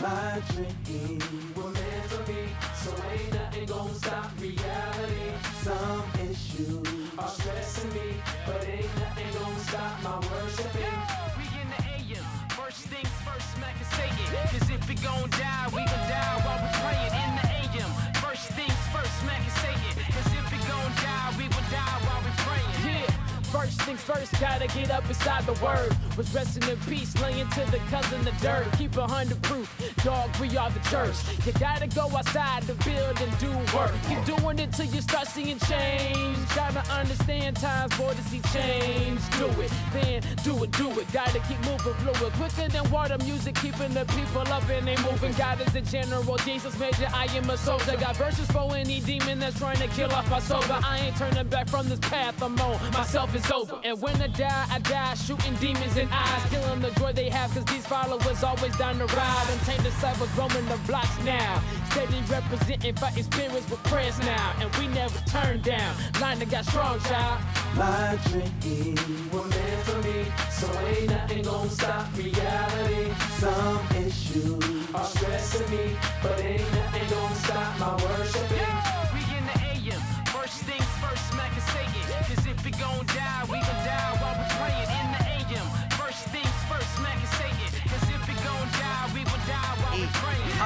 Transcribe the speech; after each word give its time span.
My 0.00 0.40
dream 0.54 1.18
was 1.56 1.74
meant 1.74 2.04
for 2.06 2.30
me, 2.30 2.46
so 2.76 2.94
ain't 3.10 3.34
nothing 3.34 3.66
gonna 3.66 3.94
stop 3.94 4.30
reality. 4.38 5.26
Some 5.62 6.04
issues 6.22 6.86
are 7.18 7.28
stressing 7.28 7.92
me, 7.92 8.22
but 8.46 8.62
ain't 8.62 8.94
nothing 9.02 9.26
gonna 9.34 9.58
stop 9.58 10.02
my 10.04 10.16
worshiping. 10.30 10.94
We 11.34 11.50
in 11.58 11.66
the 11.74 11.80
AM. 12.14 12.24
First 12.54 12.86
things 12.86 13.10
first, 13.26 13.42
smack 13.56 13.74
a 13.74 13.84
Satan. 13.98 14.26
Cause 14.46 14.70
if 14.70 14.88
we 14.88 14.94
gon' 15.02 15.30
die, 15.30 15.66
we 15.74 15.82
gon' 15.82 16.06
die 16.06 16.36
while 16.46 16.62
we 16.62 16.70
praying 16.78 17.14
in 17.18 17.30
the 17.34 17.46
AM. 17.58 17.90
First 18.22 18.54
things 18.54 18.78
first, 18.94 19.10
smack 19.18 19.42
a 19.42 19.50
Satan. 19.58 19.98
Cause 20.14 20.30
if 20.30 20.46
we 20.46 20.58
gon' 20.70 20.92
die, 21.02 21.34
we 21.34 21.44
gon' 21.50 21.68
die 21.74 21.98
while 22.06 22.22
we 22.22 22.30
praying. 22.46 23.02
Yeah. 23.02 23.10
First 23.50 23.82
things 23.82 24.00
first, 24.00 24.30
gotta 24.38 24.68
get 24.68 24.92
up 24.92 25.02
inside 25.08 25.44
the 25.44 25.58
word. 25.58 25.90
Was 26.18 26.34
resting 26.34 26.68
in 26.68 26.76
peace, 26.80 27.14
laying 27.22 27.48
to 27.50 27.60
the 27.70 27.78
cousin 27.90 28.24
the 28.24 28.32
dirt. 28.42 28.66
Keep 28.76 28.96
a 28.96 29.06
hundred 29.06 29.40
proof, 29.40 29.70
dog, 30.02 30.28
we 30.40 30.48
are 30.56 30.68
the 30.68 30.80
church. 30.90 31.14
You 31.46 31.52
gotta 31.52 31.86
go 31.86 32.10
outside 32.10 32.62
to 32.62 32.74
build 32.82 33.20
and 33.20 33.38
do 33.38 33.52
work. 33.72 33.92
Keep 34.08 34.24
doing 34.24 34.58
it 34.58 34.72
till 34.72 34.86
you 34.86 35.00
start 35.00 35.28
seeing 35.28 35.60
change. 35.60 36.36
Gotta 36.56 36.82
understand 36.90 37.54
times, 37.58 37.96
boy, 37.96 38.14
to 38.14 38.22
see 38.22 38.40
change. 38.52 39.20
Do 39.38 39.46
it, 39.62 39.70
then 39.92 40.22
do 40.42 40.64
it, 40.64 40.72
do 40.72 40.90
it. 40.98 41.06
Gotta 41.12 41.38
keep 41.46 41.60
moving 41.64 41.94
fluid, 42.02 42.32
quicker 42.32 42.68
than 42.68 42.90
water 42.90 43.18
music, 43.18 43.54
keeping 43.54 43.94
the 43.94 44.04
people 44.06 44.42
up 44.52 44.68
and 44.68 44.88
they 44.88 44.96
moving. 44.96 45.32
God 45.34 45.60
is 45.60 45.72
a 45.76 45.82
general, 45.82 46.36
Jesus 46.38 46.76
major, 46.80 47.06
I 47.14 47.26
am 47.26 47.48
a 47.48 47.56
soldier. 47.56 47.96
Got 47.96 48.16
verses 48.16 48.50
for 48.50 48.74
any 48.74 48.98
demon 48.98 49.38
that's 49.38 49.56
trying 49.56 49.78
to 49.78 49.86
kill 49.86 50.10
off 50.10 50.28
my 50.28 50.40
soul, 50.40 50.64
but 50.66 50.84
I 50.84 50.98
ain't 50.98 51.16
turning 51.16 51.46
back 51.46 51.68
from 51.68 51.88
this 51.88 52.00
path 52.00 52.42
I'm 52.42 52.58
on. 52.58 52.90
Myself 52.90 53.32
is 53.36 53.48
over, 53.52 53.78
and 53.84 54.02
when 54.02 54.20
I 54.20 54.26
die, 54.26 54.66
I 54.68 54.80
die 54.80 55.14
shooting 55.14 55.54
demons 55.60 55.96
eyes, 56.12 56.50
killing 56.50 56.80
the 56.80 56.90
joy 57.00 57.12
they 57.12 57.28
have, 57.28 57.52
cause 57.52 57.64
these 57.66 57.86
followers 57.86 58.42
always 58.42 58.76
down 58.76 58.98
the 58.98 59.06
ride. 59.06 59.46
Untamed 59.52 59.84
disciples 59.84 60.30
roaming 60.36 60.66
the 60.66 60.78
blocks 60.86 61.18
now, 61.24 61.62
steady 61.90 62.20
representing, 62.28 62.94
fighting 62.96 63.24
spirits 63.24 63.68
with 63.70 63.82
prayers 63.84 64.18
now, 64.20 64.54
and 64.60 64.74
we 64.76 64.88
never 64.88 65.18
turn 65.26 65.60
down. 65.62 65.94
Line 66.20 66.38
that 66.38 66.50
got 66.50 66.64
strong, 66.64 67.00
child. 67.00 67.40
My 67.76 68.18
dream 68.28 68.96
was 69.32 69.48
meant 69.50 69.82
for 69.86 69.98
me, 70.06 70.26
so 70.50 70.66
ain't 70.86 71.10
nothing 71.10 71.42
gonna 71.42 71.70
stop 71.70 72.06
reality. 72.16 73.12
Some 73.38 73.80
issues 73.96 74.94
are 74.94 75.04
stressing 75.04 75.70
me, 75.70 75.96
but 76.22 76.40
ain't 76.40 76.72
nothing 76.72 77.08
gonna 77.10 77.34
stop 77.34 77.78
my 77.78 77.92
worshiping. 78.04 78.74
We 79.14 79.22
in 79.36 79.44
the 79.50 79.56
AM. 79.70 80.00
First 80.26 80.62
things 80.64 80.90
first, 81.02 81.30
smack 81.30 81.52
a 81.56 81.60
Satan. 81.72 82.04
Cause 82.28 82.46
if 82.46 82.64
we 82.64 82.70
gon' 82.72 83.06
die, 83.06 83.44
we 83.44 83.60
gon' 83.60 83.84
die 83.84 84.18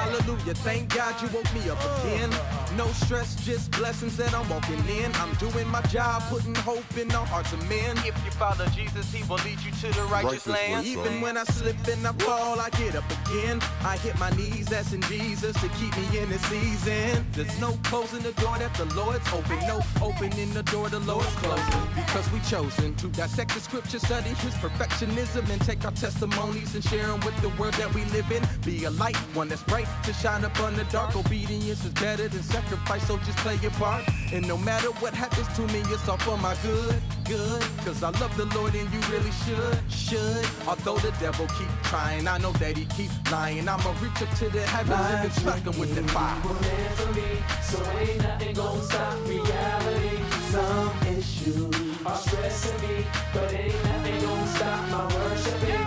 Hallelujah, 0.03 0.53
thank 0.53 0.93
God 0.93 1.15
you 1.21 1.29
woke 1.29 1.51
me 1.53 1.69
up 1.69 1.79
again. 2.03 2.29
No 2.75 2.87
stress, 2.87 3.35
just 3.45 3.71
blessings 3.71 4.17
that 4.17 4.33
I'm 4.33 4.47
walking 4.49 4.83
in. 4.89 5.09
I'm 5.15 5.33
doing 5.35 5.67
my 5.69 5.81
job, 5.83 6.23
putting 6.23 6.55
hope 6.55 6.83
in 6.97 7.07
the 7.07 7.19
hearts 7.19 7.53
of 7.53 7.59
men. 7.69 7.95
If 7.99 8.15
you 8.25 8.31
follow 8.31 8.65
Jesus, 8.67 9.13
he 9.13 9.23
will 9.29 9.37
lead 9.45 9.59
you 9.61 9.71
to 9.71 9.87
the 9.95 10.03
righteous, 10.11 10.45
Righteous 10.45 10.47
land. 10.47 10.73
land, 10.73 10.85
Even 10.87 11.21
when 11.21 11.37
I 11.37 11.45
slip 11.45 11.77
and 11.87 12.05
I 12.05 12.11
fall, 12.13 12.59
I 12.59 12.69
get 12.71 12.95
up 12.95 13.05
again. 13.27 13.61
I 13.85 13.95
hit 13.97 14.17
my 14.19 14.29
knees, 14.31 14.73
asking 14.73 15.03
Jesus 15.03 15.53
to 15.61 15.69
keep 15.79 15.95
me 15.95 16.19
in 16.19 16.29
the 16.29 16.39
season. 16.39 17.25
There's 17.31 17.59
no 17.61 17.71
closing 17.83 18.23
the 18.23 18.33
door 18.41 18.57
that 18.57 18.73
the 18.75 18.85
Lord's 18.95 19.25
open, 19.31 19.59
no 19.67 19.79
opening 20.01 20.51
the 20.53 20.63
door 20.63 20.89
the 20.89 20.99
Lord's 20.99 21.33
closing. 21.35 21.81
Because 21.95 22.29
we 22.33 22.39
chosen 22.41 22.93
to 22.95 23.07
dissect 23.07 23.53
the 23.53 23.61
scripture, 23.61 23.99
study 23.99 24.29
his 24.29 24.53
perfectionism, 24.55 25.49
and 25.49 25.61
take 25.61 25.85
our 25.85 25.91
testimonies 25.91 26.75
and 26.75 26.83
share 26.83 27.07
them 27.07 27.21
with 27.21 27.39
the 27.41 27.49
world 27.61 27.75
that 27.75 27.93
we 27.93 28.03
live 28.05 28.29
in. 28.31 28.43
Be 28.65 28.83
a 28.83 28.89
light, 28.91 29.15
one 29.33 29.47
that's 29.47 29.63
bright 29.63 29.87
to 30.03 30.13
shine 30.13 30.43
up 30.43 30.59
on 30.59 30.75
the 30.75 30.83
dark. 30.85 31.15
Obedience 31.15 31.85
is 31.85 31.91
better 31.93 32.27
than 32.27 32.43
sacrifice, 32.43 33.07
so 33.07 33.17
just 33.17 33.37
play 33.39 33.55
your 33.57 33.71
part. 33.71 34.03
And 34.31 34.47
no 34.47 34.57
matter 34.57 34.89
what 35.01 35.13
happens 35.13 35.47
to 35.55 35.61
me, 35.73 35.79
it's 35.93 36.07
all 36.07 36.17
for 36.17 36.37
my 36.37 36.55
good, 36.63 36.95
good. 37.25 37.61
Cause 37.85 38.03
I 38.03 38.09
love 38.19 38.35
the 38.37 38.45
Lord 38.57 38.73
and 38.75 38.91
you 38.93 38.99
really 39.11 39.31
should, 39.45 39.77
should. 39.89 40.45
Although 40.67 40.97
the 40.97 41.11
devil 41.19 41.47
keep 41.57 41.69
trying, 41.83 42.27
I 42.27 42.37
know 42.37 42.51
that 42.53 42.77
he 42.77 42.85
keep 42.85 43.11
lying. 43.31 43.67
I'ma 43.67 43.93
reach 44.01 44.21
up 44.21 44.29
to 44.39 44.49
the 44.49 44.61
heavens 44.61 44.99
and 45.25 45.33
strike 45.33 45.63
him 45.63 45.79
with 45.79 45.95
the 45.95 46.03
fire. 46.11 46.41
for 46.41 47.13
me, 47.13 47.43
so 47.61 47.77
ain't 47.99 48.21
nothing 48.21 48.53
gonna 48.55 48.81
stop 48.81 49.27
reality. 49.27 50.19
Some 50.51 50.91
issues 51.07 52.05
are 52.05 52.17
stressing 52.17 52.81
me, 52.87 53.05
but 53.33 53.53
ain't 53.53 53.83
nothing 53.85 54.21
gonna 54.21 54.47
stop 54.47 54.89
my 54.89 55.05
worshiping. 55.15 55.82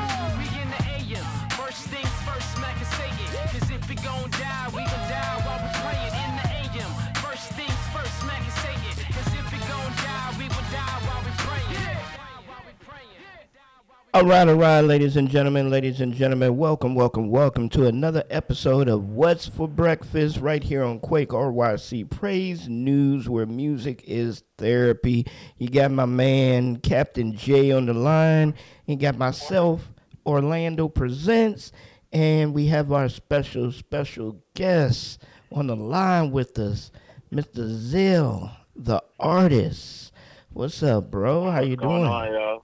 All 14.16 14.25
right, 14.25 14.49
all 14.49 14.54
right, 14.54 14.81
ladies 14.81 15.19
and 15.19 15.28
gentlemen, 15.28 15.69
ladies 15.69 16.00
and 16.00 16.15
gentlemen, 16.15 16.56
welcome, 16.56 16.94
welcome, 16.94 17.28
welcome 17.28 17.69
to 17.69 17.87
another 17.87 18.25
episode 18.31 18.88
of 18.88 19.10
What's 19.10 19.47
for 19.47 19.69
Breakfast 19.69 20.38
right 20.38 20.65
here 20.65 20.82
on 20.82 21.00
Quake 21.00 21.28
RYC 21.28 22.09
Praise 22.09 22.66
News, 22.66 23.28
where 23.28 23.44
music 23.44 24.03
is 24.06 24.43
therapy. 24.56 25.27
You 25.59 25.69
got 25.69 25.91
my 25.91 26.06
man 26.06 26.77
Captain 26.77 27.37
J 27.37 27.72
on 27.72 27.84
the 27.84 27.93
line. 27.93 28.54
You 28.87 28.97
got 28.97 29.19
myself, 29.19 29.93
Orlando 30.25 30.88
Presents, 30.88 31.71
and 32.10 32.54
we 32.54 32.69
have 32.69 32.93
our 32.93 33.10
special, 33.10 33.71
special 33.71 34.43
guest 34.54 35.22
on 35.53 35.66
the 35.66 35.77
line 35.77 36.31
with 36.31 36.59
us, 36.59 36.91
Mr. 37.31 37.69
Zsel, 37.69 38.50
the 38.75 39.03
artist. 39.21 40.10
What's 40.54 40.83
up, 40.83 41.10
bro? 41.10 41.50
How 41.50 41.60
you 41.60 41.77
going 41.77 42.00
doing? 42.00 42.60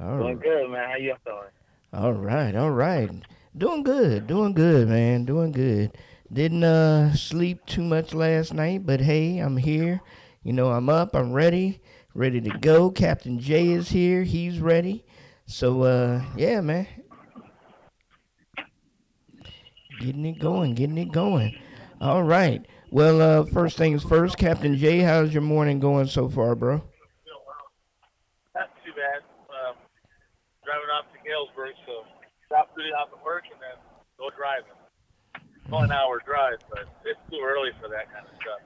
All 0.00 0.18
Doing 0.18 0.38
good, 0.38 0.70
man. 0.70 0.88
How 0.88 0.96
you 0.96 1.14
feeling? 1.24 1.42
All 1.92 2.12
right, 2.12 2.54
all 2.56 2.70
right. 2.70 3.10
Doing 3.56 3.84
good, 3.84 4.26
doing 4.26 4.52
good, 4.52 4.88
man. 4.88 5.24
Doing 5.24 5.52
good. 5.52 5.96
Didn't 6.32 6.64
uh 6.64 7.14
sleep 7.14 7.64
too 7.66 7.82
much 7.82 8.12
last 8.12 8.52
night, 8.52 8.84
but 8.84 9.00
hey, 9.00 9.38
I'm 9.38 9.56
here. 9.56 10.00
You 10.42 10.52
know, 10.52 10.70
I'm 10.70 10.88
up, 10.88 11.14
I'm 11.14 11.32
ready, 11.32 11.80
ready 12.14 12.40
to 12.40 12.50
go. 12.58 12.90
Captain 12.90 13.38
J 13.38 13.68
is 13.68 13.88
here, 13.90 14.24
he's 14.24 14.58
ready. 14.58 15.04
So 15.46 15.82
uh 15.82 16.22
yeah, 16.36 16.60
man. 16.60 16.88
Getting 20.00 20.26
it 20.26 20.40
going, 20.40 20.74
getting 20.74 20.98
it 20.98 21.12
going. 21.12 21.56
All 22.00 22.24
right. 22.24 22.66
Well, 22.90 23.20
uh 23.20 23.44
first 23.44 23.76
things 23.76 24.02
first, 24.02 24.36
Captain 24.38 24.76
J, 24.76 24.98
how's 24.98 25.32
your 25.32 25.42
morning 25.42 25.78
going 25.78 26.08
so 26.08 26.28
far, 26.28 26.56
bro? 26.56 26.82
Not 28.56 28.70
too 28.84 28.90
bad. 28.96 29.22
Um, 29.50 29.76
driving 30.74 30.90
off 30.90 31.06
to 31.14 31.18
Galesburg, 31.22 31.74
so 31.86 32.02
stop 32.46 32.74
doing 32.74 32.90
off 32.98 33.08
at 33.14 33.24
work 33.24 33.44
and 33.46 33.60
then 33.62 33.78
go 34.18 34.26
driving. 34.34 34.74
It's 35.38 35.70
only 35.72 35.84
an 35.86 35.92
hour 35.92 36.20
drive, 36.26 36.58
but 36.68 36.90
it's 37.06 37.20
too 37.30 37.38
early 37.42 37.70
for 37.78 37.86
that 37.94 38.10
kind 38.10 38.26
of 38.26 38.34
stuff. 38.42 38.60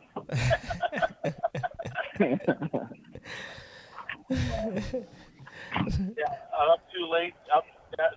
yeah, 6.16 6.32
I'm 6.56 6.70
up 6.72 6.80
too 6.92 7.06
late. 7.12 7.34
Up, 7.54 7.64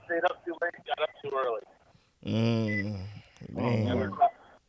stayed 0.05 0.23
up 0.25 0.39
too 0.45 0.55
late. 0.61 0.73
Got 0.87 1.03
up 1.03 1.09
too 1.21 1.31
early. 1.35 1.61
Mm, 2.25 2.95
And 2.95 3.55
we 3.55 3.61
man. 3.61 3.97
were, 3.97 4.11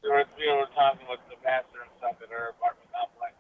we 0.03 0.09
were, 0.10 0.25
we 0.37 0.47
were 0.50 0.66
talking 0.74 1.07
with 1.09 1.21
the 1.30 1.36
pastor 1.47 1.86
and 1.86 1.92
stuff 1.98 2.16
at 2.22 2.28
her 2.30 2.51
apartment 2.59 2.91
complex 2.91 3.34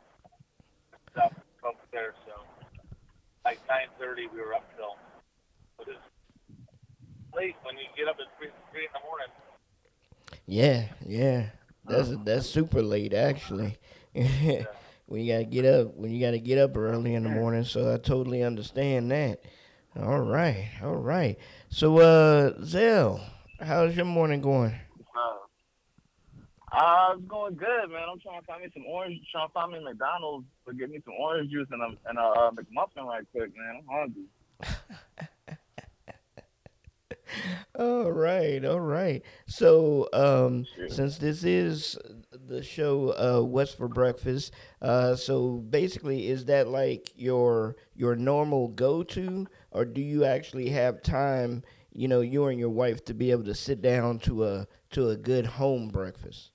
stuff 1.10 1.32
up 1.66 1.76
there. 1.92 2.14
So, 2.24 2.32
like 3.44 3.58
9:30, 3.66 4.30
we 4.32 4.38
were 4.40 4.54
up 4.54 4.64
till 4.76 4.94
what 5.84 5.94
is 5.94 6.02
late 7.34 7.56
when 7.62 7.76
you 7.76 7.84
get 7.96 8.08
up 8.08 8.16
at 8.20 8.26
three, 8.38 8.48
three 8.70 8.82
in 8.82 8.92
the 8.92 9.00
morning. 9.06 9.26
Yeah, 10.46 10.84
yeah. 11.06 11.46
That's 11.86 12.10
that's 12.24 12.48
super 12.48 12.82
late 12.82 13.12
actually. 13.12 13.76
when 14.12 15.20
you 15.20 15.32
gotta 15.32 15.44
get 15.44 15.64
up 15.64 15.94
when 15.94 16.10
you 16.10 16.20
gotta 16.24 16.38
get 16.38 16.58
up 16.58 16.76
early 16.76 17.14
in 17.14 17.24
the 17.24 17.28
morning, 17.28 17.64
so 17.64 17.92
I 17.92 17.98
totally 17.98 18.42
understand 18.42 19.10
that. 19.10 19.40
All 19.98 20.20
right, 20.20 20.68
all 20.82 20.96
right. 20.96 21.38
So 21.70 21.98
uh 21.98 22.52
Zsel, 22.60 23.20
how's 23.60 23.96
your 23.96 24.06
morning 24.06 24.40
going? 24.40 24.74
Uh, 25.14 26.76
uh, 26.76 27.14
it's 27.14 27.26
going 27.26 27.54
good, 27.56 27.90
man. 27.90 28.02
I'm 28.10 28.20
trying 28.20 28.40
to 28.40 28.46
find 28.46 28.62
me 28.62 28.70
some 28.72 28.86
orange. 28.86 29.18
Trying 29.30 29.48
to 29.48 29.52
find 29.52 29.72
me 29.72 29.82
McDonald's 29.82 30.46
to 30.66 30.74
get 30.74 30.88
me 30.90 31.00
some 31.04 31.14
orange 31.18 31.50
juice 31.50 31.68
and 31.70 31.82
a 31.82 32.08
and 32.08 32.18
a 32.18 32.22
uh, 32.22 32.50
McMuffin 32.52 33.04
right 33.04 33.26
quick, 33.32 33.50
man. 33.56 33.82
I'm 33.82 33.88
hungry. 33.90 35.28
All 37.78 38.10
right, 38.12 38.64
all 38.64 38.80
right. 38.80 39.22
So, 39.46 40.08
um, 40.12 40.66
Sure. 40.74 40.88
since 40.88 41.18
this 41.18 41.44
is 41.44 41.98
the 42.32 42.62
show, 42.62 43.10
uh, 43.10 43.42
What's 43.42 43.72
for 43.74 43.88
Breakfast, 43.88 44.52
uh, 44.80 45.16
so 45.16 45.58
basically, 45.58 46.28
is 46.28 46.44
that 46.46 46.68
like 46.68 47.10
your 47.16 47.76
your 47.94 48.16
normal 48.16 48.68
go 48.68 49.02
to, 49.04 49.46
or 49.70 49.84
do 49.84 50.00
you 50.00 50.24
actually 50.24 50.68
have 50.70 51.02
time 51.02 51.62
you 51.94 52.08
know, 52.08 52.20
you 52.20 52.46
and 52.46 52.58
your 52.58 52.70
wife 52.70 53.04
to 53.04 53.14
be 53.14 53.30
able 53.30 53.44
to 53.44 53.54
sit 53.54 53.82
down 53.82 54.18
to 54.20 54.44
a 54.44 54.66
to 54.90 55.10
a 55.10 55.16
good 55.16 55.46
home 55.46 55.88
breakfast? 55.88 56.50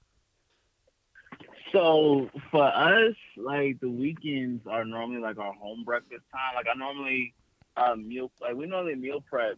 So 1.71 2.29
for 2.51 2.65
us, 2.65 3.15
like 3.35 3.79
the 3.79 3.89
weekends 3.89 4.65
are 4.67 4.85
normally 4.85 5.19
like 5.21 5.37
our 5.37 5.53
home 5.53 5.83
breakfast 5.83 6.23
time. 6.31 6.55
Like 6.55 6.65
I 6.73 6.77
normally 6.77 7.33
uh, 7.75 7.95
meal 7.95 8.31
like 8.41 8.55
we 8.55 8.65
normally 8.65 8.95
meal 8.95 9.23
prep 9.29 9.57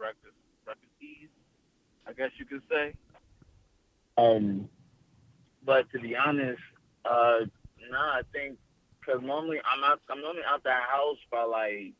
breakfast 0.00 0.40
breakfasties, 0.64 1.28
I 2.08 2.12
guess 2.16 2.32
you 2.40 2.46
could 2.46 2.62
say. 2.72 2.94
Um, 4.16 4.68
but 5.64 5.90
to 5.92 6.00
be 6.00 6.16
honest, 6.16 6.60
uh, 7.04 7.44
no, 7.90 7.98
I 7.98 8.22
think 8.32 8.56
because 8.98 9.20
normally 9.22 9.60
I'm 9.60 9.84
out. 9.84 10.00
I'm 10.08 10.22
normally 10.22 10.48
out 10.48 10.64
the 10.64 10.72
house 10.72 11.20
by 11.30 11.44
like 11.44 11.92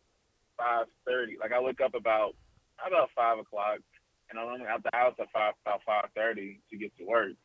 five 0.57 0.87
thirty. 1.07 1.37
Like 1.39 1.53
I 1.53 1.61
wake 1.61 1.81
up 1.85 1.95
about 1.95 2.35
about 2.81 3.11
five 3.15 3.39
o'clock, 3.39 3.85
and 4.31 4.41
I'm 4.41 4.47
normally 4.49 4.67
out 4.67 4.83
the 4.83 4.97
house 4.97 5.15
at 5.21 5.29
five 5.33 5.53
about 5.65 5.81
five 5.85 6.09
thirty 6.17 6.61
to 6.71 6.77
get 6.79 6.97
to 6.97 7.05
work. 7.05 7.37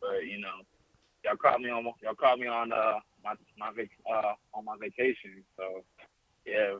But 0.00 0.28
you 0.28 0.40
know, 0.40 0.60
y'all 1.24 1.40
caught 1.40 1.60
me 1.60 1.70
on 1.70 1.84
y'all 2.02 2.14
caught 2.14 2.38
me 2.38 2.48
on 2.48 2.72
uh 2.72 3.00
my 3.24 3.32
my 3.58 3.70
uh 4.12 4.34
on 4.52 4.64
my 4.64 4.76
vacation. 4.78 5.42
So 5.56 5.84
yeah, 6.44 6.76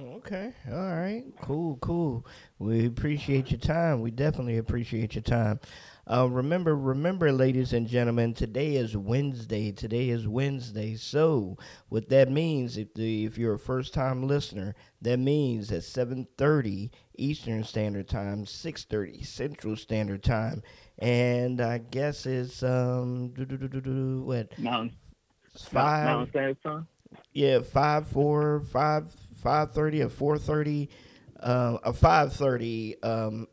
Okay. 0.00 0.52
All 0.70 0.94
right. 0.94 1.24
Cool. 1.42 1.76
Cool. 1.76 2.26
We 2.58 2.86
appreciate 2.86 3.50
your 3.50 3.60
time. 3.60 4.00
We 4.00 4.10
definitely 4.10 4.56
appreciate 4.56 5.14
your 5.14 5.22
time. 5.22 5.60
Uh, 6.10 6.28
remember, 6.28 6.74
remember, 6.74 7.30
ladies 7.30 7.72
and 7.72 7.86
gentlemen, 7.86 8.34
today 8.34 8.74
is 8.74 8.96
Wednesday. 8.96 9.70
Today 9.70 10.08
is 10.08 10.26
Wednesday. 10.26 10.96
So, 10.96 11.56
what 11.90 12.08
that 12.08 12.30
means, 12.30 12.76
if 12.76 12.92
the 12.94 13.24
if 13.24 13.38
you're 13.38 13.54
a 13.54 13.58
first 13.58 13.94
time 13.94 14.26
listener, 14.26 14.74
that 15.02 15.18
means 15.18 15.70
at 15.70 15.82
7:30 15.82 16.90
Eastern 17.18 17.62
Standard 17.62 18.08
Time, 18.08 18.44
6:30 18.46 19.22
Central 19.24 19.76
Standard 19.76 20.24
Time, 20.24 20.62
and 20.98 21.60
I 21.60 21.78
guess 21.78 22.26
it's 22.26 22.62
um 22.62 23.32
what 24.26 24.58
Mountain 24.58 24.96
five 25.56 26.04
Mountain 26.06 26.30
Standard 26.30 26.62
Time. 26.62 26.88
yeah, 27.32 27.60
five, 27.60 28.08
four, 28.08 28.60
five, 28.72 29.14
five 29.42 29.72
thirty, 29.72 30.02
or 30.02 30.08
four 30.08 30.38
thirty, 30.38 30.88
uh, 31.40 31.78
a 31.84 31.92
five 31.92 32.32
thirty 32.32 33.00
um, 33.02 33.46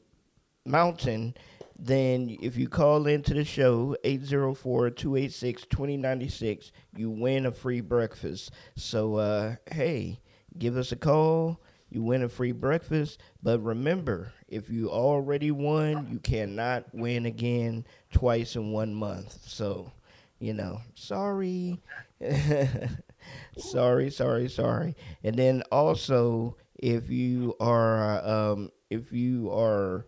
Mountain. 0.65 1.35
Then, 1.81 2.35
if 2.41 2.57
you 2.57 2.67
call 2.67 3.07
into 3.07 3.33
the 3.33 3.45
show 3.45 3.95
804-286-2096, 4.03 6.71
you 6.97 7.09
win 7.09 7.45
a 7.45 7.53
free 7.53 7.79
breakfast. 7.79 8.51
So, 8.75 9.15
uh, 9.15 9.55
hey, 9.71 10.19
give 10.57 10.75
us 10.75 10.91
a 10.91 10.97
call. 10.97 11.61
You 11.89 12.03
win 12.03 12.23
a 12.23 12.29
free 12.29 12.51
breakfast. 12.51 13.21
But 13.41 13.63
remember, 13.63 14.33
if 14.49 14.69
you 14.69 14.89
already 14.89 15.51
won, 15.51 16.09
you 16.11 16.19
cannot 16.19 16.93
win 16.93 17.25
again 17.25 17.85
twice 18.11 18.57
in 18.57 18.71
one 18.71 18.93
month. 18.93 19.37
So, 19.47 19.93
you 20.39 20.53
know, 20.53 20.81
sorry. 20.95 21.79
sorry, 23.57 24.09
sorry, 24.09 24.49
sorry. 24.49 24.95
And 25.23 25.35
then 25.35 25.63
also, 25.71 26.57
if 26.75 27.09
you 27.09 27.55
are, 27.59 28.25
um, 28.25 28.71
if 28.89 29.11
you 29.11 29.51
are, 29.51 30.05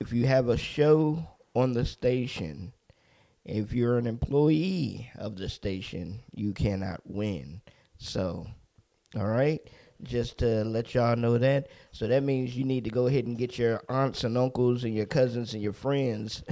if 0.00 0.12
you 0.12 0.26
have 0.26 0.48
a 0.48 0.56
show 0.56 1.26
on 1.54 1.72
the 1.72 1.84
station, 1.84 2.72
if 3.44 3.72
you're 3.72 3.98
an 3.98 4.06
employee 4.06 5.10
of 5.16 5.36
the 5.36 5.48
station, 5.48 6.20
you 6.34 6.52
cannot 6.52 7.00
win. 7.04 7.60
So, 7.98 8.46
all 9.16 9.26
right, 9.26 9.60
just 10.02 10.38
to 10.38 10.64
let 10.64 10.94
y'all 10.94 11.16
know 11.16 11.38
that. 11.38 11.68
So 11.92 12.06
that 12.06 12.22
means 12.22 12.56
you 12.56 12.64
need 12.64 12.84
to 12.84 12.90
go 12.90 13.06
ahead 13.06 13.26
and 13.26 13.38
get 13.38 13.58
your 13.58 13.82
aunts 13.88 14.24
and 14.24 14.36
uncles 14.36 14.84
and 14.84 14.94
your 14.94 15.06
cousins 15.06 15.54
and 15.54 15.62
your 15.62 15.72
friends 15.72 16.42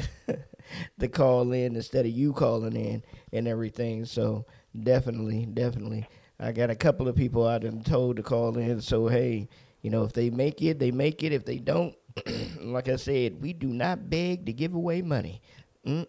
to 1.00 1.08
call 1.08 1.52
in 1.52 1.76
instead 1.76 2.06
of 2.06 2.12
you 2.12 2.32
calling 2.32 2.76
in 2.76 3.02
and 3.32 3.48
everything. 3.48 4.04
So 4.04 4.46
definitely, 4.78 5.46
definitely. 5.46 6.06
I 6.38 6.52
got 6.52 6.70
a 6.70 6.74
couple 6.74 7.08
of 7.08 7.16
people 7.16 7.46
I 7.46 7.58
done 7.58 7.82
told 7.82 8.16
to 8.16 8.22
call 8.22 8.56
in. 8.56 8.80
So 8.80 9.08
hey, 9.08 9.48
you 9.82 9.90
know, 9.90 10.04
if 10.04 10.12
they 10.12 10.30
make 10.30 10.62
it, 10.62 10.78
they 10.78 10.90
make 10.90 11.22
it. 11.22 11.32
If 11.32 11.44
they 11.44 11.58
don't, 11.58 11.94
like 12.60 12.88
I 12.88 12.96
said, 12.96 13.40
we 13.40 13.52
do 13.52 13.68
not 13.68 14.08
beg 14.10 14.46
to 14.46 14.52
give 14.52 14.74
away 14.74 15.02
money. 15.02 15.40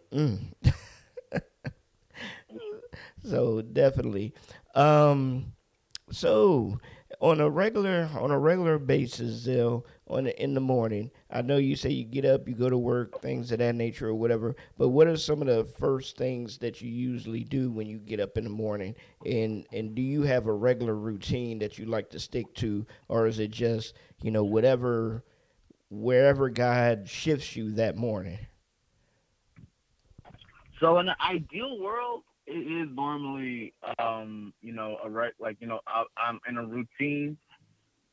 So 3.23 3.61
definitely. 3.61 4.33
Um, 4.75 5.53
so 6.11 6.79
on 7.19 7.39
a 7.41 7.49
regular 7.49 8.09
on 8.19 8.31
a 8.31 8.39
regular 8.39 8.77
basis, 8.79 9.47
Zsel, 9.47 9.83
on 10.11 10.25
the, 10.25 10.43
in 10.43 10.53
the 10.53 10.61
morning, 10.61 11.09
I 11.31 11.41
know 11.41 11.57
you 11.57 11.75
say 11.75 11.89
you 11.89 12.03
get 12.03 12.25
up, 12.25 12.47
you 12.47 12.53
go 12.53 12.69
to 12.69 12.77
work, 12.77 13.21
things 13.21 13.51
of 13.51 13.59
that 13.59 13.75
nature 13.75 14.09
or 14.09 14.13
whatever. 14.13 14.55
But 14.77 14.89
what 14.89 15.07
are 15.07 15.15
some 15.15 15.41
of 15.41 15.47
the 15.47 15.63
first 15.63 16.17
things 16.17 16.57
that 16.59 16.81
you 16.81 16.89
usually 16.89 17.43
do 17.43 17.71
when 17.71 17.87
you 17.87 17.97
get 17.97 18.19
up 18.19 18.37
in 18.37 18.43
the 18.43 18.49
morning? 18.49 18.95
And 19.25 19.65
and 19.71 19.95
do 19.95 20.01
you 20.01 20.23
have 20.23 20.47
a 20.47 20.53
regular 20.53 20.95
routine 20.95 21.59
that 21.59 21.77
you 21.77 21.85
like 21.85 22.09
to 22.11 22.19
stick 22.19 22.53
to, 22.55 22.85
or 23.07 23.25
is 23.25 23.39
it 23.39 23.51
just 23.51 23.95
you 24.21 24.31
know 24.31 24.43
whatever 24.43 25.23
wherever 25.89 26.49
God 26.49 27.07
shifts 27.07 27.55
you 27.55 27.71
that 27.73 27.95
morning? 27.95 28.39
So 30.79 30.99
in 30.99 31.05
the 31.05 31.15
ideal 31.23 31.79
world, 31.79 32.23
it 32.47 32.53
is 32.53 32.89
normally, 32.93 33.73
um, 33.99 34.51
you 34.61 34.73
know, 34.73 34.97
a 35.03 35.09
right, 35.09 35.33
like 35.39 35.57
you 35.59 35.67
know, 35.67 35.79
I, 35.87 36.03
I'm 36.17 36.39
in 36.49 36.57
a 36.57 36.65
routine. 36.65 37.37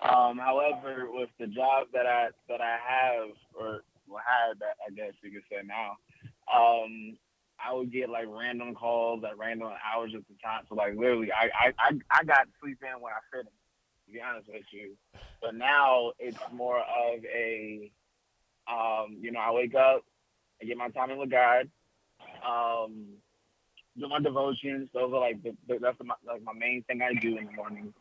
Um, 0.01 0.39
however, 0.39 1.09
with 1.11 1.31
the 1.41 1.47
job 1.47 1.89
that 1.93 2.07
I 2.07 2.29
that 2.49 2.61
I 2.61 2.79
have 2.87 3.31
or 3.59 3.83
had, 4.11 4.63
I 4.63 4.91
guess 4.95 5.13
you 5.23 5.31
could 5.31 5.43
say 5.51 5.59
now, 5.67 5.97
um, 6.53 7.17
I 7.65 7.75
would 7.75 7.93
get 7.93 8.09
like 8.09 8.27
random 8.29 8.75
calls 8.75 9.25
at 9.25 9.39
random 9.39 9.69
hours 9.69 10.13
at 10.15 10.23
the 10.29 10.35
time. 10.43 10.65
So 10.69 10.75
like 10.75 10.95
literally, 10.97 11.31
I 11.33 11.69
I 11.69 11.73
I, 11.79 12.21
I 12.21 12.25
got 12.25 12.47
sleep 12.61 12.79
in 12.83 13.01
when 13.01 13.13
I 13.13 13.37
fit. 13.37 13.47
To 13.47 14.13
be 14.13 14.21
honest 14.21 14.49
with 14.49 14.63
you, 14.73 14.97
but 15.43 15.55
now 15.55 16.13
it's 16.19 16.39
more 16.51 16.79
of 16.79 17.25
a, 17.27 17.91
um, 18.67 19.19
you 19.21 19.31
know, 19.33 19.41
I 19.41 19.53
wake 19.53 19.75
up, 19.75 20.03
I 20.63 20.65
get 20.65 20.79
my 20.79 20.89
time 20.89 21.11
in 21.11 21.19
with 21.19 21.31
God 21.31 21.69
um, 22.47 23.07
do 23.99 24.09
my 24.09 24.21
devotions. 24.21 24.89
Those 24.93 25.13
are 25.13 25.21
like 25.21 25.43
the, 25.43 25.57
the, 25.67 25.79
that's 25.81 25.97
my, 26.05 26.15
like 26.27 26.43
my 26.43 26.53
main 26.53 26.83
thing 26.85 27.01
I 27.03 27.15
do 27.21 27.37
in 27.37 27.47
the 27.47 27.53
morning. 27.53 27.93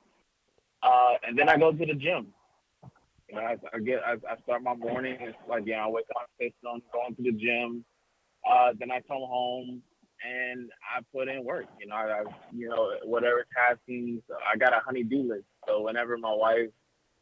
Uh, 0.83 1.13
and 1.27 1.37
then 1.37 1.49
I 1.49 1.57
go 1.57 1.71
to 1.71 1.85
the 1.85 1.93
gym. 1.93 2.27
You 3.29 3.35
know, 3.35 3.41
I, 3.41 3.55
I 3.73 3.79
get 3.79 3.99
I, 4.05 4.13
I 4.13 4.37
start 4.43 4.63
my 4.63 4.75
morning. 4.75 5.17
It's 5.19 5.37
like 5.49 5.63
yeah, 5.65 5.85
I 5.85 5.89
wake 5.89 6.05
up, 6.15 6.29
face 6.39 6.53
on, 6.65 6.81
going 6.93 7.15
to 7.15 7.23
the 7.23 7.31
gym. 7.31 7.83
Uh, 8.49 8.71
then 8.79 8.91
I 8.91 9.01
come 9.01 9.17
home 9.17 9.81
and 10.23 10.69
I 10.95 11.01
put 11.13 11.27
in 11.27 11.43
work. 11.43 11.65
You 11.79 11.87
know, 11.87 11.95
I, 11.95 12.21
I 12.21 12.23
you 12.53 12.69
know 12.69 12.93
whatever 13.03 13.45
tasking. 13.55 14.21
I 14.51 14.57
got 14.57 14.73
a 14.73 14.79
honey-do 14.85 15.27
list. 15.27 15.45
So 15.67 15.81
whenever 15.81 16.17
my 16.17 16.33
wife 16.33 16.69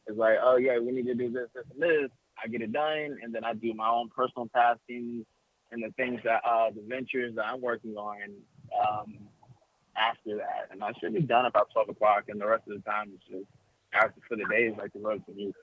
is 0.07 0.17
like, 0.17 0.38
"Oh 0.43 0.57
yeah, 0.57 0.77
we 0.77 0.91
need 0.91 1.07
to 1.07 1.15
do 1.15 1.31
this, 1.31 1.47
this, 1.55 1.65
and 1.74 1.81
this," 1.81 2.12
I 2.43 2.47
get 2.47 2.62
it 2.62 2.71
done, 2.71 3.17
and 3.24 3.33
then 3.33 3.43
I 3.43 3.53
do 3.53 3.74
my 3.74 3.89
own 3.89 4.09
personal 4.09 4.50
tasking 4.55 5.25
and 5.71 5.83
the 5.83 5.91
things 5.97 6.19
that 6.24 6.41
uh, 6.47 6.69
the 6.69 6.83
ventures 6.88 7.35
that 7.35 7.45
I'm 7.45 7.62
working 7.62 7.95
on 7.95 8.17
um, 8.79 9.17
after 9.97 10.37
that. 10.37 10.69
And 10.71 10.83
I 10.83 10.91
should 10.99 11.13
be 11.13 11.21
done 11.21 11.45
about 11.45 11.69
12 11.73 11.89
o'clock, 11.89 12.25
and 12.27 12.39
the 12.39 12.47
rest 12.47 12.63
of 12.67 12.75
the 12.75 12.89
time 12.89 13.11
is 13.13 13.21
just 13.29 13.47
after 13.93 14.19
for 14.27 14.35
the 14.35 14.45
day 14.49 14.67
is 14.67 14.77
like 14.77 14.93
the 14.93 14.99
road 14.99 15.25
to 15.25 15.33
music. 15.33 15.55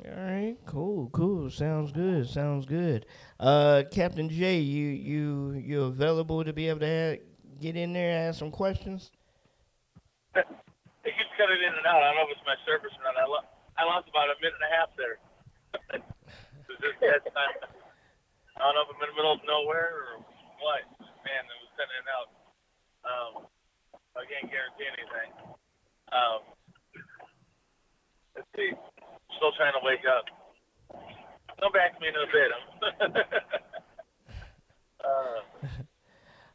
All 0.00 0.16
right, 0.16 0.56
cool, 0.64 1.10
cool. 1.12 1.50
Sounds 1.50 1.92
good. 1.92 2.26
Sounds 2.26 2.64
good. 2.64 3.04
Uh, 3.38 3.82
Captain 3.92 4.30
J, 4.30 4.56
you 4.56 4.88
you 4.88 5.52
you 5.60 5.82
available 5.84 6.42
to 6.42 6.54
be 6.54 6.68
able 6.68 6.80
to 6.80 6.88
have, 6.88 7.18
get 7.60 7.76
in 7.76 7.92
there 7.92 8.08
and 8.08 8.28
ask 8.28 8.38
some 8.38 8.50
questions? 8.50 9.12
It 10.32 10.46
keeps 11.04 11.32
cutting 11.36 11.60
in 11.60 11.76
and 11.76 11.84
out. 11.84 12.00
I 12.00 12.12
don't 12.12 12.16
know 12.16 12.32
if 12.32 12.36
it's 12.36 12.46
my 12.48 12.56
service 12.64 12.96
or 12.96 13.04
not. 13.04 13.20
I, 13.20 13.28
lo- 13.28 13.48
I 13.76 13.84
lost 13.84 14.08
about 14.08 14.32
a 14.32 14.40
minute 14.40 14.56
and 14.56 14.68
a 14.68 14.72
half 14.72 14.90
there. 14.96 15.16
It's 15.92 16.80
just 16.80 16.96
that 17.04 17.20
time. 17.36 17.68
I 18.56 18.64
don't 18.64 18.72
know 18.72 18.84
if 18.88 18.96
I'm 18.96 19.04
in 19.04 19.12
the 19.12 19.16
middle 19.20 19.36
of 19.36 19.44
nowhere 19.44 20.16
or 20.16 20.24
what. 20.64 20.84
Man, 21.28 21.44
and 21.88 22.08
out. 22.12 22.28
Um, 23.06 23.32
I 24.16 24.26
can't 24.28 24.50
guarantee 24.50 24.88
anything. 24.90 25.30
Um, 26.12 26.40
let's 28.36 28.50
see. 28.56 28.72
Still 29.36 29.52
trying 29.56 29.72
to 29.72 29.82
wake 29.82 30.04
up. 30.04 30.26
Come 31.60 31.72
back 31.72 31.94
to 31.94 32.00
me 32.00 32.08
in 32.08 32.16
a 32.16 32.26
bit. 32.32 32.50
uh, 35.04 35.40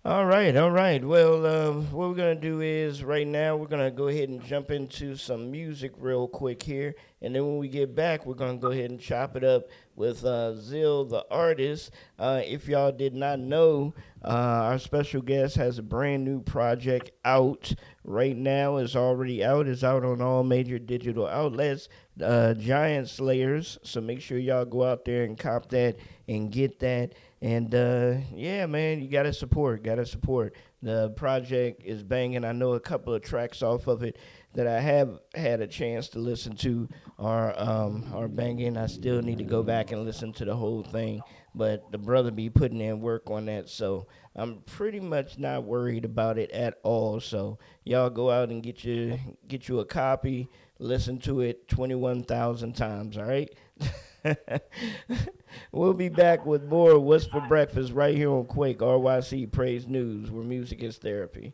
All 0.05 0.27
right, 0.27 0.55
all 0.55 0.69
right. 0.69 1.03
Well, 1.03 1.47
uh, 1.47 1.71
what 1.71 2.09
we're 2.09 2.13
gonna 2.13 2.35
do 2.35 2.61
is 2.61 3.03
right 3.03 3.25
now 3.25 3.55
we're 3.55 3.65
gonna 3.65 3.89
go 3.89 4.07
ahead 4.07 4.29
and 4.29 4.39
jump 4.39 4.69
into 4.69 5.15
some 5.15 5.49
music 5.49 5.93
real 5.97 6.27
quick 6.27 6.61
here, 6.61 6.93
And 7.23 7.33
then 7.33 7.43
when 7.43 7.57
we 7.57 7.67
get 7.67 7.95
back, 7.95 8.23
we're 8.23 8.35
going 8.35 8.59
to 8.59 8.61
go 8.61 8.71
ahead 8.71 8.91
and 8.91 8.99
chop 8.99 9.35
it 9.35 9.43
up 9.43 9.67
with 9.95 10.23
uh, 10.23 10.53
Zsel, 10.53 11.09
the 11.09 11.25
artist. 11.31 11.89
Uh, 12.19 12.41
if 12.45 12.67
y'all 12.67 12.91
did 12.91 13.15
not 13.15 13.39
know, 13.39 13.95
uh, 14.23 14.27
our 14.27 14.77
special 14.77 15.23
guest 15.23 15.55
has 15.55 15.79
a 15.79 15.81
brand 15.81 16.23
new 16.23 16.39
project 16.39 17.09
out 17.25 17.73
right 18.03 18.37
now. 18.37 18.77
It's 18.77 18.95
already 18.95 19.43
out. 19.43 19.67
It's 19.67 19.83
out 19.83 20.05
on 20.05 20.21
all 20.21 20.43
major 20.43 20.77
digital 20.77 21.25
outlets, 21.25 21.89
uh, 22.21 22.53
Giant 22.53 23.09
Slayers. 23.09 23.79
So 23.81 24.01
make 24.01 24.21
sure 24.21 24.37
y'all 24.37 24.65
go 24.65 24.83
out 24.83 25.03
there 25.03 25.23
and 25.23 25.35
cop 25.35 25.69
that 25.69 25.95
and 26.27 26.51
get 26.51 26.77
that. 26.81 27.13
And 27.45 27.75
uh, 27.75 28.15
yeah, 28.33 28.65
man, 28.65 29.01
you 29.01 29.07
gotta 29.07 29.31
support. 29.31 29.83
Gotta 29.83 30.03
support. 30.03 30.55
The 30.81 31.11
project 31.11 31.83
is 31.85 32.01
banging. 32.01 32.43
I 32.43 32.53
know 32.53 32.73
a 32.73 32.79
couple 32.79 33.13
of 33.13 33.21
tracks 33.21 33.61
off 33.61 33.85
of 33.85 34.01
it 34.01 34.17
that 34.55 34.65
I 34.65 34.79
have 34.79 35.19
had 35.35 35.61
a 35.61 35.67
chance 35.67 36.07
to 36.09 36.19
listen 36.19 36.55
to 36.55 36.89
are 37.19 37.53
um, 37.55 38.11
are 38.15 38.27
banging. 38.27 38.77
I 38.77 38.87
still 38.87 39.21
need 39.21 39.37
to 39.37 39.43
go 39.43 39.61
back 39.61 39.91
and 39.91 40.05
listen 40.05 40.33
to 40.33 40.45
the 40.45 40.55
whole 40.55 40.81
thing, 40.81 41.21
but 41.53 41.91
the 41.91 41.99
brother 41.99 42.31
be 42.31 42.49
putting 42.49 42.81
in 42.81 42.99
work 42.99 43.29
on 43.29 43.45
that, 43.45 43.69
so 43.69 44.07
I'm 44.35 44.63
pretty 44.65 44.99
much 44.99 45.37
not 45.37 45.65
worried 45.65 46.03
about 46.03 46.39
it 46.39 46.49
at 46.49 46.79
all. 46.81 47.19
So 47.19 47.59
y'all 47.83 48.09
go 48.09 48.31
out 48.31 48.49
and 48.49 48.63
get 48.63 48.83
you 48.83 49.19
get 49.47 49.67
you 49.67 49.81
a 49.81 49.85
copy, 49.85 50.49
listen 50.79 51.19
to 51.19 51.41
it 51.41 51.67
21,000 51.67 52.73
times. 52.75 53.19
All 53.19 53.25
right. 53.25 53.53
we'll 55.71 55.93
be 55.93 56.09
back 56.09 56.45
with 56.45 56.63
more 56.65 56.99
What's 56.99 57.25
for 57.25 57.41
Breakfast 57.41 57.91
right 57.93 58.15
here 58.15 58.31
on 58.31 58.45
Quake 58.45 58.79
RYC 58.79 59.51
Praise 59.51 59.87
News, 59.87 60.31
where 60.31 60.43
music 60.43 60.81
is 60.81 60.97
therapy. 60.97 61.53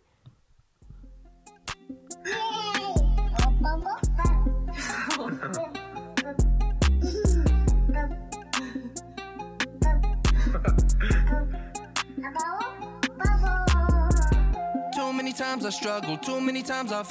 Too 14.95 15.13
many 15.13 15.33
times 15.33 15.65
I 15.65 15.69
struggled, 15.69 16.23
too 16.23 16.39
many 16.39 16.63
times 16.63 16.91
I 16.91 17.03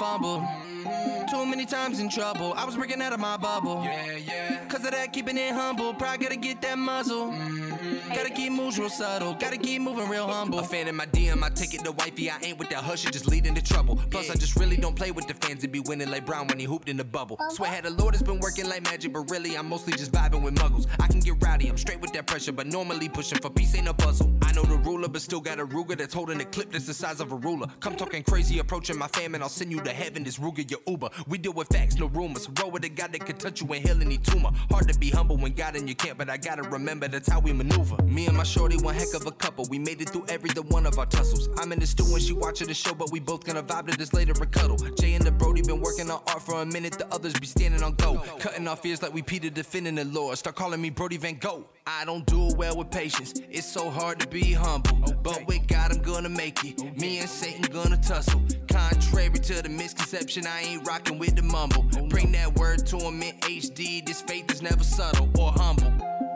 Too 1.30 1.46
many 1.46 1.64
times 1.64 2.00
in 2.00 2.08
trouble, 2.08 2.54
I 2.56 2.64
was 2.64 2.76
breaking 2.76 3.00
out 3.00 3.12
of 3.12 3.20
my 3.20 3.36
bubble. 3.36 3.82
Yeah, 3.84 4.16
yeah. 4.16 4.64
Cause 4.66 4.84
of 4.84 4.90
that, 4.90 5.12
keeping 5.12 5.36
it 5.38 5.52
humble. 5.52 5.94
Pride 5.94 6.20
gotta 6.20 6.36
get 6.36 6.60
that 6.62 6.78
muzzle. 6.78 7.30
Mm. 7.30 7.69
Mm-hmm. 7.80 8.12
Gotta 8.14 8.28
keep 8.28 8.52
moves 8.52 8.78
real 8.78 8.90
subtle, 8.90 9.32
gotta 9.34 9.56
keep 9.56 9.80
moving 9.80 10.06
real 10.10 10.28
humble. 10.28 10.58
A 10.58 10.62
fan 10.62 10.86
in 10.86 10.94
my 10.94 11.06
DM, 11.06 11.42
I 11.42 11.48
take 11.48 11.72
it 11.72 11.82
to 11.84 11.92
wifey. 11.92 12.30
I 12.30 12.36
ain't 12.42 12.58
with 12.58 12.68
that 12.68 12.84
hush, 12.84 13.06
it 13.06 13.12
just 13.12 13.26
leading 13.26 13.54
to 13.54 13.62
trouble. 13.62 13.96
Plus, 14.10 14.28
I 14.28 14.34
just 14.34 14.56
really 14.56 14.76
don't 14.76 14.94
play 14.94 15.12
with 15.12 15.26
the 15.26 15.32
fans. 15.32 15.64
It 15.64 15.72
be 15.72 15.80
winning 15.80 16.10
like 16.10 16.26
Brown 16.26 16.46
when 16.48 16.58
he 16.58 16.66
hooped 16.66 16.90
in 16.90 16.98
the 16.98 17.04
bubble. 17.04 17.38
Swear 17.48 17.70
had 17.70 17.84
the 17.84 17.90
Lord 17.90 18.14
has 18.14 18.22
been 18.22 18.38
working 18.38 18.68
like 18.68 18.82
magic, 18.84 19.14
but 19.14 19.30
really, 19.30 19.56
I'm 19.56 19.66
mostly 19.66 19.94
just 19.94 20.12
vibing 20.12 20.42
with 20.42 20.56
muggles. 20.56 20.88
I 21.00 21.06
can 21.06 21.20
get 21.20 21.42
rowdy, 21.42 21.68
I'm 21.68 21.78
straight 21.78 22.00
with 22.02 22.12
that 22.12 22.26
pressure, 22.26 22.52
but 22.52 22.66
normally 22.66 23.08
pushing 23.08 23.38
for 23.38 23.48
peace 23.48 23.74
ain't 23.74 23.88
a 23.88 23.94
puzzle. 23.94 24.30
I 24.42 24.52
know 24.52 24.62
the 24.62 24.76
ruler, 24.76 25.08
but 25.08 25.22
still 25.22 25.40
got 25.40 25.58
a 25.58 25.64
Ruger 25.64 25.96
that's 25.96 26.12
holding 26.12 26.38
a 26.42 26.44
clip 26.44 26.72
that's 26.72 26.86
the 26.86 26.92
size 26.94 27.20
of 27.20 27.32
a 27.32 27.36
ruler. 27.36 27.66
Come 27.80 27.96
talking 27.96 28.22
crazy, 28.24 28.58
approaching 28.58 28.98
my 28.98 29.08
fam, 29.08 29.34
and 29.34 29.42
I'll 29.42 29.48
send 29.48 29.72
you 29.72 29.80
to 29.80 29.90
heaven. 29.90 30.22
This 30.22 30.38
Ruger, 30.38 30.70
your 30.70 30.80
Uber. 30.86 31.08
We 31.28 31.38
deal 31.38 31.54
with 31.54 31.68
facts, 31.68 31.96
no 31.98 32.08
rumors. 32.08 32.46
Roll 32.60 32.70
with 32.70 32.84
a 32.84 32.90
guy 32.90 33.06
that 33.06 33.24
can 33.24 33.38
touch 33.38 33.62
you 33.62 33.72
and 33.72 33.86
heal 33.86 33.98
any 34.02 34.18
tumor. 34.18 34.50
Hard 34.70 34.86
to 34.88 34.98
be 34.98 35.08
humble 35.08 35.38
when 35.38 35.52
God 35.54 35.76
in 35.76 35.88
your 35.88 35.96
camp, 35.96 36.18
but 36.18 36.28
I 36.28 36.36
gotta 36.36 36.62
remember 36.64 37.08
that's 37.08 37.28
how 37.28 37.40
we 37.40 37.54
maneuver. 37.54 37.69
Me 38.04 38.26
and 38.26 38.36
my 38.36 38.42
shorty, 38.42 38.76
one 38.76 38.94
heck 38.94 39.14
of 39.14 39.26
a 39.26 39.30
couple. 39.30 39.64
We 39.70 39.78
made 39.78 40.00
it 40.00 40.10
through 40.10 40.26
every 40.28 40.50
the 40.50 40.62
one 40.62 40.84
of 40.84 40.98
our 40.98 41.06
tussles. 41.06 41.48
I'm 41.58 41.72
in 41.72 41.78
the 41.78 41.86
stew 41.86 42.04
and 42.12 42.22
she 42.22 42.32
watching 42.32 42.66
the 42.66 42.74
show, 42.74 42.92
but 42.92 43.10
we 43.12 43.20
both 43.20 43.44
gonna 43.44 43.62
vibe 43.62 43.90
to 43.90 43.96
this 43.96 44.12
later 44.12 44.32
and 44.38 44.52
cuddle. 44.52 44.76
Jay 44.76 45.14
and 45.14 45.24
the 45.24 45.30
Brody 45.30 45.62
been 45.62 45.80
working 45.80 46.10
on 46.10 46.20
art 46.26 46.42
for 46.42 46.60
a 46.60 46.66
minute, 46.66 46.98
the 46.98 47.06
others 47.14 47.32
be 47.34 47.46
standing 47.46 47.82
on 47.82 47.94
go. 47.94 48.18
Cutting 48.38 48.66
off 48.68 48.84
ears 48.84 49.02
like 49.02 49.14
we 49.14 49.22
Peter 49.22 49.48
defending 49.48 49.94
the 49.94 50.04
Lord. 50.04 50.36
Start 50.38 50.56
calling 50.56 50.80
me 50.82 50.90
Brody 50.90 51.16
Van 51.16 51.36
Gogh. 51.36 51.66
I 51.86 52.04
don't 52.04 52.26
do 52.26 52.48
it 52.48 52.56
well 52.56 52.76
with 52.76 52.90
patience. 52.90 53.34
It's 53.50 53.66
so 53.66 53.90
hard 53.90 54.20
to 54.20 54.26
be 54.26 54.52
humble. 54.52 54.98
But 55.22 55.46
with 55.46 55.66
God, 55.66 55.92
I'm 55.92 56.02
gonna 56.02 56.28
make 56.28 56.64
it. 56.64 57.00
Me 57.00 57.18
and 57.18 57.28
Satan 57.28 57.62
gonna 57.62 57.96
tussle. 57.96 58.42
Contrary 58.68 59.30
to 59.30 59.62
the 59.62 59.68
misconception, 59.68 60.46
I 60.46 60.62
ain't 60.62 60.86
rocking 60.86 61.18
with 61.18 61.36
the 61.36 61.42
mumble. 61.42 61.84
Bring 62.08 62.32
that 62.32 62.54
word 62.58 62.86
to 62.88 62.98
him 62.98 63.22
in 63.22 63.38
HD. 63.40 64.04
This 64.04 64.20
faith 64.20 64.50
is 64.50 64.62
never 64.62 64.84
subtle 64.84 65.28
or 65.38 65.52
humble. 65.52 65.92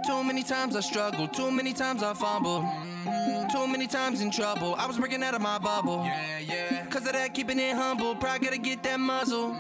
Too 0.07 0.23
many 0.23 0.43
times 0.43 0.77
I 0.77 0.81
struggled, 0.81 1.33
too 1.33 1.51
many 1.51 1.73
times 1.73 2.03
I 2.03 2.13
fumbled. 2.13 2.65
Mm, 3.07 3.51
too 3.51 3.67
many 3.67 3.87
times 3.87 4.21
in 4.21 4.31
trouble, 4.31 4.75
I 4.79 4.87
was 4.87 4.99
breaking 4.99 5.23
out 5.23 5.35
of 5.35 5.41
my 5.41 5.59
bubble. 5.59 6.05
Yeah, 6.05 6.39
yeah. 6.41 6.85
Cause 6.87 7.07
of 7.07 7.13
that, 7.13 7.33
keeping 7.33 7.59
it 7.59 7.75
humble. 7.75 8.15
Pride 8.15 8.43
gotta 8.43 8.59
get 8.59 8.83
that 8.83 9.01
muzzle. 9.01 9.57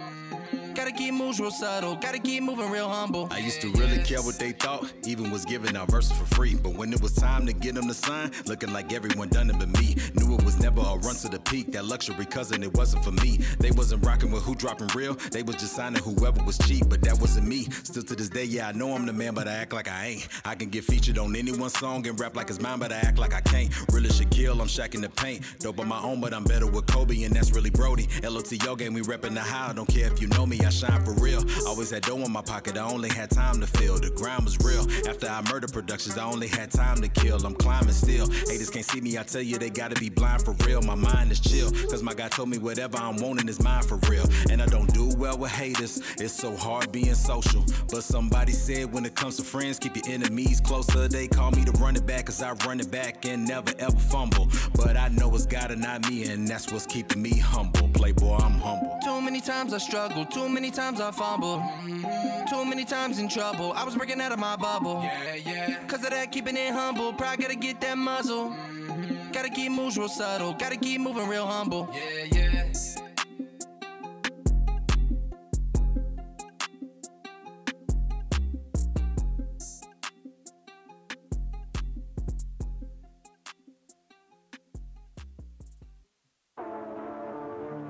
Gotta 0.74 0.90
keep 0.90 1.14
moves 1.14 1.38
real 1.38 1.52
subtle, 1.52 1.94
gotta 1.94 2.18
keep 2.18 2.42
moving 2.42 2.68
real 2.68 2.88
humble. 2.88 3.28
I 3.30 3.38
used 3.38 3.60
to 3.60 3.70
really 3.72 4.02
care 4.02 4.20
what 4.20 4.40
they 4.40 4.50
thought, 4.50 4.92
even 5.06 5.30
was 5.30 5.44
giving 5.44 5.76
out 5.76 5.88
verses 5.88 6.12
for 6.18 6.26
free. 6.34 6.56
But 6.56 6.74
when 6.74 6.92
it 6.92 7.00
was 7.00 7.14
time 7.14 7.46
to 7.46 7.52
get 7.52 7.76
them 7.76 7.86
to 7.86 7.94
sign, 7.94 8.32
looking 8.46 8.72
like 8.72 8.92
everyone 8.92 9.28
done 9.28 9.50
it 9.50 9.58
but 9.58 9.68
me. 9.78 9.96
Knew 10.14 10.34
it 10.34 10.44
was 10.44 10.58
never 10.58 10.80
a 10.80 10.96
run 10.96 11.14
to 11.16 11.28
the 11.28 11.38
peak, 11.38 11.70
that 11.72 11.84
luxury 11.84 12.26
cousin, 12.26 12.64
it 12.64 12.74
wasn't 12.74 13.04
for 13.04 13.12
me. 13.12 13.38
They 13.60 13.70
wasn't 13.70 14.04
rocking 14.04 14.32
with 14.32 14.42
who 14.42 14.56
dropping 14.56 14.88
real, 14.96 15.14
they 15.30 15.44
was 15.44 15.56
just 15.56 15.74
signing 15.76 16.02
whoever 16.02 16.42
was 16.42 16.58
cheap, 16.58 16.88
but 16.88 17.00
that 17.02 17.20
wasn't 17.20 17.46
me. 17.46 17.64
Still 17.84 18.02
to 18.02 18.16
this 18.16 18.28
day, 18.28 18.44
yeah, 18.44 18.68
I 18.68 18.72
know 18.72 18.94
I'm 18.94 19.06
the 19.06 19.12
man, 19.12 19.32
but 19.34 19.46
I 19.46 19.52
act 19.52 19.72
like 19.72 19.88
I 19.88 20.06
ain't. 20.06 20.28
I 20.44 20.56
can 20.56 20.70
get 20.70 20.82
featured 20.82 21.18
on 21.18 21.36
anyone's 21.36 21.78
song 21.78 22.04
and 22.08 22.18
rap 22.18 22.34
like 22.34 22.50
it's 22.50 22.60
mine, 22.60 22.80
but 22.80 22.92
I 22.92 22.96
act 22.96 23.18
like 23.18 23.32
I 23.32 23.40
can't. 23.40 23.70
Really 23.92 24.10
should 24.10 24.30
kill, 24.30 24.60
I'm 24.60 24.66
shacking 24.66 25.02
the 25.02 25.08
paint. 25.08 25.42
Dope 25.60 25.78
on 25.78 25.86
my 25.86 26.02
own, 26.02 26.20
but 26.20 26.34
I'm 26.34 26.44
better 26.44 26.66
with 26.66 26.86
Kobe, 26.86 27.22
and 27.22 27.34
that's 27.34 27.52
really 27.52 27.70
Brody. 27.70 28.08
LOTO 28.22 28.74
game, 28.74 28.92
we 28.92 29.02
reppin' 29.02 29.34
the 29.34 29.40
high, 29.40 29.72
don't 29.72 29.88
care 29.88 30.12
if 30.12 30.20
you 30.20 30.26
know 30.28 30.44
me, 30.44 30.63
I 30.64 30.70
shine 30.70 31.04
for 31.04 31.12
real. 31.14 31.42
Always 31.66 31.90
had 31.90 32.02
dough 32.02 32.16
in 32.16 32.32
my 32.32 32.42
pocket, 32.42 32.76
I 32.76 32.90
only 32.90 33.08
had 33.08 33.30
time 33.30 33.60
to 33.60 33.66
feel. 33.66 33.98
The 33.98 34.10
grind 34.10 34.44
was 34.44 34.58
real. 34.64 34.86
After 35.08 35.26
I 35.26 35.42
murder 35.50 35.68
productions, 35.68 36.16
I 36.16 36.24
only 36.24 36.48
had 36.48 36.70
time 36.70 37.00
to 37.02 37.08
kill. 37.08 37.44
I'm 37.44 37.54
climbing 37.54 37.92
still. 37.92 38.30
Haters 38.30 38.70
can't 38.70 38.84
see 38.84 39.00
me, 39.00 39.18
I 39.18 39.22
tell 39.22 39.42
you 39.42 39.58
they 39.58 39.70
gotta 39.70 39.98
be 40.00 40.08
blind 40.08 40.42
for 40.42 40.52
real. 40.66 40.80
My 40.82 40.94
mind 40.94 41.32
is 41.32 41.40
chill, 41.40 41.70
cause 41.90 42.02
my 42.02 42.14
guy 42.14 42.28
told 42.28 42.48
me 42.48 42.58
whatever 42.58 42.96
I'm 42.96 43.16
wanting 43.16 43.48
is 43.48 43.62
mine 43.62 43.82
for 43.82 43.98
real. 44.08 44.26
And 44.50 44.62
I 44.62 44.66
don't 44.66 44.92
do 44.94 45.14
well 45.16 45.36
with 45.36 45.50
haters, 45.50 46.00
it's 46.18 46.32
so 46.32 46.56
hard 46.56 46.92
being 46.92 47.14
social. 47.14 47.64
But 47.90 48.02
somebody 48.02 48.52
said 48.52 48.92
when 48.92 49.04
it 49.04 49.14
comes 49.14 49.36
to 49.36 49.42
friends, 49.42 49.78
keep 49.78 49.96
your 49.96 50.08
enemies 50.08 50.60
closer. 50.60 51.08
They 51.08 51.28
call 51.28 51.50
me 51.50 51.64
the 51.64 51.72
running 51.72 52.06
back, 52.06 52.26
cause 52.26 52.42
I 52.42 52.52
run 52.66 52.80
it 52.80 52.90
back 52.90 53.24
and 53.26 53.46
never 53.46 53.72
ever 53.78 53.96
fumble. 53.96 54.48
But 54.74 54.96
I 54.96 55.08
know 55.08 55.34
it's 55.34 55.46
God 55.46 55.70
and 55.70 55.82
not 55.82 56.08
me, 56.08 56.24
and 56.24 56.48
that's 56.48 56.72
what's 56.72 56.86
keeping 56.86 57.20
me 57.22 57.38
humble. 57.38 57.88
Playboy, 57.88 58.36
I'm 58.36 58.58
humble. 58.58 58.98
Too 59.24 59.30
many 59.30 59.40
times 59.40 59.72
I 59.72 59.78
struggled, 59.78 60.30
too 60.30 60.50
many 60.50 60.70
times 60.70 61.00
I 61.00 61.10
fumbled. 61.10 61.62
Mm-hmm. 61.62 62.44
Too 62.44 62.64
many 62.66 62.84
times 62.84 63.18
in 63.18 63.26
trouble, 63.26 63.72
I 63.72 63.82
was 63.82 63.96
breaking 63.96 64.20
out 64.20 64.32
of 64.32 64.38
my 64.38 64.54
bubble. 64.54 65.00
Yeah, 65.02 65.34
yeah. 65.36 65.84
Cause 65.86 66.04
of 66.04 66.10
that, 66.10 66.30
keeping 66.30 66.58
it 66.58 66.74
humble. 66.74 67.14
Pride 67.14 67.40
gotta 67.40 67.56
get 67.56 67.80
that 67.80 67.96
muzzle. 67.96 68.50
Mm-hmm. 68.50 69.32
Gotta 69.32 69.48
keep 69.48 69.72
moves 69.72 69.96
real 69.96 70.10
subtle, 70.10 70.52
gotta 70.52 70.76
keep 70.76 71.00
moving 71.00 71.26
real 71.26 71.46
humble. 71.46 71.88
Yeah, 71.94 72.24
yeah. 72.32 72.50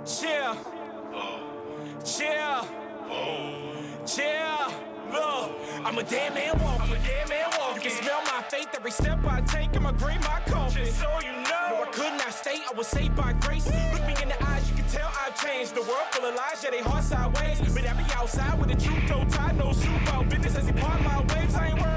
Chill. 0.07 0.84
Chill. 2.17 2.69
Chill. 4.07 4.73
Look, 5.11 5.51
I'm 5.85 5.99
a 5.99 6.03
dead 6.05 6.33
man 6.33 6.57
walking. 6.63 6.83
I'm 6.83 6.93
a 6.93 7.29
man 7.29 7.51
walking. 7.59 7.83
You 7.83 7.91
can 7.91 8.03
smell 8.05 8.23
my 8.23 8.41
faith 8.49 8.69
every 8.73 8.93
step 8.93 9.19
I 9.27 9.41
take. 9.41 9.75
I'ma 9.77 9.91
green 9.93 10.21
my 10.21 10.41
coffin. 10.47 10.85
Just 10.85 11.01
so 11.01 11.09
you 11.25 11.33
know. 11.33 11.65
No, 11.71 11.83
I 11.83 11.89
could 11.91 12.13
not 12.13 12.33
stay. 12.33 12.61
I 12.71 12.73
was 12.77 12.87
saved 12.87 13.17
by 13.17 13.33
grace. 13.41 13.67
Look 13.67 14.07
me 14.07 14.15
in 14.23 14.29
the 14.29 14.45
eyes, 14.45 14.71
you 14.71 14.77
can 14.77 14.87
tell 14.87 15.11
I've 15.27 15.35
changed. 15.43 15.75
The 15.75 15.81
world 15.81 16.07
full 16.13 16.29
of 16.29 16.37
lies, 16.37 16.63
yeah, 16.63 16.71
they 16.71 16.83
heart 16.83 17.03
sideways. 17.03 17.59
But 17.75 17.87
I 17.87 17.93
be 17.95 18.05
outside 18.15 18.61
with 18.61 18.71
a 18.71 18.77
truth 18.77 19.09
toe 19.09 19.25
tie, 19.29 19.53
no 19.53 19.73
shoe 19.73 19.97
about 20.03 20.29
business 20.29 20.57
as 20.57 20.67
he 20.67 20.73
part 20.73 21.01
my 21.03 21.19
waves. 21.35 21.55
I 21.57 21.69
ain't 21.69 21.81
worried 21.81 21.94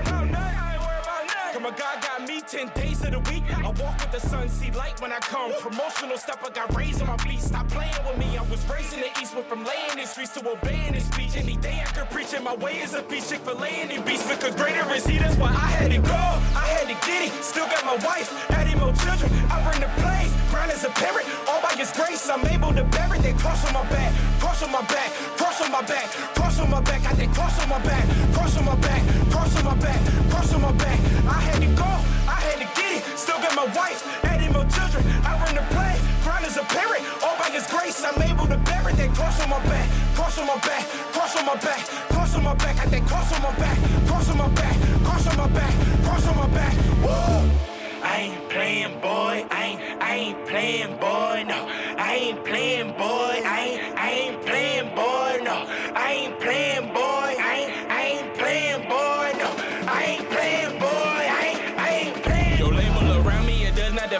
my 1.70 1.78
God 1.78 2.02
got 2.02 2.26
me 2.26 2.40
10 2.40 2.72
days 2.76 3.04
of 3.04 3.12
the 3.12 3.20
week. 3.30 3.44
I 3.52 3.68
walk 3.84 4.00
with 4.00 4.12
the 4.12 4.22
sun, 4.22 4.48
see 4.48 4.72
light 4.72 5.02
when 5.02 5.12
I 5.12 5.20
come. 5.20 5.52
Promotional 5.60 6.18
stuff, 6.18 6.42
I 6.46 6.50
got 6.50 6.74
raised 6.74 7.02
on 7.02 7.08
my 7.08 7.18
feet. 7.18 7.42
Stop 7.42 7.68
playing 7.68 7.92
with 8.08 8.18
me. 8.18 8.38
I 8.38 8.42
was 8.44 8.64
raised 8.70 8.94
in 8.94 9.02
the 9.02 9.12
east, 9.20 9.36
went 9.36 9.50
from 9.50 9.66
laying 9.66 10.00
in 10.00 10.08
streets 10.08 10.32
to 10.36 10.50
obeying 10.50 10.94
his 10.94 11.04
speech. 11.04 11.36
Any 11.36 11.58
day 11.58 11.84
I 11.86 11.90
could 11.92 12.10
preach 12.10 12.34
it, 12.34 12.42
my 12.42 12.56
way 12.56 12.80
is 12.80 12.94
a 12.94 13.02
feast. 13.04 13.30
Chick 13.30 13.42
fil 13.42 13.62
A 13.62 13.68
in 13.68 14.02
beast 14.04 14.30
because 14.30 14.56
greater 14.56 14.90
is 14.94 15.06
he. 15.06 15.18
That's 15.18 15.36
why 15.36 15.50
I 15.50 15.70
had 15.76 15.92
to 15.92 15.98
go. 15.98 16.24
I 16.64 16.68
had 16.72 16.88
to 16.88 16.98
get 17.06 17.28
it. 17.28 17.44
Still 17.44 17.66
got 17.66 17.84
my 17.84 17.98
wife, 18.06 18.32
adding 18.52 18.80
more 18.80 18.94
children. 19.04 19.30
I 19.52 19.60
bring 19.68 19.82
the 19.82 19.92
plays. 20.00 20.32
Grind 20.50 20.72
as 20.72 20.86
a 20.86 20.90
parent. 20.90 21.37
By 21.78 21.84
his 21.84 21.92
grace, 21.92 22.28
I'm 22.28 22.44
able 22.48 22.74
to 22.74 22.84
bear 22.86 23.14
it. 23.14 23.22
They 23.22 23.34
cross 23.34 23.64
on 23.68 23.72
my 23.72 23.88
back, 23.88 24.12
cross 24.40 24.64
on 24.64 24.72
my 24.72 24.82
back, 24.90 25.12
cross 25.38 25.62
on 25.62 25.72
my 25.72 25.84
back, 25.84 26.10
cross 26.34 26.60
on 26.60 26.72
my 26.72 26.82
back. 26.82 27.06
I 27.06 27.14
think 27.14 27.36
cross 27.36 27.62
on 27.62 27.70
my 27.70 27.78
back, 27.86 28.04
cross 28.34 28.58
on 28.58 28.66
my 28.66 28.76
back, 28.78 29.04
cross 29.30 29.56
on 29.56 29.64
my 29.64 29.76
back, 29.76 30.00
cross 30.32 30.54
on 30.56 30.62
my 30.64 30.72
back. 30.72 30.98
I 31.30 31.40
had 31.40 31.62
to 31.62 31.70
go. 31.78 31.86
I 32.26 32.42
had 32.50 32.58
to 32.66 32.68
get 32.74 32.98
it. 32.98 33.04
Still 33.16 33.38
got 33.38 33.54
my 33.54 33.66
wife, 33.78 34.02
adding 34.26 34.54
more 34.54 34.66
children. 34.74 35.06
I 35.22 35.38
run 35.38 35.54
the 35.54 35.62
play. 35.70 35.94
Grind 36.24 36.46
as 36.48 36.58
a 36.58 36.66
parent. 36.66 37.06
All 37.22 37.38
by 37.38 37.54
his 37.54 37.68
grace, 37.68 38.04
I'm 38.04 38.20
able 38.24 38.48
to 38.48 38.58
bear 38.58 38.90
it. 38.90 38.98
They 38.98 39.10
cross 39.10 39.40
on 39.44 39.52
my 39.52 39.62
back, 39.70 39.88
cross 40.16 40.40
on 40.40 40.48
my 40.48 40.58
back, 40.66 40.82
cross 41.14 41.38
on 41.38 41.46
my 41.46 41.58
back, 41.62 41.86
cross 42.10 42.34
on 42.34 42.42
my 42.42 42.56
back, 42.56 42.78
got 42.78 42.90
that 42.90 43.06
cross 43.06 43.30
on 43.38 43.42
my 43.44 43.54
back, 43.62 43.78
cross 44.10 44.30
on 44.32 44.38
my 44.38 44.50
back, 44.50 44.76
cross 45.06 45.28
on 45.30 45.38
my 45.38 45.48
back, 45.54 45.74
cross 46.02 46.26
on 46.26 46.38
my 46.42 46.48
back. 46.58 46.74
Woo! 47.06 47.77
I 48.10 48.22
ain't 48.22 48.50
playing, 48.50 49.00
boy. 49.02 49.36
I 49.52 49.64
ain't, 49.70 49.82
I 50.02 50.16
ain't 50.16 50.48
playing, 50.48 50.94
boy. 50.98 51.44
No, 51.52 51.60
I 51.98 52.12
ain't 52.24 52.46
playing, 52.46 52.92
boy. 52.94 53.36
I 53.56 53.60
ain't, 53.68 54.00
I 54.00 54.10
ain't 54.22 54.42
playing, 54.46 54.90
boy. 54.96 55.32
No, 55.44 55.58
I 55.94 56.08
ain't 56.22 56.40
playing, 56.40 56.88
boy. 56.94 57.30
I 57.50 57.54
ain't, 57.62 57.92
I 57.92 58.02
ain't 58.14 58.34
playing, 58.40 58.82
boy. 58.94 59.28
No, 59.42 59.50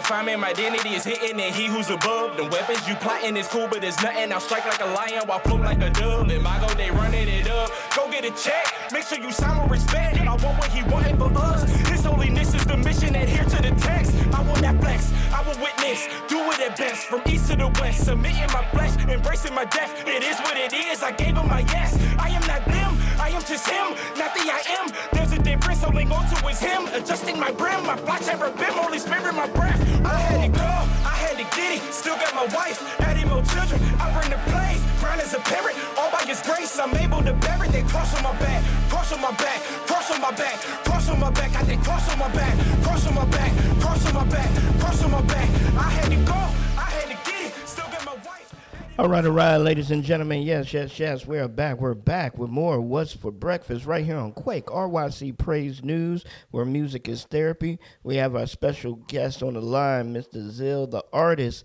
me. 0.08 0.36
My 0.36 0.48
identity 0.48 0.90
is 0.94 1.04
hitting, 1.04 1.38
and 1.38 1.54
he 1.54 1.66
who's 1.66 1.90
above. 1.90 2.36
The 2.36 2.44
weapons 2.44 2.88
you 2.88 2.94
plotting 2.96 3.36
is 3.36 3.46
cool, 3.48 3.68
but 3.68 3.84
it's 3.84 4.02
nothing. 4.02 4.32
I'll 4.32 4.40
strike 4.40 4.64
like 4.64 4.80
a 4.80 4.86
lion 4.86 5.26
while 5.26 5.38
float 5.40 5.60
like 5.60 5.80
a 5.82 5.90
dove. 5.90 6.30
In 6.30 6.42
my 6.42 6.58
go, 6.60 6.72
they 6.74 6.90
running 6.90 7.28
it 7.28 7.48
up. 7.48 7.70
Go 7.94 8.10
get 8.10 8.24
a 8.24 8.30
check. 8.30 8.64
Make 8.92 9.04
sure 9.04 9.18
you 9.18 9.30
sign 9.30 9.60
with 9.62 9.70
respect. 9.70 10.18
I 10.18 10.30
want 10.30 10.58
what 10.58 10.68
he 10.68 10.82
wanted 10.84 11.18
for 11.18 11.30
us. 11.36 11.68
His 11.88 12.04
holiness 12.04 12.54
is 12.54 12.64
the 12.64 12.76
mission. 12.76 13.14
Adhere 13.14 13.44
to 13.44 13.62
the 13.62 13.74
text. 13.80 14.14
I 14.32 14.40
want 14.42 14.60
that 14.62 14.80
flex. 14.80 15.12
I 15.32 15.42
will 15.42 15.62
witness. 15.62 16.08
Do 16.28 16.38
it 16.52 16.60
at 16.60 16.76
best. 16.78 17.06
From 17.06 17.22
east 17.26 17.50
to 17.50 17.56
the 17.56 17.68
west. 17.80 18.04
Submitting 18.06 18.50
my 18.52 18.64
flesh. 18.72 18.96
Embracing 19.08 19.54
my 19.54 19.66
death. 19.66 19.92
It 20.06 20.22
is 20.22 20.38
what 20.40 20.56
it 20.56 20.72
is. 20.72 21.02
I 21.02 21.12
gave 21.12 21.36
him 21.36 21.48
my 21.48 21.60
yes. 21.60 21.98
I 22.18 22.30
am 22.30 22.46
not 22.46 22.64
them. 22.64 22.96
I 23.20 23.30
am 23.30 23.42
just 23.42 23.68
him. 23.68 23.94
Not 24.16 24.34
the 24.34 24.50
I 24.50 24.62
am. 24.78 24.90
There's 25.12 25.32
a 25.32 25.38
difference. 25.38 25.82
Holding 25.82 26.10
on 26.12 26.24
to 26.30 26.48
is 26.48 26.60
him. 26.60 26.86
Adjusting 26.94 27.38
my 27.38 27.50
brim. 27.52 27.84
My 27.84 27.96
flash 27.96 28.28
ever 28.28 28.50
been. 28.50 28.72
Holy 28.72 28.98
Spirit, 28.98 29.34
my 29.34 29.48
breath. 29.48 29.80
I 30.04 30.18
had 30.18 30.40
to 30.46 30.58
go. 30.58 30.72
I 31.04 31.14
had 31.24 31.36
to 31.38 31.46
get 31.56 31.76
it. 31.76 31.82
Still 31.92 32.16
got 32.16 32.34
my 32.34 32.46
wife. 32.54 32.78
Adding 33.00 33.28
more 33.28 33.42
children. 33.42 33.80
I 33.98 34.06
bring 34.14 34.30
the 34.30 34.40
plays. 34.50 34.80
Grind 35.00 35.20
as 35.20 35.34
a 35.34 35.40
parent. 35.40 35.76
All 35.98 36.10
by 36.10 36.24
his 36.24 36.40
grace. 36.42 36.78
I'm 36.78 36.94
able 36.96 37.22
to 37.22 37.32
bear 37.34 37.62
it. 37.64 37.72
They 37.72 37.82
cross 37.82 38.14
on 38.16 38.22
my 38.22 38.32
back. 38.38 38.62
Cross 38.88 39.12
on 39.12 39.20
my 39.20 39.32
back. 39.32 39.60
Cross 39.86 40.10
on 40.12 40.20
my 40.20 40.32
back. 40.32 40.56
Cross 40.86 41.08
on 41.10 41.20
my 41.20 41.30
back. 41.30 41.56
I 41.56 41.62
did 41.64 41.80
cross 41.82 42.10
on 42.12 42.18
my 42.18 42.28
back. 42.28 42.54
Cross 42.82 43.06
on 43.06 43.14
my 43.14 43.24
back. 43.26 43.52
Cross 43.80 44.06
on 44.06 44.14
my 44.14 44.24
back. 44.24 44.50
Cross 44.80 45.04
on 45.04 45.10
my 45.10 45.22
back. 45.22 45.48
I 45.76 45.90
had 45.90 46.10
to 46.10 46.16
go. 46.24 46.67
All 48.98 49.08
right, 49.08 49.24
all 49.24 49.30
right, 49.30 49.58
ladies 49.58 49.92
and 49.92 50.02
gentlemen. 50.02 50.42
Yes, 50.42 50.74
yes, 50.74 50.98
yes. 50.98 51.24
We're 51.24 51.46
back. 51.46 51.80
We're 51.80 51.94
back 51.94 52.36
with 52.36 52.50
more 52.50 52.80
What's 52.80 53.12
for 53.12 53.30
Breakfast 53.30 53.86
right 53.86 54.04
here 54.04 54.16
on 54.16 54.32
Quake 54.32 54.66
RYC 54.66 55.38
Praise 55.38 55.84
News, 55.84 56.24
where 56.50 56.64
music 56.64 57.08
is 57.08 57.22
therapy. 57.22 57.78
We 58.02 58.16
have 58.16 58.34
our 58.34 58.48
special 58.48 58.96
guest 59.06 59.40
on 59.44 59.54
the 59.54 59.60
line, 59.60 60.12
Mr. 60.12 60.50
Zsel, 60.50 60.90
the 60.90 61.04
artist. 61.12 61.64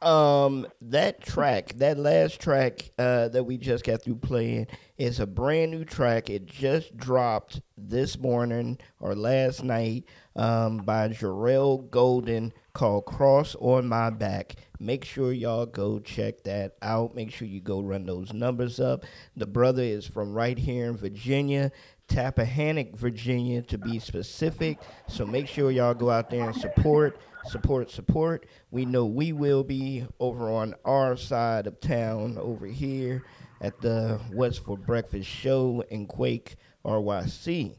Um, 0.00 0.66
that 0.80 1.20
track, 1.20 1.74
that 1.76 1.98
last 1.98 2.40
track 2.40 2.90
uh, 2.98 3.28
that 3.28 3.44
we 3.44 3.58
just 3.58 3.84
got 3.84 4.02
through 4.02 4.16
playing, 4.16 4.66
is 4.98 5.20
a 5.20 5.26
brand 5.28 5.70
new 5.70 5.84
track. 5.84 6.30
It 6.30 6.46
just 6.46 6.96
dropped 6.96 7.60
this 7.78 8.18
morning 8.18 8.78
or 8.98 9.14
last 9.14 9.62
night 9.62 10.06
um, 10.34 10.78
by 10.78 11.10
Jarrell 11.10 11.88
Golden 11.90 12.52
called 12.72 13.04
Cross 13.04 13.54
on 13.60 13.86
My 13.86 14.10
Back. 14.10 14.56
Make 14.82 15.04
sure 15.04 15.32
y'all 15.32 15.64
go 15.64 16.00
check 16.00 16.42
that 16.42 16.74
out. 16.82 17.14
Make 17.14 17.30
sure 17.30 17.46
you 17.46 17.60
go 17.60 17.80
run 17.80 18.04
those 18.04 18.32
numbers 18.32 18.80
up. 18.80 19.04
The 19.36 19.46
brother 19.46 19.84
is 19.84 20.08
from 20.08 20.32
right 20.32 20.58
here 20.58 20.86
in 20.88 20.96
Virginia, 20.96 21.70
Tappahannock, 22.08 22.96
Virginia, 22.96 23.62
to 23.62 23.78
be 23.78 24.00
specific. 24.00 24.78
So 25.06 25.24
make 25.24 25.46
sure 25.46 25.70
y'all 25.70 25.94
go 25.94 26.10
out 26.10 26.30
there 26.30 26.46
and 26.46 26.56
support, 26.56 27.20
support, 27.44 27.92
support. 27.92 28.46
We 28.72 28.84
know 28.84 29.06
we 29.06 29.32
will 29.32 29.62
be 29.62 30.04
over 30.18 30.50
on 30.50 30.74
our 30.84 31.16
side 31.16 31.68
of 31.68 31.78
town 31.78 32.36
over 32.36 32.66
here 32.66 33.22
at 33.60 33.80
the 33.80 34.18
What's 34.32 34.58
for 34.58 34.76
Breakfast 34.76 35.28
show 35.28 35.84
in 35.90 36.06
Quake, 36.06 36.56
RYC. 36.84 37.76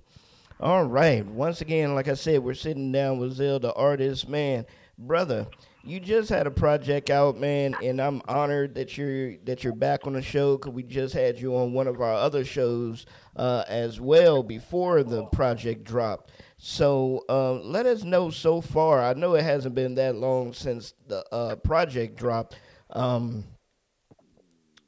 All 0.62 0.86
right. 0.86 1.26
Once 1.26 1.60
again, 1.60 1.96
like 1.96 2.08
I 2.08 2.14
said, 2.14 2.42
we're 2.42 2.54
sitting 2.54 2.94
down 2.94 3.20
with 3.20 3.40
Zsel, 3.40 3.60
the 3.62 3.74
artist, 3.74 4.30
man. 4.30 4.66
Brother, 4.98 5.48
you 5.86 6.00
just 6.00 6.30
had 6.30 6.48
a 6.48 6.52
project 6.52 7.10
out, 7.10 7.38
man, 7.38 7.76
and 7.84 8.02
I'm 8.02 8.22
honored 8.28 8.76
that 8.76 8.98
you're 8.98 9.36
that 9.44 9.64
you're 9.64 9.76
back 9.76 10.08
on 10.08 10.14
the 10.14 10.22
show 10.22 10.58
because 10.58 10.72
we 10.72 10.84
just 10.84 11.14
had 11.14 11.40
you 11.40 11.56
on 11.58 11.74
one 11.74 11.88
of 11.88 12.00
our 12.00 12.14
other 12.14 12.46
shows 12.46 13.06
uh, 13.36 13.66
as 13.68 14.00
well 14.00 14.44
before 14.44 15.04
the 15.04 15.26
project 15.26 15.84
dropped. 15.84 16.32
So 16.58 17.26
uh, 17.28 17.54
let 17.54 17.86
us 17.86 18.04
know 18.04 18.30
so 18.30 18.62
far. 18.62 19.04
I 19.04 19.14
know 19.14 19.36
it 19.36 19.44
hasn't 19.44 19.76
been 19.76 19.96
that 19.96 20.16
long 20.16 20.54
since 20.54 20.94
the 21.08 21.26
uh, 21.34 21.58
project 21.58 22.18
dropped. 22.18 22.58
Um, 22.90 23.44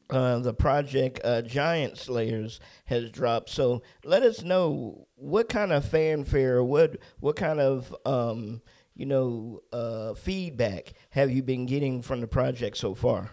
uh, 0.10 0.39
the 0.39 0.54
project 0.54 1.20
uh, 1.24 1.41
Giant 1.41 1.98
Slayers 1.98 2.60
has 2.86 3.10
dropped. 3.10 3.50
So 3.50 3.82
let 4.04 4.24
us 4.24 4.43
know 4.43 5.08
what 5.15 5.50
kind 5.50 5.74
of 5.74 5.84
fanfare, 5.84 6.63
what 6.63 6.98
what 7.20 7.36
kind 7.36 7.60
of 7.60 7.93
um, 8.06 8.62
you 8.96 9.06
know 9.06 9.62
uh, 9.72 10.14
feedback 10.14 10.94
have 11.12 11.30
you 11.30 11.44
been 11.44 11.66
getting 11.66 12.02
from 12.02 12.22
the 12.22 12.28
project 12.28 12.78
so 12.78 12.96
far? 12.96 13.32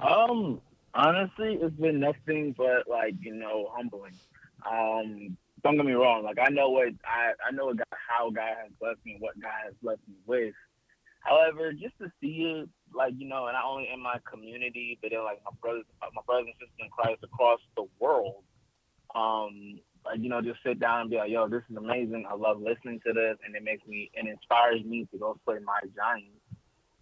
Um, 0.00 0.60
honestly, 0.94 1.58
it's 1.60 1.74
been 1.76 2.00
nothing 2.00 2.54
but 2.56 2.88
like 2.88 3.14
you 3.20 3.34
know 3.34 3.70
humbling. 3.74 4.14
Um, 4.68 5.36
don't 5.62 5.76
get 5.76 5.86
me 5.86 5.92
wrong. 5.92 6.22
Like 6.24 6.38
I 6.40 6.50
know 6.50 6.70
what 6.70 6.88
I 7.04 7.32
I 7.46 7.52
know 7.52 7.66
what 7.66 7.78
God, 7.78 7.98
how 8.08 8.30
God 8.30 8.54
has 8.62 8.72
blessed 8.80 9.00
me, 9.04 9.16
what 9.18 9.40
God 9.40 9.52
has 9.64 9.74
blessed 9.82 10.06
me 10.08 10.16
with. 10.26 10.54
However, 11.20 11.72
just 11.72 11.98
to 11.98 12.10
see 12.20 12.62
it, 12.62 12.68
like 12.94 13.14
you 13.16 13.28
know, 13.28 13.46
and 13.46 13.54
not 13.54 13.64
only 13.64 13.88
in 13.92 14.00
my 14.00 14.18
community, 14.30 14.98
but 15.02 15.10
then 15.10 15.24
like 15.24 15.40
my 15.44 15.56
brothers, 15.60 15.84
my 16.00 16.22
brothers 16.26 16.46
and 16.46 16.54
sisters 16.54 16.78
in 16.78 16.90
Christ 16.90 17.24
across 17.24 17.60
the 17.76 17.86
world, 17.98 18.44
um, 19.14 19.80
you 20.18 20.28
know, 20.28 20.40
just 20.40 20.62
sit 20.64 20.78
down 20.78 21.02
and 21.02 21.10
be 21.10 21.16
like, 21.16 21.30
"Yo, 21.30 21.48
this 21.48 21.62
is 21.70 21.76
amazing. 21.76 22.26
I 22.28 22.34
love 22.34 22.60
listening 22.60 23.00
to 23.06 23.12
this, 23.12 23.36
and 23.44 23.54
it 23.54 23.62
makes 23.62 23.86
me, 23.86 24.10
it 24.14 24.26
inspires 24.26 24.84
me 24.84 25.06
to 25.12 25.18
go 25.18 25.38
play 25.44 25.56
my 25.64 25.80
Giants." 25.94 26.40